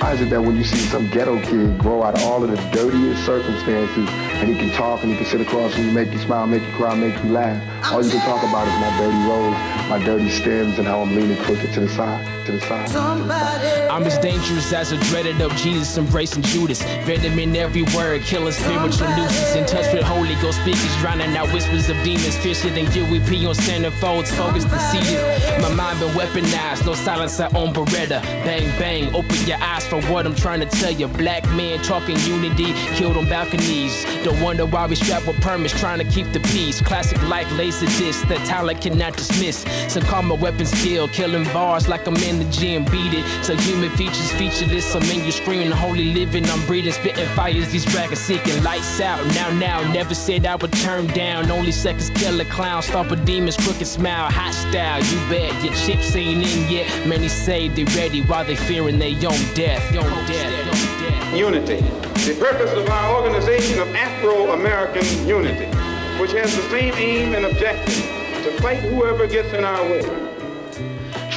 Why 0.00 0.12
is 0.12 0.20
it 0.20 0.30
that 0.30 0.40
when 0.40 0.56
you 0.56 0.64
see 0.64 0.78
some 0.78 1.10
ghetto 1.10 1.40
kid 1.42 1.76
grow 1.76 2.02
out 2.02 2.14
of 2.16 2.22
all 2.22 2.44
of 2.44 2.50
the 2.50 2.56
dirtiest 2.70 3.26
circumstances 3.26 4.27
and 4.38 4.48
he 4.48 4.56
can 4.56 4.70
talk 4.70 5.02
and 5.02 5.10
he 5.10 5.16
can 5.16 5.26
sit 5.26 5.40
across 5.40 5.74
from 5.74 5.84
you, 5.84 5.90
make 5.90 6.12
you 6.12 6.18
smile, 6.18 6.46
make 6.46 6.62
you 6.62 6.72
cry, 6.74 6.94
make 6.94 7.16
you 7.24 7.30
laugh, 7.30 7.92
all 7.92 8.04
you 8.04 8.10
can 8.10 8.20
talk 8.20 8.42
about 8.48 8.68
is 8.68 8.74
my 8.80 8.96
dirty 8.98 9.28
roads, 9.28 9.88
my 9.88 9.98
dirty 10.04 10.30
stems, 10.30 10.78
and 10.78 10.86
how 10.86 11.00
I'm 11.00 11.14
leaning 11.14 11.36
crooked 11.38 11.72
to 11.74 11.80
the 11.80 11.88
side. 11.88 12.37
To 12.48 12.58
the 12.58 12.60
side. 12.60 13.90
I'm 13.90 14.04
as 14.04 14.18
dangerous 14.18 14.72
as 14.72 14.92
a 14.92 14.98
dreaded 15.08 15.40
up 15.40 15.52
Jesus 15.56 15.96
embracing 15.98 16.42
Judas. 16.42 16.82
Venom 17.04 17.38
in 17.38 17.54
every 17.56 17.82
word, 17.94 18.22
killing 18.22 18.52
spiritual 18.52 19.08
nuisance. 19.16 19.54
In 19.54 19.66
touch 19.66 19.92
with 19.92 20.02
Holy 20.02 20.34
Ghost 20.36 20.60
speakers, 20.60 20.96
drowning 20.98 21.36
out 21.36 21.52
whispers 21.52 21.88
of 21.88 21.96
demons. 22.02 22.36
Fiercer 22.38 22.70
than 22.70 22.86
UEP 22.86 23.46
on 23.48 23.54
centerfolds, 23.54 24.28
focused 24.28 24.68
and 24.68 24.80
seated. 24.80 25.20
My 25.62 25.74
mind 25.74 26.00
been 26.00 26.10
weaponized, 26.14 26.86
no 26.86 26.94
silence, 26.94 27.38
I 27.40 27.46
own 27.54 27.74
Beretta. 27.74 28.22
Bang, 28.44 28.66
bang, 28.78 29.14
open 29.14 29.36
your 29.46 29.58
eyes 29.60 29.86
for 29.86 30.00
what 30.02 30.26
I'm 30.26 30.34
trying 30.34 30.60
to 30.60 30.66
tell 30.66 30.92
you. 30.92 31.08
Black 31.08 31.44
men 31.50 31.80
talking 31.82 32.16
unity, 32.20 32.72
killed 32.96 33.16
on 33.16 33.28
balconies. 33.28 34.04
Don't 34.24 34.40
wonder 34.40 34.64
why 34.64 34.86
we 34.86 34.94
strap 34.94 35.26
with 35.26 35.40
permits, 35.40 35.78
trying 35.78 35.98
to 35.98 36.04
keep 36.04 36.32
the 36.32 36.40
peace. 36.40 36.80
Classic 36.80 37.20
like 37.28 37.50
laser 37.52 37.86
disc 37.98 38.26
that 38.28 38.44
talent 38.46 38.80
cannot 38.80 39.16
dismiss. 39.16 39.64
Some 39.88 40.02
call 40.04 40.22
my 40.22 40.34
weapon 40.34 40.66
skill, 40.66 41.08
killing 41.08 41.44
bars 41.52 41.88
like 41.88 42.06
I'm 42.06 42.16
in 42.16 42.37
the 42.38 42.50
gym. 42.50 42.84
Beat 42.84 43.14
it, 43.14 43.44
so 43.44 43.56
human 43.56 43.90
features 43.90 44.30
featureless. 44.32 44.94
I'm 44.94 45.02
in 45.04 45.22
your 45.22 45.32
screaming, 45.32 45.70
holy 45.70 46.12
living. 46.14 46.48
I'm 46.48 46.64
breathing, 46.66 46.92
spitting 46.92 47.28
fires. 47.36 47.70
These 47.70 47.84
dragons 47.84 48.20
seeking 48.20 48.62
lights 48.62 49.00
out. 49.00 49.24
Now, 49.34 49.50
now, 49.58 49.92
never 49.92 50.14
said 50.14 50.46
I 50.46 50.56
would 50.56 50.72
turn 50.72 51.06
down. 51.08 51.50
Only 51.50 51.72
seconds, 51.72 52.10
killer 52.10 52.44
clown, 52.44 52.82
stomp 52.82 53.10
a 53.10 53.16
demon's 53.16 53.56
crooked 53.56 53.86
smile. 53.86 54.30
Hot 54.30 54.54
style, 54.54 55.02
you 55.02 55.18
bet. 55.28 55.52
Your 55.62 55.74
chips 55.74 56.14
ain't 56.16 56.46
in 56.46 56.70
yet. 56.70 57.06
Many 57.06 57.28
say 57.28 57.68
they 57.68 57.84
ready 57.84 58.22
while 58.22 58.44
they 58.44 58.56
fearing 58.56 58.98
their 58.98 59.14
own 59.28 59.54
death. 59.54 59.84
Own 59.94 60.26
death. 60.26 61.36
Unity. 61.36 61.76
The 62.26 62.36
purpose 62.38 62.72
of 62.72 62.88
our 62.88 63.22
organization 63.22 63.80
of 63.80 63.88
Afro-American 63.94 65.26
Unity, 65.26 65.66
which 66.20 66.32
has 66.32 66.54
the 66.54 66.62
same 66.70 66.94
aim 66.94 67.34
and 67.34 67.46
objective 67.46 67.94
to 68.42 68.50
fight 68.60 68.80
whoever 68.80 69.26
gets 69.26 69.52
in 69.52 69.64
our 69.64 69.82
way. 69.84 70.27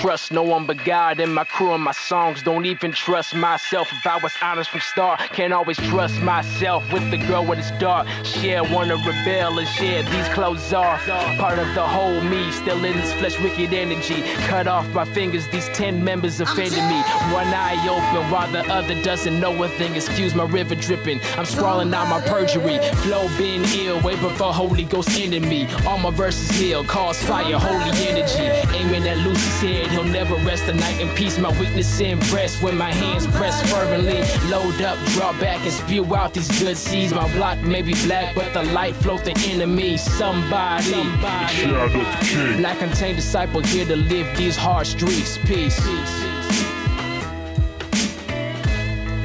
Trust 0.02 0.32
no 0.32 0.41
one 0.41 0.66
but 0.66 0.84
God 0.84 1.20
and 1.20 1.32
my 1.36 1.43
crew 1.43 1.74
and 1.74 1.84
my 1.84 1.91
songs. 1.91 2.41
Don't 2.41 2.66
even 2.66 2.91
trust 2.91 3.36
myself 3.36 3.88
if 3.91 4.08
I 4.08 4.18
was 4.18 4.34
honest 4.41 4.72
from 4.72 4.82
start. 4.82 5.20
Can't 5.32 5.54
always 5.54 5.78
trust 5.78 6.20
myself 6.22 6.91
with 6.91 7.12
the 7.12 7.20
girl 7.20 7.45
when 7.45 7.60
it's 7.60 7.70
dark. 7.78 8.08
Share, 8.24 8.64
wanna 8.64 8.95
rebel 8.95 9.60
and 9.60 9.68
share 9.68 10.02
these 10.02 10.28
clothes 10.30 10.74
off. 10.74 11.06
Part 11.38 11.60
of 11.60 11.68
the 11.76 11.84
whole 11.84 12.20
me, 12.22 12.52
still 12.52 12.84
in 12.84 12.97
this 12.97 13.14
flesh, 13.14 13.39
wicked 13.41 13.76
energy. 13.76 14.24
Cut 14.47 14.66
off 14.66 14.89
my 14.89 15.06
fingers, 15.06 15.47
these 15.49 15.70
ten 15.70 16.04
members 16.04 16.41
offended 16.41 16.84
me. 16.89 16.99
One 17.32 17.54
eye 17.54 17.78
open 17.88 18.32
while 18.32 18.52
the 18.52 18.66
other 18.74 18.99
doesn't 19.04 19.39
know 19.39 19.62
a 19.62 19.70
thing. 19.70 19.95
Excuse 19.95 20.34
my 20.34 20.45
river 20.45 20.74
dripping. 20.74 21.22
I'm 21.38 21.45
scrawling 21.45 21.93
out 21.93 22.10
my 22.10 22.22
perjury. 22.22 22.80
Flow 23.04 23.28
been 23.38 23.64
ill, 23.76 24.02
way 24.02 24.16
before 24.16 24.52
Holy 24.52 24.84
Ghost 24.84 25.12
ended 25.12 25.43
me. 25.43 25.68
All 25.86 25.99
my 25.99 26.10
verses 26.10 26.49
heal, 26.49 26.84
cause 26.84 27.22
fire, 27.22 27.60
holy 27.60 27.91
energy. 28.08 28.45
Aiming 28.76 29.08
at 29.08 29.20
Lucy's 29.20 29.62
head, 29.62 29.91
he'll 29.92 30.04
never 30.04 30.36
rest 30.36 30.68
a 30.68 30.74
night 30.74 31.00
in 31.00 31.10
peace. 31.16 31.38
My 31.38 31.52
weakness 31.60 32.00
in 32.00 32.20
breast 32.32 32.62
when 32.64 32.78
my 32.78 32.92
hands 32.92 33.28
press 33.28 33.62
fervently. 33.72 34.22
Load 34.50 34.82
up, 34.82 34.98
draw 35.10 35.32
back, 35.39 35.60
and 35.62 35.72
spew 35.74 36.16
out 36.16 36.34
these 36.34 36.48
good 36.60 36.78
seeds. 36.78 37.14
My 37.14 37.32
block 37.34 37.60
may 37.60 37.82
be 37.82 37.94
black, 38.06 38.34
but 38.36 38.54
the 38.54 38.64
light 38.74 38.96
float 38.96 39.24
the 39.24 39.36
enemy. 39.52 39.98
Somebody, 39.98 40.84
somebody. 40.84 42.58
Black 42.58 42.82
untamed 42.82 43.18
disciple 43.18 43.62
here 43.62 43.86
to 43.86 43.96
live 43.96 44.28
these 44.38 44.56
hard 44.56 44.88
streets. 44.88 45.38
Peace. 45.39 45.80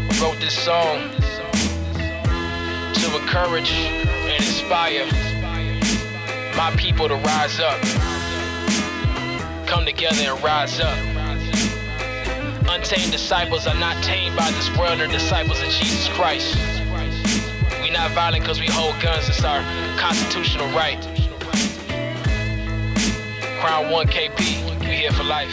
I 0.09 0.19
wrote 0.23 0.39
this 0.41 0.59
song 0.59 1.11
to 2.95 3.21
encourage 3.21 3.71
and 3.73 4.43
inspire 4.43 5.07
my 6.57 6.75
people 6.77 7.07
to 7.09 7.17
rise 7.17 7.61
up 7.61 8.16
come 9.67 9.85
together 9.85 10.23
and 10.23 10.43
rise 10.43 10.79
up. 10.81 10.97
Untamed 12.69 13.11
disciples 13.11 13.67
are 13.67 13.75
not 13.75 14.03
tamed 14.03 14.37
by 14.37 14.51
this 14.53 14.75
world, 14.77 15.01
they're 15.01 15.09
disciples 15.09 15.61
of 15.61 15.69
Jesus 15.69 16.09
Christ. 16.11 16.57
We 17.83 17.91
not 17.91 18.11
violent 18.13 18.45
because 18.45 18.61
we 18.61 18.67
hold 18.67 18.95
guns, 19.03 19.29
it's 19.29 19.43
our 19.45 19.61
constitutional 19.99 20.67
right. 20.69 21.01
Crown 23.61 23.91
1 23.91 24.07
KP, 24.07 24.81
we 24.81 24.87
here 24.87 25.13
for 25.13 25.25
life. 25.25 25.53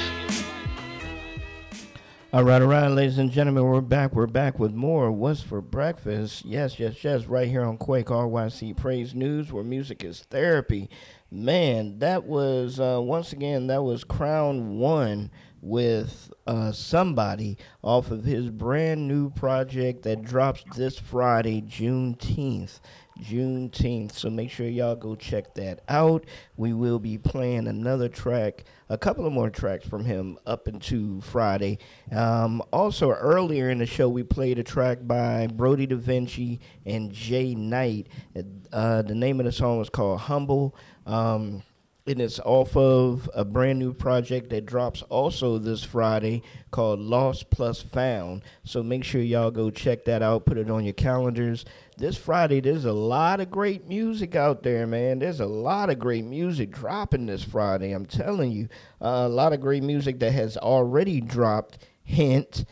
All 2.33 2.43
right, 2.43 2.61
all 2.63 2.67
right, 2.67 2.87
ladies 2.87 3.19
and 3.19 3.31
gentlemen, 3.31 3.63
we're 3.63 3.79
back. 3.79 4.15
We're 4.15 4.25
back 4.25 4.57
with 4.57 4.73
more 4.73 5.11
What's 5.11 5.41
for 5.41 5.61
Breakfast. 5.61 6.43
Yes, 6.43 6.79
yes, 6.79 7.03
yes, 7.03 7.25
right 7.25 7.47
here 7.47 7.61
on 7.63 7.77
Quake 7.77 8.07
RYC 8.07 8.75
Praise 8.75 9.13
News, 9.13 9.53
where 9.53 9.63
music 9.63 10.03
is 10.03 10.21
therapy. 10.31 10.89
Man, 11.33 11.97
that 11.97 12.25
was, 12.25 12.79
uh, 12.79 12.99
once 13.01 13.33
again, 13.33 13.65
that 13.65 13.81
was 13.81 14.03
Crown 14.03 14.77
One 14.77 15.31
with 15.61 16.31
uh, 16.45 16.71
somebody 16.71 17.57
off 17.81 18.11
of 18.11 18.23
his 18.23 18.51
brand 18.51 19.07
new 19.07 19.31
project 19.31 20.03
that 20.03 20.21
drops 20.21 20.63
this 20.75 20.99
Friday, 20.99 21.59
Juneteenth. 21.61 22.79
Juneteenth. 23.19 24.11
So 24.11 24.29
make 24.29 24.51
sure 24.51 24.67
y'all 24.67 24.95
go 24.95 25.15
check 25.15 25.55
that 25.55 25.81
out. 25.87 26.25
We 26.57 26.73
will 26.73 26.99
be 26.99 27.17
playing 27.17 27.67
another 27.67 28.09
track, 28.09 28.65
a 28.89 28.97
couple 28.97 29.25
of 29.25 29.33
more 29.33 29.49
tracks 29.49 29.87
from 29.87 30.05
him 30.05 30.37
up 30.45 30.67
into 30.67 31.21
Friday. 31.21 31.79
Um, 32.11 32.61
also, 32.71 33.09
earlier 33.11 33.69
in 33.69 33.77
the 33.77 33.85
show, 33.85 34.09
we 34.09 34.23
played 34.23 34.59
a 34.59 34.63
track 34.63 34.99
by 35.01 35.47
Brody 35.47 35.85
Da 35.87 35.95
Vinci 35.95 36.59
and 36.85 37.11
Jay 37.11 37.55
Knight. 37.55 38.07
Uh, 38.71 39.01
the 39.01 39.15
name 39.15 39.39
of 39.39 39.45
the 39.45 39.51
song 39.51 39.79
is 39.81 39.89
called 39.89 40.21
Humble. 40.21 40.75
Um, 41.05 41.63
and 42.05 42.19
it's 42.19 42.39
off 42.41 42.75
of 42.75 43.29
a 43.33 43.45
brand 43.45 43.79
new 43.79 43.93
project 43.93 44.49
that 44.49 44.65
drops 44.65 45.03
also 45.03 45.57
this 45.57 45.83
Friday 45.83 46.43
called 46.69 46.99
Lost 46.99 47.49
Plus 47.49 47.81
Found. 47.81 48.41
So 48.65 48.83
make 48.83 49.05
sure 49.05 49.21
y'all 49.21 49.51
go 49.51 49.69
check 49.69 50.03
that 50.05 50.21
out, 50.21 50.45
put 50.45 50.57
it 50.57 50.69
on 50.69 50.83
your 50.83 50.93
calendars. 50.93 51.63
This 51.95 52.17
Friday, 52.17 52.59
there's 52.59 52.83
a 52.85 52.91
lot 52.91 53.39
of 53.39 53.49
great 53.49 53.87
music 53.87 54.35
out 54.35 54.63
there, 54.63 54.85
man. 54.85 55.19
There's 55.19 55.39
a 55.39 55.45
lot 55.45 55.89
of 55.89 55.99
great 55.99 56.25
music 56.25 56.71
dropping 56.71 57.27
this 57.27 57.43
Friday. 57.43 57.93
I'm 57.93 58.05
telling 58.05 58.51
you, 58.51 58.67
uh, 59.01 59.23
a 59.25 59.29
lot 59.29 59.53
of 59.53 59.61
great 59.61 59.83
music 59.83 60.19
that 60.19 60.31
has 60.31 60.57
already 60.57 61.21
dropped. 61.21 61.77
Hint. 62.05 62.65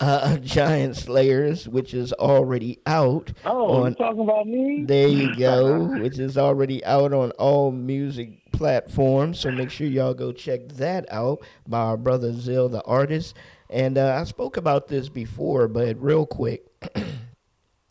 Uh, 0.00 0.36
Giant 0.38 0.96
Slayers, 0.96 1.68
which 1.68 1.94
is 1.94 2.12
already 2.14 2.80
out. 2.84 3.32
Oh, 3.44 3.84
on, 3.84 3.92
you 3.92 3.96
talking 3.96 4.20
about 4.20 4.46
me? 4.46 4.84
There 4.86 5.06
you 5.08 5.36
go, 5.36 5.84
which 5.84 6.18
is 6.18 6.36
already 6.36 6.84
out 6.84 7.12
on 7.12 7.30
all 7.32 7.70
music 7.70 8.50
platforms. 8.52 9.38
So 9.38 9.52
make 9.52 9.70
sure 9.70 9.86
y'all 9.86 10.14
go 10.14 10.32
check 10.32 10.68
that 10.70 11.06
out 11.12 11.44
by 11.68 11.78
our 11.78 11.96
brother 11.96 12.32
Zsel, 12.32 12.70
the 12.70 12.82
artist. 12.82 13.36
And 13.70 13.96
uh, 13.96 14.16
I 14.20 14.24
spoke 14.24 14.56
about 14.56 14.88
this 14.88 15.08
before, 15.08 15.68
but 15.68 16.00
real 16.02 16.26
quick. 16.26 16.64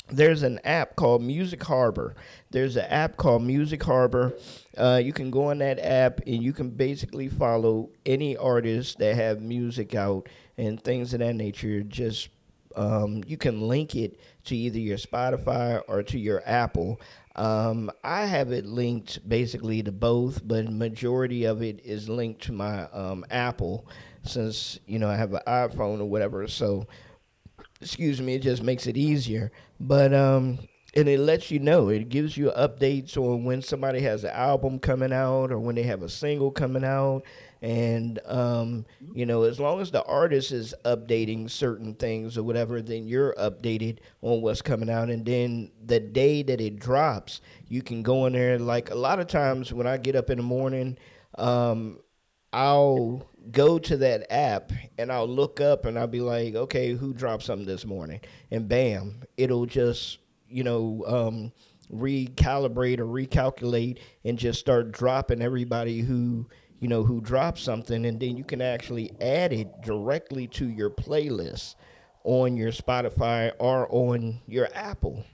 There's 0.09 0.43
an 0.43 0.59
app 0.63 0.95
called 0.95 1.23
Music 1.23 1.63
Harbor. 1.63 2.13
There's 2.51 2.75
an 2.75 2.85
app 2.85 3.17
called 3.17 3.41
Music 3.41 3.81
Harbor. 3.81 4.33
Uh, 4.77 5.01
you 5.03 5.11
can 5.11 5.31
go 5.31 5.45
on 5.49 5.57
that 5.59 5.79
app 5.79 6.19
and 6.27 6.43
you 6.43 6.53
can 6.53 6.69
basically 6.69 7.29
follow 7.29 7.89
any 8.05 8.37
artists 8.37 8.93
that 8.95 9.15
have 9.15 9.41
music 9.41 9.95
out 9.95 10.29
and 10.57 10.81
things 10.81 11.13
of 11.13 11.19
that 11.19 11.35
nature. 11.35 11.81
Just 11.83 12.29
um, 12.75 13.23
you 13.27 13.37
can 13.37 13.61
link 13.61 13.95
it 13.95 14.19
to 14.45 14.55
either 14.55 14.79
your 14.79 14.97
Spotify 14.97 15.81
or 15.87 16.03
to 16.03 16.17
your 16.17 16.41
Apple. 16.45 16.99
Um, 17.35 17.91
I 18.03 18.25
have 18.25 18.51
it 18.51 18.65
linked 18.65 19.27
basically 19.27 19.81
to 19.83 19.91
both, 19.91 20.47
but 20.47 20.69
majority 20.69 21.45
of 21.45 21.63
it 21.63 21.81
is 21.83 22.07
linked 22.09 22.43
to 22.43 22.51
my 22.51 22.83
um, 22.91 23.25
Apple 23.31 23.87
since 24.23 24.79
you 24.85 24.99
know 24.99 25.09
I 25.09 25.15
have 25.15 25.33
an 25.33 25.41
iPhone 25.47 25.99
or 25.99 26.05
whatever. 26.05 26.47
So, 26.47 26.87
excuse 27.81 28.21
me, 28.21 28.35
it 28.35 28.41
just 28.41 28.63
makes 28.63 28.87
it 28.87 28.97
easier. 28.97 29.51
But 29.79 30.13
um, 30.13 30.59
and 30.95 31.09
it 31.09 31.19
lets 31.19 31.49
you 31.49 31.59
know. 31.59 31.89
It 31.89 32.09
gives 32.09 32.37
you 32.37 32.51
updates 32.51 33.17
on 33.17 33.43
when 33.43 33.61
somebody 33.61 34.01
has 34.01 34.23
an 34.23 34.31
album 34.31 34.79
coming 34.79 35.11
out 35.11 35.51
or 35.51 35.59
when 35.59 35.75
they 35.75 35.83
have 35.83 36.03
a 36.03 36.09
single 36.09 36.51
coming 36.51 36.83
out. 36.83 37.23
And 37.61 38.19
um, 38.25 38.85
you 39.13 39.25
know, 39.25 39.43
as 39.43 39.59
long 39.59 39.79
as 39.81 39.89
the 39.89 40.03
artist 40.03 40.51
is 40.51 40.75
updating 40.85 41.49
certain 41.49 41.95
things 41.95 42.37
or 42.37 42.43
whatever, 42.43 42.81
then 42.81 43.07
you're 43.07 43.33
updated 43.35 43.99
on 44.21 44.41
what's 44.41 44.61
coming 44.61 44.89
out. 44.89 45.09
And 45.09 45.25
then 45.25 45.71
the 45.83 45.99
day 45.99 46.43
that 46.43 46.61
it 46.61 46.77
drops, 46.77 47.41
you 47.67 47.81
can 47.81 48.03
go 48.03 48.25
in 48.25 48.33
there. 48.33 48.59
Like 48.59 48.91
a 48.91 48.95
lot 48.95 49.19
of 49.19 49.27
times 49.27 49.73
when 49.73 49.87
I 49.87 49.97
get 49.97 50.15
up 50.15 50.29
in 50.29 50.37
the 50.37 50.43
morning, 50.43 50.97
um, 51.37 51.99
I'll 52.51 53.27
go 53.51 53.79
to 53.79 53.97
that 53.97 54.31
app 54.31 54.71
and 54.97 55.11
I'll 55.11 55.27
look 55.27 55.59
up 55.59 55.85
and 55.85 55.97
I'll 55.97 56.05
be 56.05 56.21
like, 56.21 56.53
okay, 56.53 56.93
who 56.93 57.13
dropped 57.13 57.43
something 57.43 57.65
this 57.65 57.85
morning? 57.85 58.19
And 58.51 58.67
bam, 58.69 59.23
it'll 59.37 59.65
just 59.65 60.19
you 60.53 60.63
know, 60.63 61.03
um, 61.07 61.51
recalibrate 61.91 62.99
or 62.99 63.05
recalculate 63.05 63.99
and 64.23 64.37
just 64.37 64.59
start 64.59 64.91
dropping 64.91 65.41
everybody 65.41 66.01
who, 66.01 66.47
you 66.79 66.87
know, 66.87 67.03
who 67.03 67.21
dropped 67.21 67.59
something. 67.59 68.05
And 68.05 68.19
then 68.19 68.37
you 68.37 68.43
can 68.43 68.61
actually 68.61 69.11
add 69.19 69.51
it 69.53 69.81
directly 69.81 70.47
to 70.47 70.69
your 70.69 70.89
playlist 70.89 71.75
on 72.23 72.55
your 72.55 72.71
Spotify 72.71 73.51
or 73.59 73.87
on 73.89 74.41
your 74.47 74.69
Apple. 74.73 75.25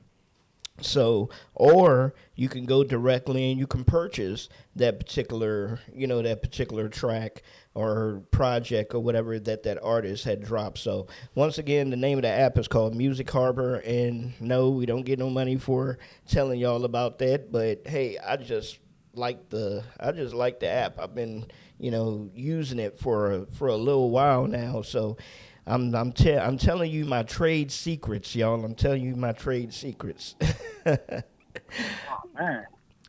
So, 0.85 1.29
or 1.55 2.13
you 2.35 2.49
can 2.49 2.65
go 2.65 2.83
directly 2.83 3.51
and 3.51 3.59
you 3.59 3.67
can 3.67 3.83
purchase 3.83 4.49
that 4.75 4.99
particular, 4.99 5.79
you 5.93 6.07
know, 6.07 6.21
that 6.21 6.41
particular 6.41 6.89
track 6.89 7.43
or 7.73 8.23
project 8.31 8.93
or 8.93 8.99
whatever 8.99 9.39
that 9.39 9.63
that 9.63 9.81
artist 9.83 10.23
had 10.23 10.43
dropped. 10.43 10.77
So, 10.77 11.07
once 11.35 11.57
again, 11.57 11.89
the 11.89 11.97
name 11.97 12.17
of 12.17 12.23
the 12.23 12.29
app 12.29 12.57
is 12.57 12.67
called 12.67 12.95
Music 12.95 13.29
Harbor, 13.29 13.75
and 13.77 14.33
no, 14.39 14.69
we 14.69 14.85
don't 14.85 15.05
get 15.05 15.19
no 15.19 15.29
money 15.29 15.57
for 15.57 15.97
telling 16.27 16.59
y'all 16.59 16.85
about 16.85 17.19
that. 17.19 17.51
But 17.51 17.81
hey, 17.85 18.17
I 18.17 18.37
just 18.37 18.79
like 19.13 19.49
the 19.49 19.83
I 19.99 20.11
just 20.11 20.33
like 20.33 20.59
the 20.59 20.67
app. 20.67 20.99
I've 20.99 21.15
been, 21.15 21.45
you 21.79 21.91
know, 21.91 22.29
using 22.33 22.79
it 22.79 22.99
for 22.99 23.31
a, 23.31 23.45
for 23.47 23.67
a 23.67 23.75
little 23.75 24.09
while 24.09 24.47
now. 24.47 24.81
So 24.81 25.17
I'm 25.69 25.93
I'm 25.93 26.11
te- 26.11 26.37
I'm 26.37 26.57
telling 26.57 26.91
you 26.91 27.05
my 27.05 27.23
trade 27.23 27.71
secrets, 27.71 28.35
y'all. 28.35 28.65
I'm 28.65 28.75
telling 28.75 29.03
you 29.03 29.15
my 29.15 29.33
trade 29.33 29.73
secrets. 29.73 30.35
oh 30.85 30.97
man. 32.37 32.65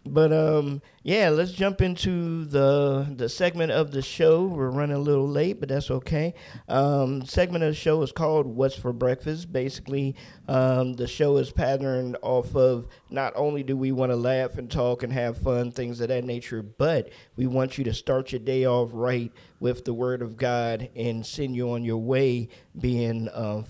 But 0.07 0.33
um, 0.33 0.83
yeah, 1.03 1.31
let's 1.31 1.53
jump 1.53 1.81
into 1.81 2.45
the 2.45 3.07
the 3.17 3.31
segment 3.31 3.73
of 3.73 3.91
the 3.91 4.03
show. 4.03 4.45
We're 4.45 4.69
running 4.69 4.97
a 4.97 5.01
little 5.01 5.27
late, 5.27 5.59
but 5.59 5.71
that's 5.71 5.91
okay. 5.91 6.35
Um, 6.69 7.25
segment 7.25 7.65
of 7.65 7.71
the 7.71 7.75
show 7.75 8.03
is 8.03 8.13
called 8.13 8.47
"What's 8.47 8.75
for 8.75 8.93
Breakfast." 8.93 9.51
Basically, 9.51 10.15
um, 10.47 10.93
the 10.93 11.07
show 11.07 11.39
is 11.39 11.53
patterned 11.53 12.19
off 12.21 12.55
of 12.55 12.87
not 13.09 13.33
only 13.35 13.63
do 13.63 13.79
we 13.79 13.93
want 13.93 14.13
to 14.13 14.17
laugh 14.17 14.59
and 14.59 14.71
talk 14.71 15.03
and 15.03 15.11
have 15.11 15.39
fun, 15.39 15.73
things 15.73 16.03
of 16.03 16.09
that 16.09 16.25
nature, 16.25 16.63
but 16.63 17.09
we 17.35 17.47
want 17.47 17.79
you 17.79 17.85
to 17.85 17.95
start 17.95 18.33
your 18.33 18.41
day 18.41 18.67
off 18.67 18.91
right 18.93 19.33
with 19.59 19.85
the 19.85 19.95
Word 19.95 20.21
of 20.21 20.37
God 20.37 20.91
and 20.97 21.25
send 21.25 21.55
you 21.55 21.71
on 21.71 21.85
your 21.85 21.99
way, 21.99 22.49
being 22.79 23.29
uh, 23.29 23.63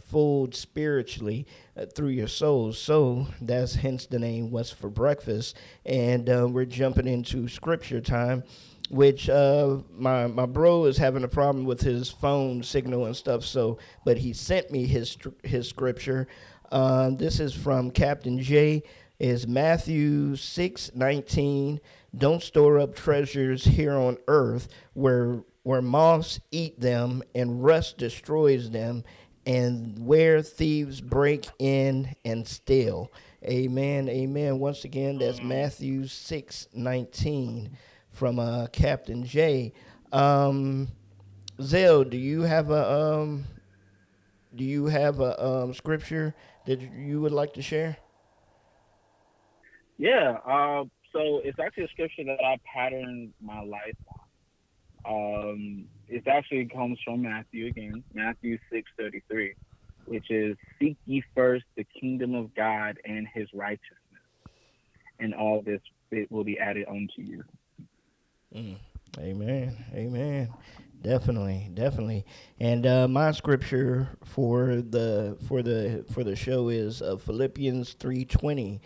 spiritually 0.52 1.46
uh, 1.76 1.86
through 1.86 2.08
your 2.08 2.28
soul. 2.28 2.72
So 2.72 3.26
that's 3.40 3.74
hence 3.74 4.06
the 4.06 4.18
name 4.18 4.50
"What's 4.50 4.70
for 4.70 4.88
Breakfast," 4.88 5.56
and 5.84 6.28
uh, 6.28 6.48
we're 6.50 6.64
jumping 6.64 7.06
into 7.20 7.48
scripture 7.48 8.00
time 8.00 8.42
which 8.90 9.28
uh, 9.28 9.78
my 9.96 10.26
my 10.26 10.46
bro 10.46 10.84
is 10.84 10.98
having 10.98 11.22
a 11.22 11.28
problem 11.28 11.64
with 11.64 11.80
his 11.80 12.10
phone 12.10 12.62
signal 12.62 13.06
and 13.06 13.14
stuff. 13.16 13.44
So, 13.44 13.78
but 14.04 14.18
he 14.18 14.32
sent 14.32 14.70
me 14.70 14.84
his 14.84 15.16
his 15.44 15.68
scripture. 15.68 16.26
Uh, 16.72 17.10
this 17.10 17.40
is 17.40 17.54
from 17.54 17.90
Captain 17.92 18.40
J. 18.40 18.82
Is 19.20 19.46
Matthew 19.46 20.34
six 20.34 20.90
nineteen. 20.94 21.80
Don't 22.16 22.42
store 22.42 22.80
up 22.80 22.96
treasures 22.96 23.64
here 23.64 23.94
on 23.94 24.18
earth 24.26 24.68
where 24.94 25.44
where 25.62 25.82
moths 25.82 26.40
eat 26.50 26.80
them 26.80 27.22
and 27.34 27.62
rust 27.62 27.98
destroys 27.98 28.70
them, 28.70 29.04
and 29.46 29.98
where 30.04 30.42
thieves 30.42 31.00
break 31.00 31.46
in 31.58 32.14
and 32.24 32.46
steal. 32.46 33.10
Amen. 33.44 34.08
Amen. 34.08 34.58
Once 34.58 34.84
again, 34.84 35.18
that's 35.18 35.42
Matthew 35.42 36.06
six 36.06 36.68
nineteen 36.74 37.76
from 38.10 38.38
uh, 38.38 38.66
Captain 38.66 39.24
J. 39.24 39.72
Um, 40.12 40.88
Zsel, 41.58 42.08
do 42.08 42.16
you 42.16 42.42
have 42.42 42.70
a 42.70 42.92
um, 42.92 43.44
do 44.54 44.64
you 44.64 44.86
have 44.86 45.20
a 45.20 45.42
um, 45.42 45.74
scripture 45.74 46.34
that 46.66 46.80
you 46.80 47.20
would 47.20 47.32
like 47.32 47.54
to 47.54 47.62
share? 47.62 47.96
Yeah. 49.96 50.38
Uh, 50.46 50.84
so 51.12 51.40
it's 51.44 51.58
actually 51.58 51.84
a 51.84 51.88
scripture 51.88 52.24
that 52.24 52.38
I 52.44 52.56
patterned 52.64 53.32
my 53.40 53.62
life 53.62 53.96
on. 55.06 55.50
Um, 55.50 55.84
it 56.10 56.26
actually 56.26 56.66
comes 56.66 56.98
from 57.04 57.22
Matthew 57.22 57.66
again, 57.66 58.02
Matthew 58.12 58.58
six 58.70 58.90
thirty 58.98 59.22
three, 59.30 59.54
which 60.06 60.30
is 60.30 60.56
seek 60.78 60.96
ye 61.06 61.22
first 61.34 61.64
the 61.76 61.86
kingdom 61.98 62.34
of 62.34 62.54
God 62.54 62.98
and 63.04 63.26
His 63.32 63.48
righteousness, 63.54 63.96
and 65.18 65.34
all 65.34 65.62
this 65.62 65.80
it 66.10 66.30
will 66.30 66.44
be 66.44 66.58
added 66.58 66.86
unto 66.88 67.22
you. 67.22 67.44
Mm. 68.54 68.76
Amen. 69.18 69.76
Amen. 69.94 70.48
Definitely, 71.02 71.70
definitely. 71.72 72.26
And 72.58 72.86
uh, 72.86 73.08
my 73.08 73.32
scripture 73.32 74.08
for 74.24 74.82
the 74.82 75.38
for 75.48 75.62
the 75.62 76.04
for 76.12 76.24
the 76.24 76.36
show 76.36 76.68
is 76.68 77.00
uh, 77.00 77.16
Philippians 77.16 77.94
three 77.94 78.24
twenty. 78.24 78.80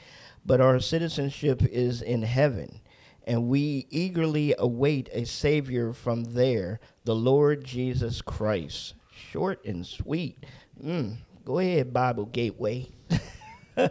But 0.46 0.60
our 0.60 0.78
citizenship 0.78 1.62
is 1.62 2.02
in 2.02 2.22
heaven, 2.22 2.80
and 3.24 3.48
we 3.48 3.86
eagerly 3.90 4.54
await 4.58 5.08
a 5.12 5.24
Savior 5.24 5.92
from 5.92 6.24
there, 6.24 6.80
the 7.04 7.14
Lord 7.14 7.64
Jesus 7.64 8.22
Christ. 8.22 8.94
Short 9.30 9.64
and 9.64 9.86
sweet. 9.86 10.44
Mm. 10.82 11.16
Go 11.44 11.58
ahead, 11.58 11.92
Bible 11.92 12.26
Gateway. 12.26 12.88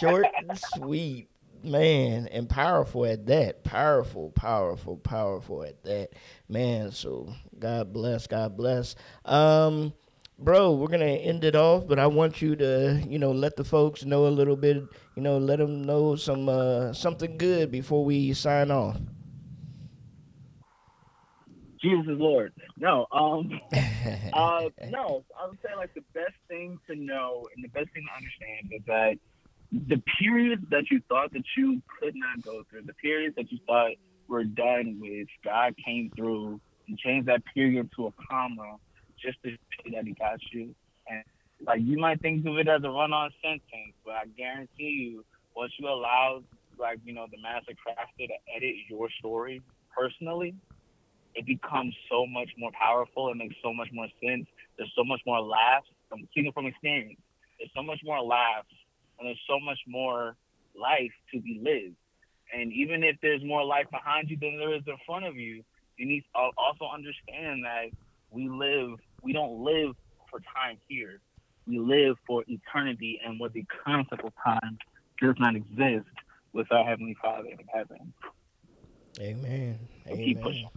Short 0.00 0.26
and 0.38 0.58
sweet 0.74 1.28
man 1.62 2.28
and 2.28 2.48
powerful 2.48 3.04
at 3.04 3.26
that 3.26 3.64
powerful 3.64 4.30
powerful 4.30 4.96
powerful 4.96 5.64
at 5.64 5.82
that 5.82 6.10
man 6.48 6.92
so 6.92 7.34
god 7.58 7.92
bless 7.92 8.28
god 8.28 8.56
bless 8.56 8.94
um 9.24 9.92
bro 10.38 10.72
we're 10.72 10.86
gonna 10.88 11.04
end 11.04 11.42
it 11.42 11.56
off 11.56 11.88
but 11.88 11.98
i 11.98 12.06
want 12.06 12.40
you 12.40 12.54
to 12.54 13.02
you 13.08 13.18
know 13.18 13.32
let 13.32 13.56
the 13.56 13.64
folks 13.64 14.04
know 14.04 14.28
a 14.28 14.30
little 14.30 14.54
bit 14.54 14.84
you 15.16 15.22
know 15.22 15.36
let 15.36 15.58
them 15.58 15.82
know 15.82 16.14
some 16.14 16.48
uh 16.48 16.92
something 16.92 17.36
good 17.36 17.72
before 17.72 18.04
we 18.04 18.32
sign 18.32 18.70
off. 18.70 18.96
Jesus 21.80 22.06
is 22.08 22.18
lord. 22.18 22.52
No 22.76 23.06
um 23.10 23.60
uh 24.32 24.68
no 24.90 25.24
i 25.40 25.46
would 25.48 25.58
say 25.64 25.74
like 25.76 25.92
the 25.94 26.04
best 26.14 26.34
thing 26.46 26.78
to 26.88 26.94
know 26.94 27.48
and 27.56 27.64
the 27.64 27.68
best 27.68 27.92
thing 27.92 28.04
to 28.06 28.16
understand 28.16 28.72
is 28.72 28.82
that 28.86 29.18
the 29.88 30.00
periods 30.20 30.62
that 30.70 30.84
you 30.90 31.00
thought 31.08 31.32
that 31.32 31.44
you 31.56 31.82
could 32.00 32.14
not 32.14 32.42
go 32.42 32.62
through, 32.70 32.82
the 32.82 32.94
periods 32.94 33.34
that 33.36 33.52
you 33.52 33.58
thought 33.66 33.90
were 34.26 34.44
done 34.44 34.98
with, 35.00 35.28
God 35.44 35.74
came 35.84 36.10
through 36.16 36.60
and 36.88 36.98
changed 36.98 37.28
that 37.28 37.42
period 37.54 37.90
to 37.96 38.06
a 38.06 38.12
comma 38.30 38.76
just 39.20 39.42
to 39.44 39.50
say 39.50 39.94
that 39.94 40.04
He 40.04 40.12
got 40.14 40.40
you. 40.52 40.74
And 41.08 41.22
like 41.66 41.80
you 41.82 41.98
might 41.98 42.20
think 42.20 42.46
of 42.46 42.56
it 42.58 42.68
as 42.68 42.82
a 42.84 42.90
run-on 42.90 43.30
sentence, 43.42 43.94
but 44.04 44.14
I 44.14 44.26
guarantee 44.36 45.12
you, 45.12 45.24
once 45.56 45.72
you 45.78 45.88
allow 45.88 46.42
like 46.78 46.98
you 47.04 47.12
know 47.12 47.26
the 47.30 47.40
master 47.42 47.72
crafter 47.72 48.26
to 48.28 48.38
edit 48.54 48.74
your 48.88 49.08
story 49.18 49.62
personally, 49.96 50.54
it 51.34 51.46
becomes 51.46 51.94
so 52.10 52.26
much 52.26 52.50
more 52.58 52.70
powerful. 52.80 53.30
It 53.30 53.36
makes 53.36 53.56
so 53.62 53.72
much 53.72 53.88
more 53.92 54.08
sense. 54.22 54.46
There's 54.76 54.92
so 54.96 55.04
much 55.04 55.20
more 55.26 55.40
laughs. 55.40 55.86
I'm 56.12 56.26
speaking 56.30 56.52
from 56.52 56.66
experience. 56.66 57.18
There's 57.58 57.70
so 57.74 57.82
much 57.82 58.00
more 58.04 58.22
laughs 58.22 58.70
and 59.18 59.26
there's 59.26 59.40
so 59.48 59.58
much 59.60 59.78
more 59.86 60.36
life 60.78 61.12
to 61.34 61.40
be 61.40 61.60
lived. 61.62 61.96
And 62.54 62.72
even 62.72 63.04
if 63.04 63.16
there's 63.20 63.44
more 63.44 63.64
life 63.64 63.86
behind 63.90 64.30
you 64.30 64.38
than 64.40 64.58
there 64.58 64.74
is 64.74 64.82
in 64.86 64.96
front 65.04 65.26
of 65.26 65.36
you, 65.36 65.62
you 65.96 66.06
need 66.06 66.24
to 66.34 66.50
also 66.56 66.86
understand 66.92 67.64
that 67.64 67.90
we 68.30 68.48
live, 68.48 68.98
we 69.22 69.32
don't 69.32 69.62
live 69.62 69.94
for 70.30 70.40
time 70.54 70.78
here. 70.88 71.20
We 71.66 71.78
live 71.78 72.16
for 72.26 72.44
eternity, 72.46 73.20
and 73.24 73.38
what 73.38 73.52
the 73.52 73.64
concept 73.84 74.24
of 74.24 74.32
time 74.44 74.78
does 75.20 75.34
not 75.38 75.54
exist 75.54 76.08
with 76.52 76.70
our 76.72 76.84
Heavenly 76.84 77.16
Father 77.22 77.48
in 77.48 77.58
heaven. 77.72 78.12
Amen. 79.20 79.78
So 80.06 80.14
Amen. 80.14 80.68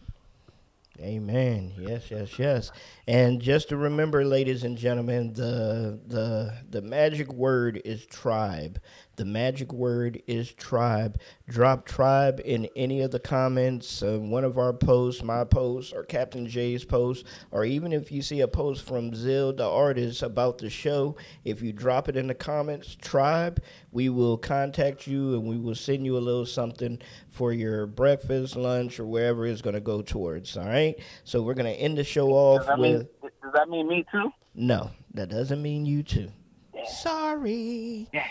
Amen. 1.00 1.72
Yes, 1.78 2.12
yes, 2.12 2.38
yes. 2.38 2.72
And 3.08 3.42
just 3.42 3.70
to 3.70 3.78
remember, 3.78 4.26
ladies 4.26 4.64
and 4.64 4.78
gentlemen, 4.78 5.34
the 5.34 6.00
the 6.06 6.58
the 6.70 6.82
magic 6.82 7.32
word 7.32 7.82
is 7.86 8.06
tribe. 8.06 8.80
The 9.18 9.26
magic 9.26 9.74
word 9.74 10.22
is 10.26 10.52
tribe. 10.54 11.20
Drop 11.48 11.86
tribe 11.86 12.42
in 12.44 12.70
any 12.76 13.02
of 13.02 13.12
the 13.12 13.20
comments, 13.20 14.02
uh, 14.02 14.18
one 14.20 14.44
of 14.44 14.58
our 14.58 14.74
posts, 14.74 15.22
my 15.22 15.44
post, 15.44 15.94
or 15.94 16.04
Captain 16.04 16.48
Jay's 16.48 16.86
post, 16.86 17.26
or 17.52 17.66
even 17.66 17.92
if 17.92 18.12
you 18.12 18.22
see 18.22 18.42
a 18.42 18.48
post 18.48 18.84
from 18.84 19.12
Zsel, 19.12 19.56
the 19.56 19.68
artist, 19.68 20.24
about 20.24 20.58
the 20.58 20.70
show, 20.70 21.18
if 21.44 21.62
you 21.62 21.74
drop 21.74 22.08
it 22.08 22.16
in 22.16 22.28
the 22.28 22.34
comments, 22.34 22.96
tribe, 22.96 23.62
we 23.92 24.10
will 24.10 24.38
contact 24.38 25.08
you 25.08 25.34
and 25.34 25.46
we 25.46 25.58
will 25.58 25.76
send 25.76 26.06
you 26.06 26.18
a 26.18 26.20
little 26.20 26.46
something 26.46 27.00
for 27.30 27.52
your 27.52 27.86
breakfast, 27.86 28.56
lunch, 28.56 29.00
or 29.00 29.06
wherever 29.06 29.46
it's 29.46 29.62
going 29.62 29.76
to 29.76 29.82
go 29.82 30.02
towards. 30.02 30.56
All 30.56 30.66
right. 30.66 30.96
So 31.26 31.42
we're 31.42 31.54
going 31.54 31.74
to 31.74 31.80
end 31.80 31.98
the 31.98 32.04
show 32.04 32.30
off 32.30 32.66
does 32.66 32.80
with. 32.80 33.08
Mean, 33.22 33.32
does 33.44 33.54
that 33.54 33.70
mean 33.70 33.88
me 33.88 34.06
too? 34.12 34.32
No, 34.56 34.92
that 35.14 35.30
doesn't 35.30 35.62
mean 35.62 35.86
you 35.86 36.04
too. 36.04 36.32
Yeah. 36.74 36.86
Sorry. 36.88 38.08
Yeah. 38.14 38.26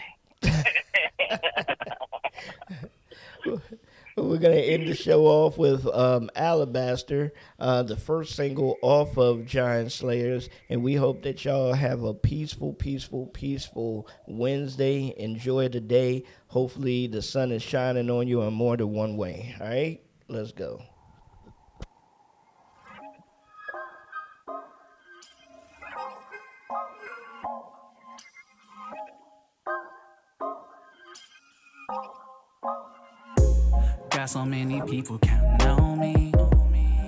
We're 4.16 4.38
gonna 4.38 4.56
end 4.56 4.86
the 4.86 4.94
show 4.94 5.26
off 5.26 5.56
with 5.56 5.86
um, 5.86 6.30
"Alabaster," 6.36 7.32
uh, 7.58 7.82
the 7.82 7.96
first 7.96 8.34
single 8.34 8.76
off 8.82 9.16
of 9.16 9.46
Giant 9.46 9.92
Slayers, 9.92 10.50
and 10.68 10.82
we 10.82 10.94
hope 10.94 11.22
that 11.22 11.44
y'all 11.44 11.72
have 11.72 12.02
a 12.02 12.12
peaceful, 12.12 12.72
peaceful, 12.74 13.26
peaceful 13.28 14.08
Wednesday. 14.26 15.14
Enjoy 15.16 15.68
the 15.68 15.80
day. 15.80 16.24
Hopefully, 16.48 17.06
the 17.06 17.22
sun 17.22 17.50
is 17.50 17.62
shining 17.62 18.10
on 18.10 18.28
you 18.28 18.42
in 18.42 18.52
more 18.52 18.76
than 18.76 18.90
one 18.92 19.16
way. 19.16 19.54
All 19.60 19.68
right, 19.68 20.00
let's 20.28 20.52
go. 20.52 20.82
Got 34.20 34.28
so 34.28 34.44
many 34.44 34.82
people 34.82 35.18
counting 35.18 35.66
on 35.66 35.98
me. 35.98 36.30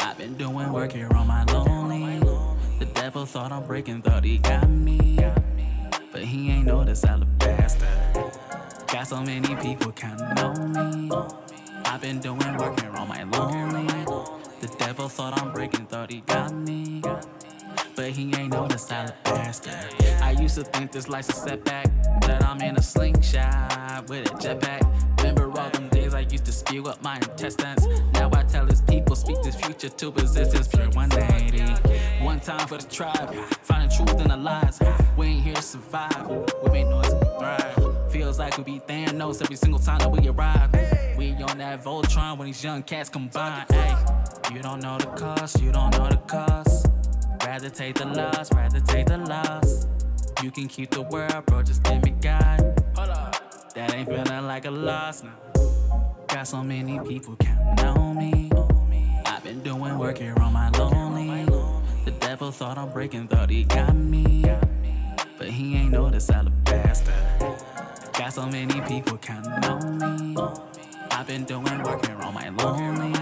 I've 0.00 0.16
been 0.16 0.34
doing 0.34 0.72
work 0.72 0.92
here 0.92 1.12
on 1.14 1.26
my 1.26 1.44
lonely. 1.44 2.18
The 2.78 2.86
devil 2.86 3.26
thought 3.26 3.52
I'm 3.52 3.66
breaking, 3.66 4.00
thought 4.00 4.24
he 4.24 4.38
got 4.38 4.66
me. 4.70 5.18
But 6.10 6.22
he 6.22 6.50
ain't 6.50 6.64
know 6.64 6.84
this 6.84 7.04
alabaster. 7.04 7.86
Got 8.90 9.08
so 9.08 9.20
many 9.20 9.54
people 9.56 9.92
counting 9.92 10.38
on 10.38 10.72
me. 10.72 11.14
I've 11.84 12.00
been 12.00 12.18
doing 12.18 12.56
work 12.56 12.80
here 12.80 12.92
on 12.92 13.06
my 13.06 13.24
lonely. 13.24 13.88
The 14.60 14.74
devil 14.78 15.10
thought 15.10 15.38
I'm 15.38 15.52
breaking, 15.52 15.88
thought 15.88 16.10
he 16.10 16.22
got 16.22 16.54
me. 16.54 17.02
But 17.94 18.12
he 18.12 18.34
ain't 18.34 18.54
know 18.54 18.66
this 18.68 18.90
alabaster. 18.90 19.78
I 20.22 20.30
used 20.40 20.54
to 20.54 20.64
think 20.64 20.92
this 20.92 21.10
life's 21.10 21.28
a 21.28 21.32
setback. 21.32 21.88
That 22.22 22.42
I'm 22.42 22.62
in 22.62 22.76
a 22.76 22.82
slingshot 22.82 24.08
with 24.08 24.32
a 24.32 24.34
jetpack. 24.36 25.18
Remember 25.18 25.50
all 25.60 25.68
them 25.68 25.91
used 26.33 26.47
to 26.47 26.53
spew 26.53 26.87
up 26.87 27.03
my 27.03 27.16
intestines. 27.16 27.87
Now 28.14 28.30
I 28.33 28.43
tell 28.45 28.66
his 28.66 28.80
people, 28.80 29.14
speak 29.14 29.43
this 29.43 29.55
future 29.55 29.91
to 29.91 30.11
resistance. 30.11 30.66
Pure 30.68 30.91
180. 30.91 32.24
One 32.24 32.41
time 32.41 32.66
for 32.66 32.78
the 32.78 32.89
tribe. 32.89 33.35
Finding 33.62 33.91
truth 33.91 34.20
in 34.20 34.28
the 34.28 34.37
lies. 34.37 34.80
We 35.16 35.26
ain't 35.26 35.45
here 35.45 35.55
to 35.55 35.62
survive. 35.62 36.26
We 36.64 36.70
make 36.70 36.89
noise 36.89 37.12
and 37.12 37.20
thrive. 37.39 38.11
Feels 38.11 38.39
like 38.39 38.57
we 38.57 38.64
be 38.64 38.80
Thanos 38.80 39.43
every 39.43 39.57
single 39.57 39.78
time 39.78 39.99
that 39.99 40.11
we 40.11 40.26
arrive. 40.28 40.70
We 41.16 41.33
on 41.43 41.59
that 41.59 41.85
Voltron 41.85 42.39
when 42.39 42.47
these 42.47 42.64
young 42.64 42.83
cats 42.83 43.11
combine. 43.11 43.66
Hey, 43.70 43.95
you 44.53 44.62
don't 44.62 44.83
know 44.83 44.99
the 44.99 45.07
cost, 45.07 45.61
you 45.61 45.70
don't 45.70 45.93
know 45.99 46.09
the 46.09 46.16
cost. 46.16 46.87
Rather 47.45 47.68
take 47.68 47.97
the 47.97 48.07
loss, 48.07 48.53
rather 48.53 48.80
take 48.80 49.07
the 49.07 49.18
loss. 49.18 49.87
You 50.43 50.51
can 50.51 50.68
keep 50.68 50.91
the 50.91 51.03
world, 51.03 51.45
bro, 51.47 51.62
just 51.62 51.83
give 51.83 52.03
me 52.03 52.11
God. 52.20 52.61
That 53.74 53.95
ain't 53.95 54.09
feeling 54.09 54.47
like 54.47 54.64
a 54.64 54.70
loss 54.70 55.22
now. 55.22 55.51
Got 56.33 56.49
so 56.49 56.62
many 56.62 56.99
people 57.01 57.37
counting 57.37 57.85
on 57.85 58.16
me. 58.16 58.51
I've 59.26 59.45
been 59.45 59.61
doing 59.61 59.99
work 59.99 60.16
here 60.16 60.35
on 60.41 60.55
my 60.55 60.70
lonely. 60.70 61.45
The 62.07 62.11
devil 62.11 62.51
thought 62.51 62.78
I'm 62.78 62.91
breaking, 62.91 63.28
thought 63.28 63.51
he 63.51 63.64
got 63.64 63.95
me. 63.95 64.43
But 65.37 65.49
he 65.49 65.76
ain't 65.76 65.93
know 65.93 66.09
this 66.09 66.30
alabaster. 66.30 67.12
Got 68.14 68.33
so 68.33 68.47
many 68.47 68.80
people 68.80 69.18
counting 69.18 69.53
on 69.66 69.99
me. 69.99 70.35
I've 71.11 71.26
been 71.26 71.45
doing 71.45 71.83
work 71.83 72.07
here 72.07 72.16
on 72.16 72.33
my 72.33 72.49
lonely. 72.49 73.12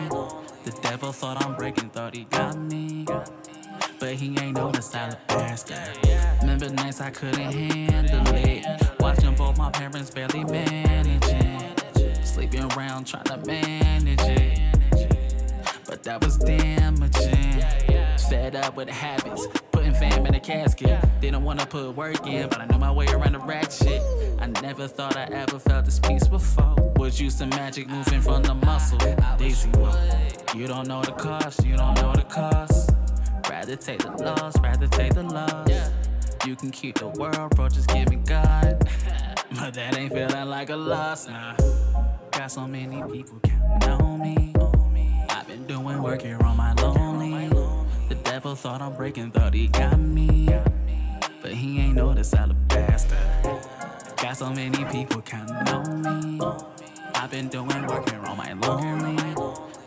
The 0.65 0.79
devil 0.81 1.11
thought 1.11 1.45
I'm 1.45 1.57
breaking, 1.57 1.91
thought 1.91 2.15
he 2.15 2.25
got 2.25 2.57
me. 2.57 3.07
But 3.99 4.15
he 4.15 4.39
ain't 4.39 4.57
know 4.57 4.71
the 4.71 4.89
alabaster. 4.95 5.83
Remember 6.43 6.69
nights 6.69 7.01
I 7.01 7.11
couldn't 7.11 7.53
handle 7.53 8.35
it. 8.37 8.65
Watching 9.01 9.35
both 9.35 9.59
my 9.59 9.71
parents 9.71 10.11
barely 10.11 10.45
managing. 10.45 11.50
Around 12.77 13.07
trying 13.07 13.25
to 13.25 13.37
manage 13.47 14.21
it. 14.21 14.61
But 15.87 16.03
that 16.05 16.23
was 16.25 16.37
damaging. 16.39 17.61
Fed 18.29 18.55
up 18.55 18.77
with 18.77 18.89
the 18.89 18.93
habits. 18.93 19.47
Putting 19.73 19.95
fam 19.95 20.27
in 20.27 20.35
a 20.35 20.41
casket. 20.41 21.03
Didn't 21.21 21.43
wanna 21.43 21.67
put 21.67 21.97
work 21.97 22.27
in, 22.27 22.49
but 22.49 22.61
I 22.61 22.67
knew 22.67 22.79
my 22.79 22.93
way 22.93 23.07
around 23.07 23.33
the 23.33 23.41
rat 23.41 23.73
shit. 23.73 24.03
I 24.39 24.47
never 24.63 24.87
thought 24.87 25.17
I 25.17 25.25
ever 25.33 25.59
felt 25.59 25.85
this 25.85 25.99
peace 25.99 26.29
before. 26.29 26.77
Was 26.97 27.21
used 27.21 27.39
to 27.39 27.47
magic 27.47 27.89
moving 27.89 28.21
from 28.21 28.43
the 28.43 28.55
muscle. 28.55 28.99
Daisy, 29.39 29.71
you 30.55 30.67
don't 30.67 30.87
know 30.87 31.03
the 31.03 31.13
cost, 31.13 31.65
you 31.65 31.77
don't 31.77 31.95
know 31.97 32.13
the 32.13 32.23
cost. 32.23 32.91
Rather 33.49 33.77
take 33.77 34.01
the 34.01 34.11
loss, 34.23 34.59
rather 34.61 34.87
take 34.87 35.15
the 35.15 35.23
loss. 35.23 35.91
You 36.47 36.57
can 36.57 36.71
keep 36.71 36.99
the 36.99 37.09
world, 37.09 37.57
bro, 37.57 37.69
just 37.69 37.89
give 37.89 38.09
me 38.11 38.17
God. 38.17 38.89
But 39.53 39.75
that 39.75 39.99
ain't 39.99 40.13
feeling 40.13 40.49
like 40.49 40.71
a 40.71 40.77
loss, 40.77 41.27
nah. 41.27 41.55
Got 42.41 42.53
so 42.53 42.67
many 42.67 43.03
people 43.13 43.39
counting 43.43 43.91
on 43.91 44.19
me. 44.19 44.55
I've 45.29 45.47
been 45.47 45.67
doing 45.67 46.03
work 46.03 46.23
here 46.23 46.39
on 46.43 46.57
my 46.57 46.73
lonely. 46.73 47.51
The 48.09 48.15
devil 48.15 48.55
thought 48.55 48.81
I'm 48.81 48.95
breaking, 48.95 49.33
thought 49.33 49.53
he 49.53 49.69
got 49.69 49.99
me. 49.99 50.49
But 51.43 51.53
he 51.53 51.81
ain't 51.81 51.97
know 51.97 52.15
this 52.15 52.33
alabaster. 52.33 53.19
Got 54.23 54.39
so 54.39 54.49
many 54.49 54.83
people 54.87 55.21
counting 55.21 55.69
on 55.69 56.01
me. 56.01 56.41
I've 57.15 57.31
been 57.31 57.49
doing 57.49 57.87
work 57.87 58.09
here 58.09 58.25
on 58.25 58.39
my 58.39 58.55
lonely. 58.55 59.19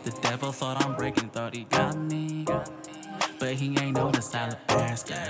The 0.04 0.16
devil 0.22 0.52
thought 0.52 0.80
I'm 0.84 0.94
breaking, 0.94 1.30
thought 1.30 1.54
he 1.54 1.64
got 1.64 1.98
me. 1.98 2.44
But 3.40 3.54
he 3.54 3.76
ain't 3.80 3.96
know 3.96 4.12
this 4.12 4.32
alabaster. 4.32 5.20